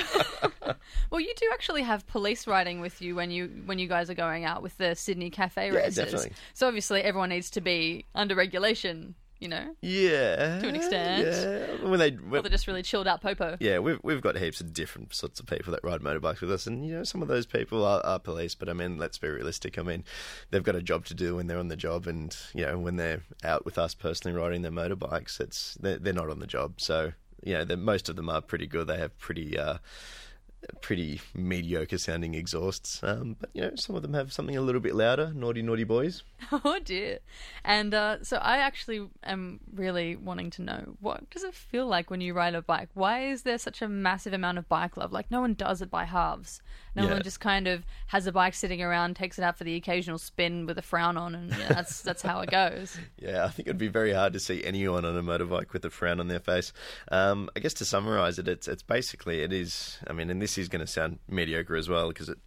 Well, 1.11 1.21
you 1.21 1.33
do 1.37 1.49
actually 1.55 1.83
have 1.83 2.07
police 2.07 2.47
riding 2.47 2.81
with 2.81 3.01
you 3.01 3.15
when 3.15 3.31
you 3.31 3.47
when 3.65 3.79
you 3.79 3.89
guys 3.89 4.11
are 4.11 4.15
going 4.15 4.45
out 4.45 4.63
with 4.63 4.77
the 4.77 4.95
Sydney 4.95 5.31
Cafe 5.31 5.71
Racers. 5.71 5.95
definitely. 5.95 6.33
So 6.53 6.67
obviously 6.67 7.01
everyone 7.03 7.31
needs 7.31 7.51
to 7.51 7.63
be 7.63 8.05
under 8.15 8.35
regulation, 8.35 9.15
you 9.39 9.49
know, 9.49 9.75
yeah, 9.81 10.59
to 10.61 10.69
an 10.69 10.75
extent. 10.75 11.27
Yeah, 11.27 11.89
when 11.89 11.99
they 11.99 12.11
Or 12.11 12.43
they're 12.43 12.51
just 12.51 12.67
really 12.67 12.83
chilled 12.83 13.09
out 13.09 13.23
popo. 13.23 13.57
Yeah, 13.61 13.79
we've 13.79 13.99
we've 14.03 14.21
got 14.21 14.37
heaps 14.37 14.61
of 14.61 14.75
different 14.75 15.15
sorts 15.15 15.41
of 15.41 15.47
people 15.47 15.73
that 15.73 15.83
ride 15.83 16.03
motorbikes 16.03 16.43
with 16.43 16.53
us, 16.53 16.67
and 16.67 16.87
you 16.87 16.95
know 16.95 17.05
some 17.05 17.23
of 17.23 17.29
those 17.29 17.47
people 17.47 17.85
are, 17.85 18.05
are 18.05 18.19
police. 18.19 18.55
But 18.55 18.69
I 18.69 18.75
mean, 18.75 18.99
let's 18.99 19.17
be 19.17 19.29
realistic. 19.29 19.79
I 19.79 19.83
mean, 19.83 20.05
they've 20.51 20.63
got 20.63 20.77
a 20.77 20.83
job 20.83 21.07
to 21.07 21.15
do 21.15 21.37
when 21.37 21.47
they're 21.47 21.59
on 21.59 21.69
the 21.69 21.77
job, 21.77 22.07
and 22.07 22.37
you 22.55 22.67
know 22.67 22.79
when 22.79 22.97
they're 22.97 23.23
out 23.43 23.65
with 23.65 23.79
us 23.79 23.95
personally 23.95 24.39
riding 24.39 24.61
their 24.63 24.73
motorbikes, 24.73 25.41
it's 25.41 25.75
they're, 25.81 25.99
they're 25.99 26.13
not 26.13 26.29
on 26.29 26.41
the 26.41 26.47
job. 26.47 26.81
So 26.81 27.13
you 27.43 27.65
know, 27.65 27.77
most 27.77 28.09
of 28.09 28.17
them 28.17 28.29
are 28.29 28.41
pretty 28.41 28.67
good. 28.67 28.87
They 28.87 28.99
have 28.99 29.19
pretty. 29.19 29.59
Uh, 29.59 29.79
Pretty 30.81 31.21
mediocre 31.35 31.99
sounding 31.99 32.35
exhausts, 32.35 33.01
um, 33.05 33.37
but 33.39 33.49
you 33.55 33.63
know 33.63 33.73
some 33.77 33.95
of 33.97 34.03
them 34.03 34.15
have 34.15 34.33
something 34.33 34.57
a 34.57 34.61
little 34.61 34.81
bit 34.81 34.95
louder. 34.95 35.33
Naughty, 35.35 35.63
naughty 35.63 35.85
boys. 35.85 36.23
Oh 36.53 36.79
dear. 36.85 37.19
And 37.65 37.93
uh, 37.93 38.23
so 38.23 38.37
I 38.39 38.59
actually 38.59 39.07
am 39.25 39.59
really 39.75 40.15
wanting 40.17 40.51
to 40.51 40.63
know 40.63 40.97
what 41.01 41.29
does 41.31 41.43
it 41.45 41.53
feel 41.55 41.87
like 41.87 42.11
when 42.11 42.21
you 42.21 42.33
ride 42.33 42.55
a 42.55 42.63
bike? 42.63 42.89
Why 42.95 43.27
is 43.27 43.43
there 43.43 43.59
such 43.59 43.83
a 43.83 43.89
massive 43.89 44.33
amount 44.33 44.59
of 44.59 44.69
bike 44.69 44.97
love? 44.97 45.13
Like 45.13 45.31
no 45.31 45.41
one 45.41 45.55
does 45.55 45.83
it 45.83 45.91
by 45.91 46.05
halves. 46.05 46.63
No 46.95 47.05
Yeah. 47.05 47.15
one 47.15 47.23
just 47.23 47.41
kind 47.41 47.67
of 47.69 47.85
has 48.09 48.27
a 48.27 48.33
bike 48.33 48.55
sitting 48.55 48.81
around, 48.83 49.15
takes 49.17 49.39
it 49.39 49.43
out 49.43 49.59
for 49.59 49.65
the 49.65 49.75
occasional 49.75 50.17
spin 50.19 50.65
with 50.67 50.79
a 50.79 50.83
frown 50.83 51.17
on, 51.17 51.35
and 51.35 51.51
yeah, 51.51 51.69
that's 51.69 52.03
that's 52.09 52.23
how 52.23 52.41
it 52.41 52.51
goes. 52.51 52.97
Yeah, 53.19 53.45
I 53.45 53.49
think 53.49 53.69
it'd 53.69 53.77
be 53.79 53.89
very 53.89 54.13
hard 54.13 54.33
to 54.33 54.41
see 54.41 54.65
anyone 54.65 55.05
on 55.05 55.17
a 55.17 55.23
motorbike 55.23 55.73
with 55.73 55.85
a 55.85 55.91
frown 55.91 56.19
on 56.21 56.29
their 56.29 56.41
face. 56.41 56.73
Um, 57.11 57.51
I 57.57 57.61
guess 57.61 57.75
to 57.75 57.85
summarise 57.85 58.39
it, 58.39 58.49
it's 58.49 58.69
it's 58.69 58.83
basically 58.83 59.41
it 59.41 59.53
is. 59.53 59.99
I 60.07 60.13
mean, 60.13 60.31
in 60.31 60.39
this 60.39 60.48
is 60.57 60.69
going 60.69 60.81
to 60.81 60.87
sound 60.87 61.19
mediocre 61.29 61.77
as 61.77 61.89
well 61.89 62.09
because 62.09 62.29
it 62.29 62.39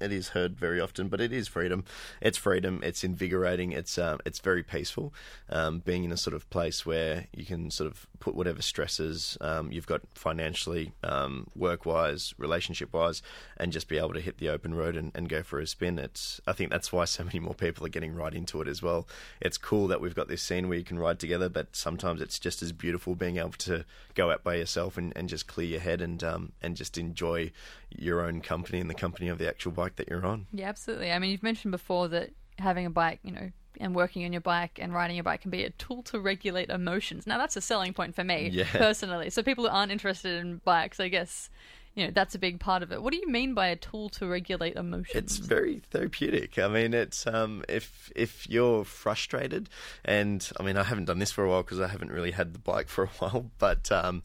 it 0.00 0.12
is 0.12 0.28
heard 0.28 0.58
very 0.58 0.80
often, 0.80 1.08
but 1.08 1.20
it 1.20 1.32
is 1.32 1.48
freedom. 1.48 1.84
It's 2.20 2.36
freedom. 2.36 2.80
It's 2.82 3.02
invigorating. 3.02 3.72
It's 3.72 3.98
um, 3.98 4.18
it's 4.26 4.40
very 4.40 4.62
peaceful. 4.62 5.14
Um, 5.48 5.80
being 5.80 6.04
in 6.04 6.12
a 6.12 6.16
sort 6.16 6.34
of 6.34 6.48
place 6.50 6.84
where 6.84 7.26
you 7.32 7.46
can 7.46 7.70
sort 7.70 7.90
of 7.90 8.06
put 8.20 8.34
whatever 8.34 8.62
stresses 8.62 9.38
um, 9.40 9.72
you've 9.72 9.86
got 9.86 10.00
financially, 10.14 10.92
um, 11.02 11.46
work 11.54 11.86
wise, 11.86 12.34
relationship 12.38 12.92
wise, 12.92 13.22
and 13.56 13.72
just 13.72 13.88
be 13.88 13.98
able 13.98 14.14
to 14.14 14.20
hit 14.20 14.38
the 14.38 14.48
open 14.48 14.74
road 14.74 14.96
and, 14.96 15.12
and 15.14 15.28
go 15.28 15.42
for 15.42 15.60
a 15.60 15.66
spin. 15.66 15.98
It's 15.98 16.40
I 16.46 16.52
think 16.52 16.70
that's 16.70 16.92
why 16.92 17.04
so 17.04 17.24
many 17.24 17.38
more 17.38 17.54
people 17.54 17.86
are 17.86 17.90
getting 17.90 18.14
right 18.14 18.34
into 18.34 18.60
it 18.60 18.68
as 18.68 18.82
well. 18.82 19.06
It's 19.40 19.58
cool 19.58 19.88
that 19.88 20.00
we've 20.00 20.14
got 20.14 20.28
this 20.28 20.42
scene 20.42 20.68
where 20.68 20.78
you 20.78 20.84
can 20.84 20.98
ride 20.98 21.18
together, 21.18 21.48
but 21.48 21.74
sometimes 21.76 22.20
it's 22.20 22.38
just 22.38 22.62
as 22.62 22.72
beautiful 22.72 23.14
being 23.14 23.38
able 23.38 23.50
to 23.50 23.84
go 24.14 24.30
out 24.30 24.42
by 24.42 24.54
yourself 24.54 24.96
and, 24.96 25.12
and 25.16 25.28
just 25.28 25.46
clear 25.46 25.66
your 25.66 25.80
head 25.80 26.00
and 26.00 26.22
um, 26.22 26.52
and 26.62 26.76
just 26.76 26.98
enjoy 26.98 27.50
your 27.90 28.20
own 28.20 28.40
company 28.40 28.80
and 28.80 28.90
the 28.90 28.94
company 28.94 29.28
of 29.28 29.38
the 29.38 29.48
actual 29.48 29.72
bike 29.72 29.96
that 29.96 30.08
you're 30.08 30.26
on. 30.26 30.46
Yeah, 30.52 30.68
absolutely. 30.68 31.12
I 31.12 31.18
mean, 31.18 31.30
you've 31.30 31.42
mentioned 31.42 31.72
before 31.72 32.08
that 32.08 32.30
having 32.58 32.86
a 32.86 32.90
bike, 32.90 33.20
you 33.22 33.32
know, 33.32 33.50
and 33.80 33.94
working 33.94 34.24
on 34.24 34.32
your 34.32 34.40
bike 34.40 34.78
and 34.80 34.92
riding 34.94 35.16
your 35.16 35.24
bike 35.24 35.42
can 35.42 35.50
be 35.50 35.64
a 35.64 35.70
tool 35.70 36.02
to 36.04 36.20
regulate 36.20 36.70
emotions. 36.70 37.26
Now, 37.26 37.38
that's 37.38 37.56
a 37.56 37.60
selling 37.60 37.92
point 37.92 38.14
for 38.14 38.24
me 38.24 38.48
Yeah. 38.52 38.64
personally. 38.72 39.30
So, 39.30 39.42
people 39.42 39.64
who 39.64 39.70
aren't 39.70 39.92
interested 39.92 40.40
in 40.40 40.60
bikes, 40.64 41.00
I 41.00 41.08
guess, 41.08 41.50
you 41.94 42.04
know, 42.06 42.10
that's 42.12 42.34
a 42.34 42.38
big 42.38 42.60
part 42.60 42.82
of 42.82 42.92
it. 42.92 43.02
What 43.02 43.12
do 43.12 43.18
you 43.18 43.26
mean 43.26 43.54
by 43.54 43.68
a 43.68 43.76
tool 43.76 44.10
to 44.10 44.26
regulate 44.26 44.76
emotions? 44.76 45.14
It's 45.14 45.36
very 45.38 45.80
therapeutic. 45.90 46.58
I 46.58 46.68
mean, 46.68 46.92
it's 46.92 47.26
um, 47.26 47.64
if 47.68 48.12
if 48.14 48.48
you're 48.50 48.84
frustrated, 48.84 49.70
and 50.04 50.46
I 50.60 50.62
mean, 50.62 50.76
I 50.76 50.82
haven't 50.82 51.06
done 51.06 51.18
this 51.20 51.32
for 51.32 51.42
a 51.44 51.48
while 51.48 51.62
because 51.62 51.80
I 51.80 51.88
haven't 51.88 52.12
really 52.12 52.32
had 52.32 52.52
the 52.52 52.58
bike 52.58 52.88
for 52.88 53.04
a 53.04 53.06
while, 53.18 53.50
but 53.58 53.90
um, 53.90 54.22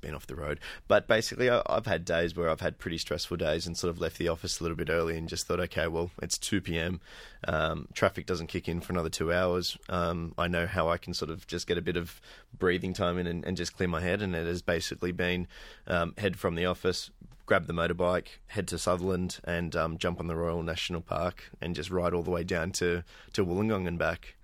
been 0.00 0.14
off 0.14 0.26
the 0.26 0.36
road. 0.36 0.60
But 0.86 1.06
basically, 1.06 1.50
I, 1.50 1.62
I've 1.66 1.86
had 1.86 2.04
days 2.04 2.36
where 2.36 2.48
I've 2.48 2.60
had 2.60 2.78
pretty 2.78 2.98
stressful 2.98 3.36
days 3.36 3.66
and 3.66 3.76
sort 3.76 3.90
of 3.90 4.00
left 4.00 4.18
the 4.18 4.28
office 4.28 4.60
a 4.60 4.62
little 4.64 4.76
bit 4.76 4.90
early 4.90 5.16
and 5.16 5.28
just 5.28 5.46
thought, 5.46 5.60
okay, 5.60 5.86
well, 5.86 6.10
it's 6.22 6.38
two 6.38 6.60
p.m. 6.60 7.00
Um, 7.46 7.88
traffic 7.94 8.26
doesn't 8.26 8.48
kick 8.48 8.68
in 8.68 8.80
for 8.80 8.92
another 8.92 9.10
two 9.10 9.32
hours. 9.32 9.76
Um, 9.88 10.34
I 10.36 10.48
know 10.48 10.66
how 10.66 10.88
I 10.88 10.98
can 10.98 11.14
sort 11.14 11.30
of 11.30 11.46
just 11.46 11.66
get 11.66 11.78
a 11.78 11.82
bit 11.82 11.96
of 11.96 12.20
breathing 12.58 12.92
time 12.92 13.18
in 13.18 13.26
and, 13.26 13.44
and 13.44 13.56
just 13.56 13.76
clear 13.76 13.88
my 13.88 14.00
head, 14.00 14.22
and 14.22 14.34
it 14.34 14.46
has 14.46 14.62
basically 14.62 15.12
been 15.12 15.46
um, 15.86 16.14
head 16.18 16.36
from 16.36 16.54
the 16.54 16.66
office 16.66 17.10
grab 17.48 17.66
the 17.66 17.72
motorbike, 17.72 18.26
head 18.48 18.68
to 18.68 18.76
Sutherland, 18.78 19.40
and 19.42 19.74
um, 19.74 19.96
jump 19.96 20.20
on 20.20 20.26
the 20.26 20.36
Royal 20.36 20.62
National 20.62 21.00
Park 21.00 21.50
and 21.62 21.74
just 21.74 21.90
ride 21.90 22.12
all 22.12 22.22
the 22.22 22.30
way 22.30 22.44
down 22.44 22.70
to 22.72 23.02
to 23.32 23.44
Wollongong 23.44 23.88
and 23.88 23.98
back. 23.98 24.34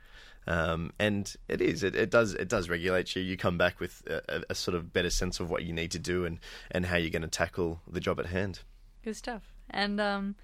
Um, 0.47 0.93
and 0.99 1.35
it 1.49 1.61
is 1.61 1.83
it, 1.83 1.95
it 1.95 2.11
does 2.11 2.35
it 2.35 2.49
does 2.49 2.69
regulate 2.69 3.17
you. 3.17 3.23
You 3.23 3.37
come 3.37 3.57
back 3.57 3.81
with 3.81 4.03
a, 4.07 4.43
a, 4.51 4.55
sort 4.55 4.75
of 4.75 4.93
better 4.93 5.11
sense 5.11 5.41
of 5.41 5.49
what 5.49 5.65
you 5.65 5.73
need 5.73 5.91
to 5.93 5.99
do 5.99 6.25
and 6.25 6.39
and 6.71 6.87
how 6.87 6.97
you're 6.97 7.11
going 7.11 7.23
to 7.23 7.29
tackle 7.29 7.81
the 7.91 8.01
job 8.01 8.21
at 8.21 8.27
hand. 8.27 8.61
Good 9.03 9.17
stuff. 9.17 9.43
And 9.71 10.01
um, 10.01 10.35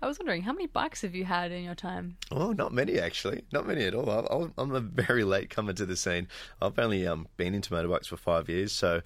I 0.00 0.06
was 0.06 0.18
wondering, 0.18 0.42
how 0.42 0.52
many 0.52 0.66
bikes 0.66 1.02
have 1.02 1.14
you 1.14 1.24
had 1.24 1.50
in 1.50 1.64
your 1.64 1.74
time? 1.74 2.16
Oh, 2.30 2.52
not 2.52 2.72
many 2.72 2.98
actually, 2.98 3.42
not 3.52 3.66
many 3.66 3.84
at 3.84 3.94
all. 3.94 4.08
I- 4.10 4.60
I'm 4.60 4.74
a 4.74 4.80
very 4.80 5.24
late 5.24 5.50
comer 5.50 5.72
to 5.72 5.86
the 5.86 5.96
scene. 5.96 6.28
I've 6.62 6.78
only 6.78 7.06
um, 7.06 7.26
been 7.36 7.54
into 7.54 7.70
motorbikes 7.70 8.06
for 8.06 8.16
five 8.16 8.48
years, 8.48 8.72
so 8.72 9.02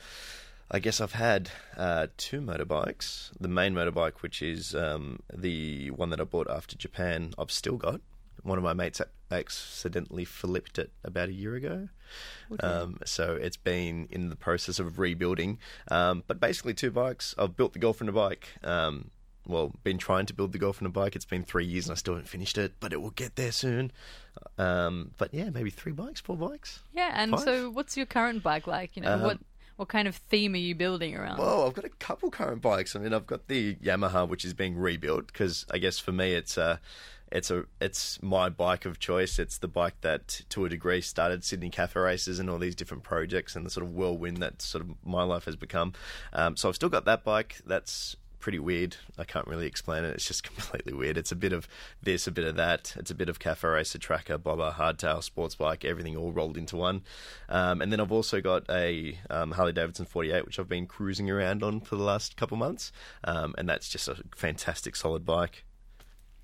I 0.70 0.78
guess 0.78 1.00
I've 1.00 1.12
had 1.12 1.50
uh, 1.76 2.08
two 2.16 2.40
motorbikes. 2.40 3.30
The 3.40 3.48
main 3.48 3.74
motorbike, 3.74 4.20
which 4.20 4.42
is 4.42 4.74
um, 4.74 5.20
the 5.32 5.90
one 5.92 6.10
that 6.10 6.20
I 6.20 6.24
bought 6.24 6.50
after 6.50 6.76
Japan, 6.76 7.32
I've 7.38 7.52
still 7.52 7.76
got. 7.76 8.00
One 8.42 8.58
of 8.58 8.64
my 8.64 8.72
mates 8.72 9.00
accidentally 9.32 10.24
flipped 10.24 10.78
it 10.78 10.90
about 11.04 11.28
a 11.28 11.32
year 11.32 11.54
ago. 11.54 11.88
Um, 12.60 12.98
so 13.04 13.34
it's 13.34 13.56
been 13.56 14.06
in 14.10 14.28
the 14.28 14.36
process 14.36 14.78
of 14.78 14.98
rebuilding. 14.98 15.58
Um, 15.90 16.22
but 16.26 16.38
basically, 16.38 16.74
two 16.74 16.90
bikes. 16.90 17.34
I've 17.38 17.56
built 17.56 17.72
the 17.72 17.78
Golf 17.78 18.00
and 18.00 18.08
a 18.08 18.12
bike. 18.12 18.48
Um, 18.62 19.10
well, 19.46 19.72
been 19.82 19.98
trying 19.98 20.26
to 20.26 20.34
build 20.34 20.52
the 20.52 20.58
Golf 20.58 20.78
and 20.78 20.86
a 20.86 20.90
bike. 20.90 21.16
It's 21.16 21.24
been 21.24 21.42
three 21.42 21.64
years 21.64 21.86
and 21.86 21.92
I 21.92 21.96
still 21.96 22.14
haven't 22.14 22.28
finished 22.28 22.58
it, 22.58 22.74
but 22.78 22.92
it 22.92 23.00
will 23.02 23.10
get 23.10 23.34
there 23.36 23.50
soon. 23.52 23.90
Um, 24.58 25.12
but 25.18 25.32
yeah, 25.34 25.50
maybe 25.50 25.70
three 25.70 25.92
bikes, 25.92 26.20
four 26.20 26.36
bikes. 26.36 26.80
Yeah, 26.94 27.10
and 27.14 27.32
Five? 27.32 27.40
so 27.40 27.70
what's 27.70 27.96
your 27.96 28.06
current 28.06 28.42
bike 28.42 28.66
like? 28.66 28.96
You 28.96 29.02
know, 29.02 29.14
Um, 29.14 29.22
what 29.22 29.38
what 29.76 29.88
kind 29.88 30.06
of 30.06 30.14
theme 30.14 30.54
are 30.54 30.58
you 30.58 30.74
building 30.74 31.16
around? 31.16 31.38
Well, 31.38 31.66
I've 31.66 31.74
got 31.74 31.84
a 31.84 31.88
couple 31.88 32.30
current 32.30 32.62
bikes. 32.62 32.94
I 32.94 33.00
mean, 33.00 33.12
I've 33.12 33.26
got 33.26 33.48
the 33.48 33.74
Yamaha, 33.76 34.28
which 34.28 34.44
is 34.44 34.54
being 34.54 34.76
rebuilt 34.76 35.26
because 35.26 35.66
I 35.70 35.78
guess 35.78 35.98
for 35.98 36.12
me, 36.12 36.34
it's 36.34 36.56
uh, 36.56 36.76
it's 37.32 37.50
a 37.50 37.64
it's 37.80 38.22
my 38.22 38.48
bike 38.48 38.84
of 38.84 38.98
choice. 38.98 39.38
It's 39.38 39.58
the 39.58 39.68
bike 39.68 40.00
that, 40.02 40.42
to 40.50 40.64
a 40.64 40.68
degree, 40.68 41.00
started 41.00 41.42
Sydney 41.42 41.70
Cafe 41.70 41.98
Racers 41.98 42.38
and 42.38 42.48
all 42.50 42.58
these 42.58 42.74
different 42.74 43.02
projects 43.02 43.56
and 43.56 43.64
the 43.64 43.70
sort 43.70 43.86
of 43.86 43.92
whirlwind 43.92 44.38
that 44.38 44.60
sort 44.60 44.84
of 44.84 44.90
my 45.04 45.22
life 45.22 45.46
has 45.46 45.56
become. 45.56 45.94
Um, 46.32 46.56
so 46.56 46.68
I've 46.68 46.74
still 46.74 46.90
got 46.90 47.06
that 47.06 47.24
bike. 47.24 47.60
That's 47.66 48.16
pretty 48.38 48.58
weird. 48.58 48.96
I 49.16 49.24
can't 49.24 49.46
really 49.46 49.66
explain 49.66 50.04
it. 50.04 50.14
It's 50.14 50.26
just 50.26 50.42
completely 50.54 50.92
weird. 50.92 51.16
It's 51.16 51.32
a 51.32 51.36
bit 51.36 51.54
of 51.54 51.66
this, 52.02 52.26
a 52.26 52.30
bit 52.32 52.44
of 52.44 52.56
that. 52.56 52.94
It's 52.98 53.10
a 53.10 53.14
bit 53.14 53.30
of 53.30 53.38
cafe 53.38 53.66
racer, 53.66 53.98
tracker, 53.98 54.36
bobber, 54.36 54.70
hardtail, 54.76 55.22
sports 55.22 55.54
bike, 55.54 55.86
everything 55.86 56.16
all 56.16 56.32
rolled 56.32 56.58
into 56.58 56.76
one. 56.76 57.02
Um, 57.48 57.80
and 57.80 57.90
then 57.90 58.00
I've 58.00 58.12
also 58.12 58.42
got 58.42 58.68
a 58.68 59.18
um, 59.30 59.52
Harley 59.52 59.72
Davidson 59.72 60.04
48, 60.04 60.44
which 60.44 60.58
I've 60.58 60.68
been 60.68 60.86
cruising 60.86 61.30
around 61.30 61.62
on 61.62 61.80
for 61.80 61.96
the 61.96 62.02
last 62.02 62.36
couple 62.36 62.58
months, 62.58 62.92
um, 63.24 63.54
and 63.56 63.68
that's 63.68 63.88
just 63.88 64.08
a 64.08 64.16
fantastic, 64.34 64.96
solid 64.96 65.24
bike. 65.24 65.64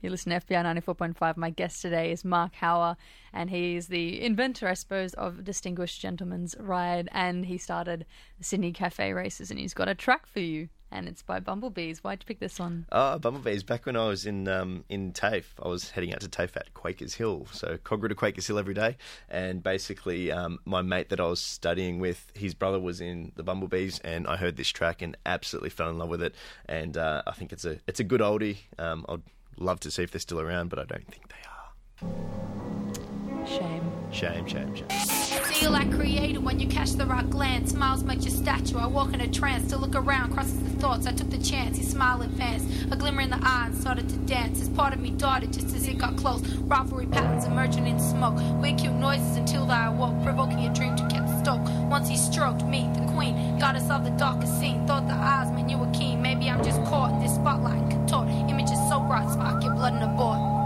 You 0.00 0.10
listen 0.10 0.30
to 0.30 0.38
FBI 0.38 0.64
94.5. 0.80 1.36
My 1.36 1.50
guest 1.50 1.82
today 1.82 2.12
is 2.12 2.24
Mark 2.24 2.52
Hawwa, 2.60 2.96
and 3.32 3.50
he's 3.50 3.88
the 3.88 4.22
inventor, 4.22 4.68
I 4.68 4.74
suppose, 4.74 5.12
of 5.14 5.42
Distinguished 5.42 6.00
Gentleman's 6.00 6.54
Ride. 6.56 7.08
And 7.10 7.46
he 7.46 7.58
started 7.58 8.06
the 8.38 8.44
Sydney 8.44 8.72
Cafe 8.72 9.12
Racers, 9.12 9.50
and 9.50 9.58
he's 9.58 9.74
got 9.74 9.88
a 9.88 9.96
track 9.96 10.26
for 10.26 10.38
you, 10.38 10.68
and 10.92 11.08
it's 11.08 11.22
by 11.22 11.40
Bumblebees. 11.40 12.04
Why'd 12.04 12.22
you 12.22 12.26
pick 12.26 12.38
this 12.38 12.60
one? 12.60 12.86
Oh, 12.92 13.18
Bumblebees. 13.18 13.64
Back 13.64 13.86
when 13.86 13.96
I 13.96 14.06
was 14.06 14.24
in 14.24 14.46
um, 14.46 14.84
in 14.88 15.12
TAFE, 15.12 15.52
I 15.60 15.66
was 15.66 15.90
heading 15.90 16.14
out 16.14 16.20
to 16.20 16.28
TAFE 16.28 16.56
at 16.56 16.74
Quakers 16.74 17.14
Hill. 17.14 17.48
So 17.50 17.76
Kogarah 17.78 18.10
to 18.10 18.14
Quakers 18.14 18.46
Hill 18.46 18.60
every 18.60 18.74
day. 18.74 18.98
And 19.28 19.64
basically, 19.64 20.30
um, 20.30 20.60
my 20.64 20.80
mate 20.80 21.08
that 21.08 21.18
I 21.18 21.26
was 21.26 21.40
studying 21.40 21.98
with, 21.98 22.30
his 22.36 22.54
brother 22.54 22.78
was 22.78 23.00
in 23.00 23.32
the 23.34 23.42
Bumblebees, 23.42 23.98
and 24.04 24.28
I 24.28 24.36
heard 24.36 24.56
this 24.56 24.68
track 24.68 25.02
and 25.02 25.16
absolutely 25.26 25.70
fell 25.70 25.90
in 25.90 25.98
love 25.98 26.08
with 26.08 26.22
it. 26.22 26.36
And 26.66 26.96
uh, 26.96 27.22
I 27.26 27.32
think 27.32 27.52
it's 27.52 27.64
a 27.64 27.80
it's 27.88 27.98
a 27.98 28.04
good 28.04 28.20
oldie. 28.20 28.58
Um, 28.78 29.04
I'd 29.08 29.22
love 29.60 29.80
to 29.80 29.90
see 29.90 30.02
if 30.02 30.10
they're 30.10 30.20
still 30.20 30.40
around, 30.40 30.68
but 30.70 30.78
I 30.78 30.84
don't 30.84 31.06
think 31.06 31.28
they 31.28 32.08
are. 32.08 33.46
Shame. 33.46 33.92
Shame, 34.10 34.46
shame, 34.46 34.74
shame. 34.74 34.88
Feel 34.88 35.70
like 35.70 35.92
creator 35.92 36.40
when 36.40 36.58
you 36.58 36.66
catch 36.66 36.92
the 36.92 37.04
right 37.04 37.28
glance. 37.28 37.70
Smiles 37.72 38.02
make 38.04 38.22
your 38.24 38.30
statue. 38.30 38.78
I 38.78 38.86
walk 38.86 39.12
in 39.12 39.20
a 39.20 39.28
trance 39.28 39.70
to 39.70 39.76
look 39.76 39.94
around, 39.94 40.32
crosses 40.32 40.62
the 40.62 40.70
thoughts. 40.80 41.06
I 41.06 41.12
took 41.12 41.30
the 41.30 41.38
chance. 41.38 41.76
His 41.76 41.90
smile 41.90 42.22
advanced, 42.22 42.66
a 42.90 42.96
glimmer 42.96 43.20
in 43.20 43.30
the 43.30 43.38
eye, 43.42 43.66
and 43.66 43.74
started 43.74 44.08
to 44.08 44.16
dance. 44.16 44.60
As 44.62 44.68
part 44.70 44.94
of 44.94 45.00
me 45.00 45.10
darted 45.10 45.52
just 45.52 45.74
as 45.74 45.86
it 45.86 45.98
got 45.98 46.16
close. 46.16 46.42
Rivalry 46.42 47.06
patterns 47.06 47.44
emerging 47.44 47.86
in 47.86 47.98
smoke. 48.00 48.36
Weird 48.60 48.78
cute 48.78 48.94
noises 48.94 49.36
until 49.36 49.70
I 49.70 49.86
awoke, 49.86 50.22
provoking 50.22 50.66
a 50.66 50.74
dream 50.74 50.96
to 50.96 51.02
catch 51.08 51.17
Once 51.56 52.08
he 52.08 52.16
stroked 52.16 52.62
me, 52.64 52.90
the 52.94 53.12
queen, 53.12 53.58
goddess 53.58 53.90
of 53.90 54.04
the 54.04 54.10
darkest 54.10 54.60
scene. 54.60 54.86
Thought 54.86 55.08
the 55.08 55.14
eyes 55.14 55.50
meant 55.50 55.70
you 55.70 55.78
were 55.78 55.90
keen. 55.92 56.20
Maybe 56.20 56.50
I'm 56.50 56.62
just 56.62 56.82
caught 56.84 57.12
in 57.12 57.20
this 57.20 57.34
spotlight 57.34 57.90
contort. 57.90 58.28
Images 58.50 58.78
so 58.88 59.00
bright, 59.00 59.30
spark 59.30 59.64
your 59.64 59.74
blood 59.74 59.94
in 59.94 60.02
a 60.02 60.08
board. 60.08 60.57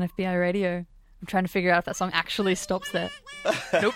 On 0.00 0.08
FBI 0.08 0.38
radio. 0.40 0.76
I'm 1.20 1.26
trying 1.26 1.42
to 1.42 1.48
figure 1.50 1.72
out 1.72 1.78
if 1.80 1.84
that 1.86 1.96
song 1.96 2.10
actually 2.12 2.54
stops 2.54 2.92
there. 2.92 3.10
Nope. 3.82 3.94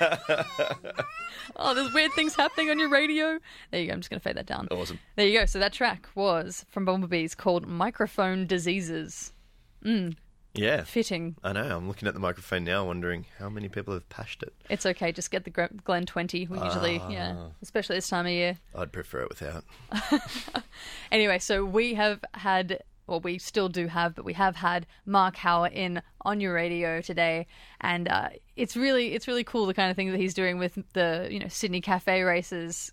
oh, 1.56 1.74
there's 1.74 1.92
weird 1.92 2.12
things 2.14 2.34
happening 2.34 2.70
on 2.70 2.78
your 2.80 2.88
radio. 2.88 3.38
There 3.70 3.80
you 3.80 3.86
go. 3.86 3.92
I'm 3.92 4.00
just 4.00 4.10
going 4.10 4.18
to 4.18 4.24
fade 4.24 4.36
that 4.36 4.46
down. 4.46 4.66
Awesome. 4.72 4.98
There 5.14 5.26
you 5.26 5.38
go. 5.38 5.46
So 5.46 5.58
that 5.60 5.72
track 5.72 6.08
was 6.16 6.64
from 6.70 6.84
Bumblebees 6.84 7.36
called 7.36 7.66
Microphone 7.68 8.46
Diseases. 8.48 9.32
Mm, 9.84 10.16
Yeah. 10.54 10.82
fitting. 10.82 11.36
I 11.44 11.52
know. 11.52 11.76
I'm 11.76 11.86
looking 11.86 12.08
at 12.08 12.14
the 12.14 12.20
microphone 12.20 12.64
now, 12.64 12.84
wondering 12.84 13.26
how 13.38 13.48
many 13.48 13.68
people 13.68 13.94
have 13.94 14.08
pashed 14.08 14.42
it. 14.42 14.52
It's 14.68 14.86
okay. 14.86 15.12
Just 15.12 15.30
get 15.30 15.44
the 15.44 15.50
Glen 15.84 16.06
20. 16.06 16.46
We 16.48 16.58
usually, 16.60 16.96
yeah, 17.08 17.34
Ah. 17.38 17.46
especially 17.62 17.96
this 17.96 18.08
time 18.08 18.26
of 18.26 18.32
year. 18.32 18.58
I'd 18.74 18.92
prefer 18.92 19.20
it 19.22 19.28
without. 19.28 19.64
Anyway, 21.12 21.38
so 21.38 21.64
we 21.64 21.94
have 21.94 22.24
had, 22.34 22.82
well, 23.06 23.20
we 23.20 23.38
still 23.38 23.68
do 23.68 23.86
have, 23.86 24.14
but 24.14 24.24
we 24.24 24.32
have 24.34 24.56
had 24.56 24.86
Mark 25.04 25.36
Hawwa 25.36 25.72
in 25.72 26.02
on 26.22 26.40
your 26.40 26.54
radio 26.54 27.00
today, 27.00 27.46
and 27.80 28.08
uh, 28.08 28.28
it's 28.56 28.76
really, 28.76 29.14
it's 29.14 29.26
really 29.26 29.44
cool 29.44 29.66
the 29.66 29.74
kind 29.74 29.90
of 29.90 29.96
thing 29.96 30.10
that 30.12 30.20
he's 30.20 30.34
doing 30.34 30.58
with 30.58 30.78
the, 30.92 31.28
you 31.30 31.38
know, 31.38 31.48
Sydney 31.48 31.80
Cafe 31.80 32.22
Racers 32.22 32.92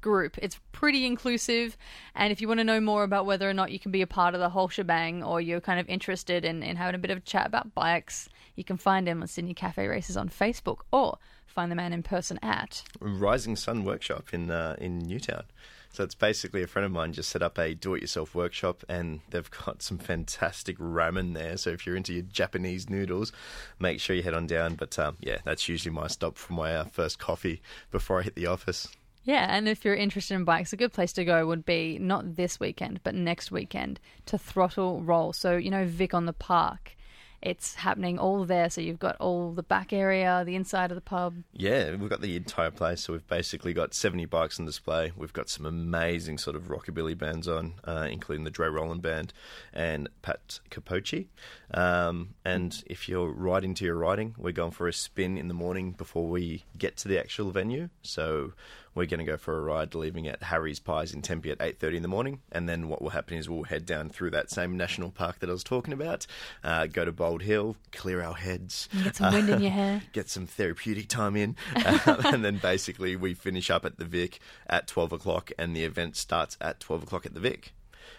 group. 0.00 0.36
It's 0.38 0.58
pretty 0.72 1.06
inclusive, 1.06 1.76
and 2.14 2.32
if 2.32 2.40
you 2.40 2.48
want 2.48 2.58
to 2.58 2.64
know 2.64 2.80
more 2.80 3.04
about 3.04 3.26
whether 3.26 3.48
or 3.48 3.54
not 3.54 3.70
you 3.70 3.78
can 3.78 3.92
be 3.92 4.02
a 4.02 4.06
part 4.06 4.34
of 4.34 4.40
the 4.40 4.48
whole 4.48 4.68
shebang, 4.68 5.22
or 5.22 5.40
you're 5.40 5.60
kind 5.60 5.78
of 5.78 5.88
interested 5.88 6.44
in, 6.44 6.62
in 6.62 6.76
having 6.76 6.94
a 6.94 6.98
bit 6.98 7.10
of 7.10 7.18
a 7.18 7.22
chat 7.22 7.46
about 7.46 7.74
bikes, 7.74 8.28
you 8.56 8.64
can 8.64 8.76
find 8.76 9.06
him 9.06 9.22
on 9.22 9.28
Sydney 9.28 9.54
Cafe 9.54 9.86
Racers 9.86 10.16
on 10.16 10.28
Facebook 10.28 10.78
or 10.92 11.18
find 11.46 11.70
the 11.70 11.76
man 11.76 11.92
in 11.92 12.02
person 12.02 12.38
at? 12.42 12.82
Rising 13.00 13.56
Sun 13.56 13.84
Workshop 13.84 14.32
in 14.32 14.50
uh, 14.50 14.76
in 14.78 14.98
Newtown. 14.98 15.44
So 15.92 16.02
it's 16.02 16.14
basically 16.14 16.62
a 16.62 16.66
friend 16.66 16.86
of 16.86 16.92
mine 16.92 17.12
just 17.12 17.28
set 17.28 17.42
up 17.42 17.58
a 17.58 17.74
do-it-yourself 17.74 18.34
workshop, 18.34 18.82
and 18.88 19.20
they've 19.28 19.50
got 19.50 19.82
some 19.82 19.98
fantastic 19.98 20.78
ramen 20.78 21.34
there. 21.34 21.58
So 21.58 21.68
if 21.68 21.86
you're 21.86 21.96
into 21.96 22.14
your 22.14 22.22
Japanese 22.22 22.88
noodles, 22.88 23.30
make 23.78 24.00
sure 24.00 24.16
you 24.16 24.22
head 24.22 24.32
on 24.32 24.46
down. 24.46 24.74
But 24.74 24.98
um, 24.98 25.18
yeah, 25.20 25.38
that's 25.44 25.68
usually 25.68 25.94
my 25.94 26.06
stop 26.06 26.38
for 26.38 26.54
my 26.54 26.74
uh, 26.74 26.84
first 26.84 27.18
coffee 27.18 27.60
before 27.90 28.20
I 28.20 28.22
hit 28.22 28.34
the 28.34 28.46
office. 28.46 28.88
Yeah, 29.24 29.46
and 29.54 29.68
if 29.68 29.84
you're 29.84 29.94
interested 29.94 30.34
in 30.34 30.44
bikes, 30.44 30.72
a 30.72 30.76
good 30.76 30.92
place 30.92 31.12
to 31.12 31.24
go 31.24 31.46
would 31.46 31.64
be 31.64 31.98
not 32.00 32.36
this 32.36 32.58
weekend, 32.58 33.00
but 33.04 33.14
next 33.14 33.52
weekend 33.52 34.00
to 34.26 34.36
Throttle 34.36 35.00
Roll. 35.02 35.32
So, 35.32 35.56
you 35.56 35.70
know, 35.70 35.84
Vic 35.84 36.12
on 36.14 36.26
the 36.26 36.32
Park. 36.32 36.96
It's 37.42 37.74
happening 37.74 38.18
all 38.18 38.44
there. 38.44 38.70
So 38.70 38.80
you've 38.80 38.98
got 38.98 39.16
all 39.16 39.52
the 39.52 39.62
back 39.62 39.92
area, 39.92 40.42
the 40.46 40.54
inside 40.54 40.90
of 40.90 40.94
the 40.94 41.02
pub. 41.02 41.34
Yeah, 41.52 41.94
we've 41.96 42.08
got 42.08 42.20
the 42.20 42.36
entire 42.36 42.70
place. 42.70 43.02
So 43.02 43.12
we've 43.12 43.26
basically 43.26 43.72
got 43.72 43.94
70 43.94 44.26
bikes 44.26 44.60
on 44.60 44.66
display. 44.66 45.12
We've 45.16 45.32
got 45.32 45.48
some 45.48 45.66
amazing 45.66 46.38
sort 46.38 46.56
of 46.56 46.64
rockabilly 46.68 47.18
bands 47.18 47.48
on, 47.48 47.74
uh, 47.84 48.08
including 48.10 48.44
the 48.44 48.50
Dre 48.50 48.68
Roland 48.68 49.02
Band 49.02 49.32
and 49.72 50.08
Pat 50.22 50.60
Capocci. 50.70 51.26
Um, 51.74 52.34
and 52.44 52.82
if 52.86 53.08
you're 53.08 53.30
riding 53.30 53.74
to 53.74 53.84
your 53.84 53.96
riding, 53.96 54.34
we're 54.38 54.52
going 54.52 54.70
for 54.70 54.88
a 54.88 54.92
spin 54.92 55.36
in 55.36 55.48
the 55.48 55.54
morning 55.54 55.92
before 55.92 56.28
we 56.28 56.64
get 56.78 56.96
to 56.98 57.08
the 57.08 57.18
actual 57.18 57.50
venue. 57.50 57.88
So 58.02 58.52
we're 58.94 59.06
going 59.06 59.18
to 59.18 59.24
go 59.24 59.36
for 59.36 59.58
a 59.58 59.62
ride, 59.62 59.94
leaving 59.94 60.26
at 60.26 60.42
Harry's 60.42 60.78
Pies 60.78 61.12
in 61.12 61.22
Tempe 61.22 61.50
at 61.50 61.58
8.30 61.58 61.96
in 61.96 62.02
the 62.02 62.08
morning. 62.08 62.40
And 62.50 62.68
then 62.68 62.88
what 62.88 63.00
will 63.00 63.10
happen 63.10 63.36
is 63.38 63.48
we'll 63.48 63.64
head 63.64 63.86
down 63.86 64.10
through 64.10 64.30
that 64.32 64.50
same 64.50 64.76
national 64.76 65.10
park 65.10 65.38
that 65.38 65.48
I 65.48 65.52
was 65.52 65.64
talking 65.64 65.94
about, 65.94 66.26
uh, 66.62 66.86
go 66.86 67.04
to 67.04 67.12
Bald 67.12 67.42
Hill, 67.42 67.76
clear 67.92 68.22
our 68.22 68.34
heads. 68.34 68.88
Get 69.02 69.16
some 69.16 69.32
wind 69.32 69.48
in 69.48 69.62
your 69.62 69.70
hair. 69.70 70.02
Get 70.12 70.28
some 70.28 70.46
therapeutic 70.46 71.08
time 71.08 71.36
in. 71.36 71.56
Um, 71.84 72.00
and 72.24 72.44
then 72.44 72.58
basically 72.58 73.16
we 73.16 73.34
finish 73.34 73.70
up 73.70 73.84
at 73.84 73.98
the 73.98 74.04
Vic 74.04 74.40
at 74.66 74.86
12 74.86 75.12
o'clock 75.12 75.52
and 75.58 75.74
the 75.76 75.84
event 75.84 76.16
starts 76.16 76.56
at 76.60 76.80
12 76.80 77.04
o'clock 77.04 77.26
at 77.26 77.34
the 77.34 77.40
Vic. 77.40 77.72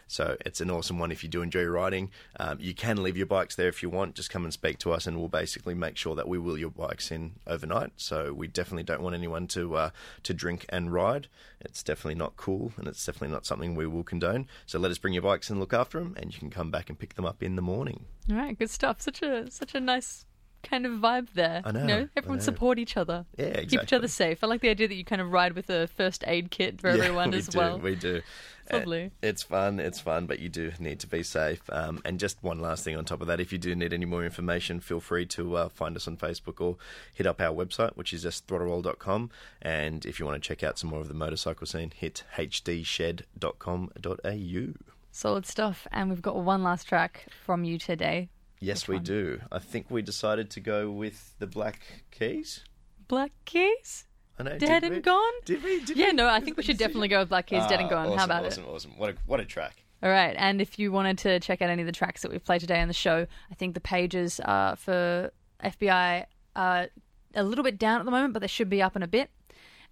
So 0.08 0.38
it's 0.46 0.62
an 0.62 0.70
awesome 0.70 1.00
one 1.00 1.12
if 1.12 1.24
you 1.24 1.30
do 1.30 1.41
enjoy 1.41 1.66
riding. 1.66 2.12
Um, 2.39 2.58
you 2.60 2.74
can 2.74 3.02
leave 3.04 3.18
your 3.18 3.26
bikes 3.26 3.56
there 3.56 3.68
if 3.68 3.82
you 3.84 3.89
want. 3.89 4.16
Just 4.16 4.30
come 4.30 4.44
and 4.44 4.54
speak 4.54 4.78
to 4.80 4.91
us, 4.91 5.08
and 5.08 5.18
we'll 5.18 5.28
basically 5.30 5.74
make 5.74 5.98
sure 5.98 6.16
that 6.16 6.28
we 6.28 6.38
wheel 6.38 6.58
your 6.58 6.70
bikes 6.70 7.12
in 7.12 7.34
overnight. 7.48 7.91
So 7.98 8.34
we 8.34 8.48
definitely 8.48 8.84
don't 8.84 9.02
want 9.02 9.16
anyone 9.16 9.48
to 9.48 9.76
uh, 9.76 9.89
to 10.24 10.34
drink 10.34 10.66
and 10.70 10.91
ride. 10.94 11.28
It's 11.62 11.82
definitely 11.84 12.16
not 12.16 12.36
cool, 12.38 12.74
and 12.78 12.88
it's 12.88 13.06
definitely 13.06 13.34
not 13.34 13.46
something 13.46 13.76
we 13.76 13.88
will 13.88 14.04
condone. 14.04 14.48
So 14.66 14.80
let 14.80 14.91
us 14.91 14.98
bring 14.98 15.14
your 15.14 15.24
bikes 15.24 15.50
and 15.50 15.60
look 15.60 15.74
after 15.74 16.00
them, 16.00 16.14
and 16.18 16.34
you 16.34 16.39
can 16.39 16.50
come 16.50 16.72
back 16.72 16.89
and 16.89 17.00
pick 17.00 17.16
them 17.16 17.26
up 17.26 17.41
in 17.41 17.56
the 17.56 17.62
morning. 17.62 18.06
All 18.30 18.38
right, 18.38 18.58
good 18.58 18.70
stuff. 18.70 19.02
Such 19.02 19.22
a 19.22 19.50
such 19.50 19.74
a 19.76 19.80
nice 19.80 20.26
kind 20.64 20.86
of 20.86 20.94
vibe 20.94 21.28
there. 21.34 21.62
I 21.66 21.72
know, 21.74 21.82
You 21.82 21.88
know, 21.88 22.10
everyone 22.16 22.38
know. 22.38 22.44
support 22.44 22.80
each 22.80 22.96
other. 22.96 23.26
Yeah, 23.38 23.64
Keep 23.64 23.84
each 23.84 23.91
other 23.91 24.08
safe. 24.08 24.41
I 24.46 24.48
like 24.48 24.62
the 24.62 24.70
idea 24.70 24.88
that 24.88 24.96
you 24.96 25.04
kind 25.04 25.22
of 25.22 25.30
ride 25.30 25.54
with 25.56 25.70
a 25.70 25.88
first 25.88 26.24
aid 26.26 26.52
kit 26.52 26.80
for 26.80 26.88
Yeah, 26.89 27.04
everyone 27.04 27.32
we 27.32 27.39
as 27.39 27.48
do, 27.50 27.58
well. 27.58 27.80
We 27.80 27.96
do. 27.96 28.22
It's. 28.70 29.14
Uh, 29.24 29.28
It's 29.28 29.43
fun. 29.43 29.80
It's 29.80 29.99
fun, 29.99 30.26
but 30.26 30.39
you 30.39 30.49
do 30.49 30.72
need 30.80 30.99
to 31.01 31.07
be 31.07 31.24
safe. 31.24 31.61
Um, 31.70 32.01
and 32.05 32.20
just 32.20 32.41
one 32.41 32.59
last 32.59 32.84
thing 32.84 32.95
on 32.95 33.05
top 33.05 33.22
of 33.22 33.28
that, 33.28 33.39
if 33.39 33.51
you 33.51 33.57
do 33.57 33.76
need 33.76 33.93
any 33.93 34.05
more 34.05 34.24
information, 34.24 34.80
feel 34.80 34.99
free 34.99 35.26
to 35.28 35.57
uh, 35.57 35.70
find 35.70 35.95
us 35.95 36.07
on 36.07 36.18
Facebook 36.18 36.61
or 36.61 36.78
hit 37.14 37.28
up 37.28 37.41
our 37.41 37.53
website, 37.53 37.95
which 37.95 38.14
is 38.14 38.24
just 38.24 38.47
throttleroll.com. 38.47 39.30
And 39.61 40.05
if 40.05 40.20
you 40.20 40.26
want 40.26 40.41
to 40.41 40.47
check 40.47 40.64
out 40.64 40.80
some 40.80 40.89
more 40.89 41.01
of 41.01 41.07
the 41.07 41.14
motorcycle 41.14 41.68
scene, 41.68 41.91
hit 41.95 42.24
hdshed.com.au. 42.38 43.24
Solid 45.11 45.45
stuff. 45.45 45.88
And 45.91 46.09
we've 46.09 46.22
got 46.22 46.36
one 46.38 46.64
last 46.64 46.88
track 46.88 47.28
from 47.45 47.64
you 47.64 47.78
today. 47.78 48.30
Yes, 48.59 48.88
we 48.88 48.97
do. 48.99 49.41
I 49.51 49.59
think 49.59 49.91
we 49.91 50.01
decided 50.01 50.49
to 50.51 50.59
go 50.61 50.89
with 50.89 51.34
the 51.39 51.47
Black 51.47 52.05
Keys. 52.11 52.64
Black 53.09 53.32
Keys? 53.45 54.05
Know. 54.40 54.58
Dead 54.58 54.60
did 54.60 54.84
and 54.84 54.96
we? 54.96 55.02
gone? 55.02 55.32
Did 55.46 55.64
we? 55.64 55.80
Did 55.82 55.96
yeah, 55.98 56.08
we? 56.08 56.14
no, 56.14 56.28
I 56.28 56.40
think 56.40 56.58
we 56.58 56.64
should 56.64 56.78
definitely 56.78 57.08
go 57.08 57.20
with 57.20 57.30
Black 57.30 57.46
Keys, 57.48 57.66
Dead 57.68 57.80
and 57.80 57.88
Ah, 57.88 57.90
Gone. 57.90 58.08
Awesome, 58.08 58.18
How 58.18 58.26
about 58.26 58.46
awesome, 58.46 58.64
it? 58.64 58.68
Awesome, 58.68 58.92
What 58.98 59.10
a 59.12 59.16
what 59.26 59.40
a 59.40 59.46
track. 59.46 59.84
All 60.02 60.10
right, 60.10 60.36
and 60.38 60.60
if 60.60 60.78
you 60.78 60.92
wanted 60.92 61.18
to 61.20 61.40
check 61.40 61.62
out 61.62 61.70
any 61.70 61.82
of 61.82 61.86
the 61.86 61.92
tracks 61.94 62.24
that 62.24 62.32
we've 62.32 62.44
played 62.44 62.60
today 62.62 62.82
on 62.82 62.88
the 62.90 62.94
show, 62.94 63.26
I 63.52 63.56
think 63.56 63.74
the 63.74 63.80
pages 63.80 64.42
uh, 64.42 64.76
for 64.76 65.32
FBI 65.64 66.26
are 66.58 66.88
a 67.36 67.44
little 67.44 67.64
bit 67.64 67.78
down 67.80 68.00
at 68.00 68.06
the 68.06 68.12
moment, 68.12 68.34
but 68.34 68.42
they 68.42 68.48
should 68.48 68.70
be 68.70 68.82
up 68.82 68.96
in 68.98 69.04
a 69.04 69.08
bit. 69.08 69.30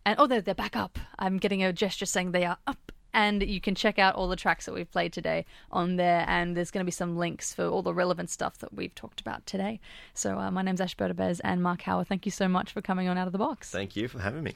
And 0.06 0.16
oh, 0.20 0.28
they're, 0.28 0.42
they're 0.42 0.54
back 0.56 0.76
up. 0.76 1.00
I'm 1.18 1.38
getting 1.38 1.64
a 1.64 1.72
gesture 1.72 2.06
saying 2.06 2.32
they 2.32 2.44
are 2.44 2.58
up. 2.68 2.91
And 3.14 3.43
you 3.43 3.62
can 3.62 3.76
check 3.76 3.99
out 3.99 4.16
all 4.16 4.28
the 4.28 4.36
tracks 4.36 4.66
that 4.66 4.74
we've 4.74 4.91
played 4.91 5.14
today 5.14 5.45
on 5.72 5.97
there, 5.97 6.26
and 6.28 6.55
there's 6.55 6.72
going 6.72 6.84
to 6.84 6.86
be 6.86 6.91
some 6.91 7.18
links 7.18 7.53
for 7.53 7.66
all 7.68 7.82
the 7.82 7.93
relevant 7.93 8.30
stuff 8.30 8.57
that 8.59 8.74
we've 8.74 8.95
talked 8.95 9.22
about 9.22 9.45
today. 9.45 9.80
So, 10.14 10.38
uh, 10.38 10.51
my 10.51 10.62
name's 10.62 10.82
Ash 10.82 10.95
Bez 10.95 11.39
and 11.41 11.62
Mark 11.62 11.82
Hawwa. 11.82 12.05
Thank 12.05 12.26
you 12.26 12.32
so 12.32 12.47
much 12.47 12.72
for 12.72 12.82
coming 12.82 13.07
on 13.07 13.18
Out 13.18 13.28
of 13.28 13.34
the 13.34 13.39
Box. 13.39 13.70
Thank 13.70 13.95
you 13.95 14.07
for 14.07 14.20
having 14.20 14.43
me. 14.43 14.53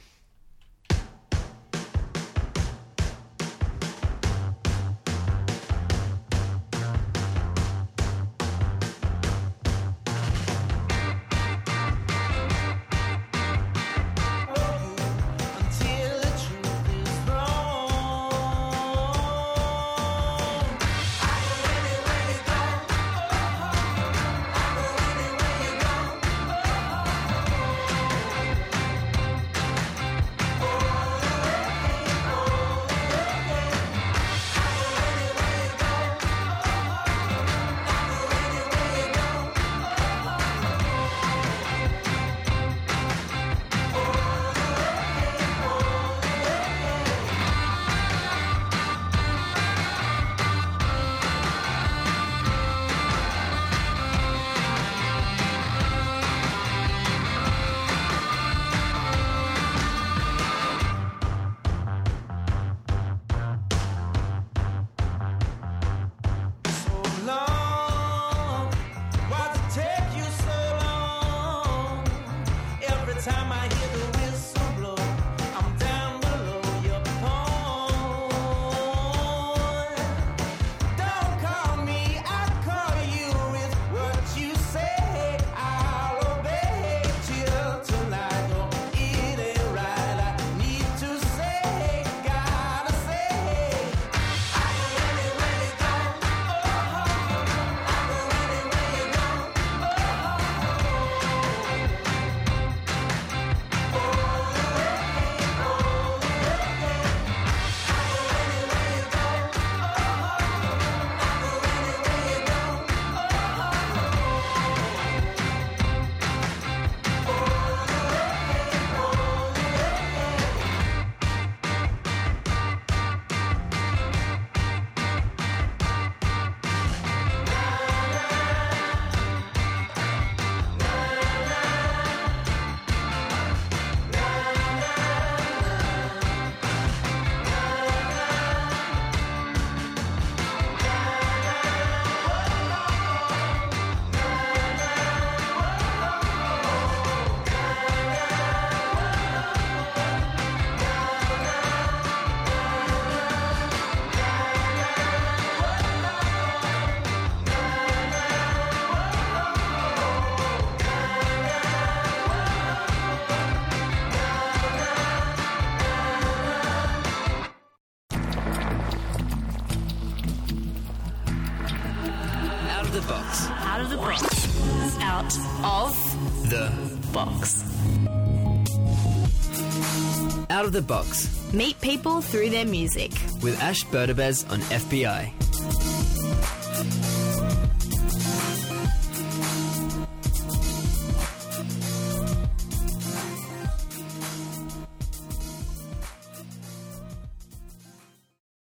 The 180.76 180.82
Box 180.82 181.30
Meet 181.54 181.80
people 181.80 182.20
through 182.20 182.50
their 182.50 182.66
music. 182.66 183.10
with 183.42 183.58
Ash 183.62 183.82
Berdebes 183.86 184.44
on 184.50 184.58
FBI. 184.68 185.45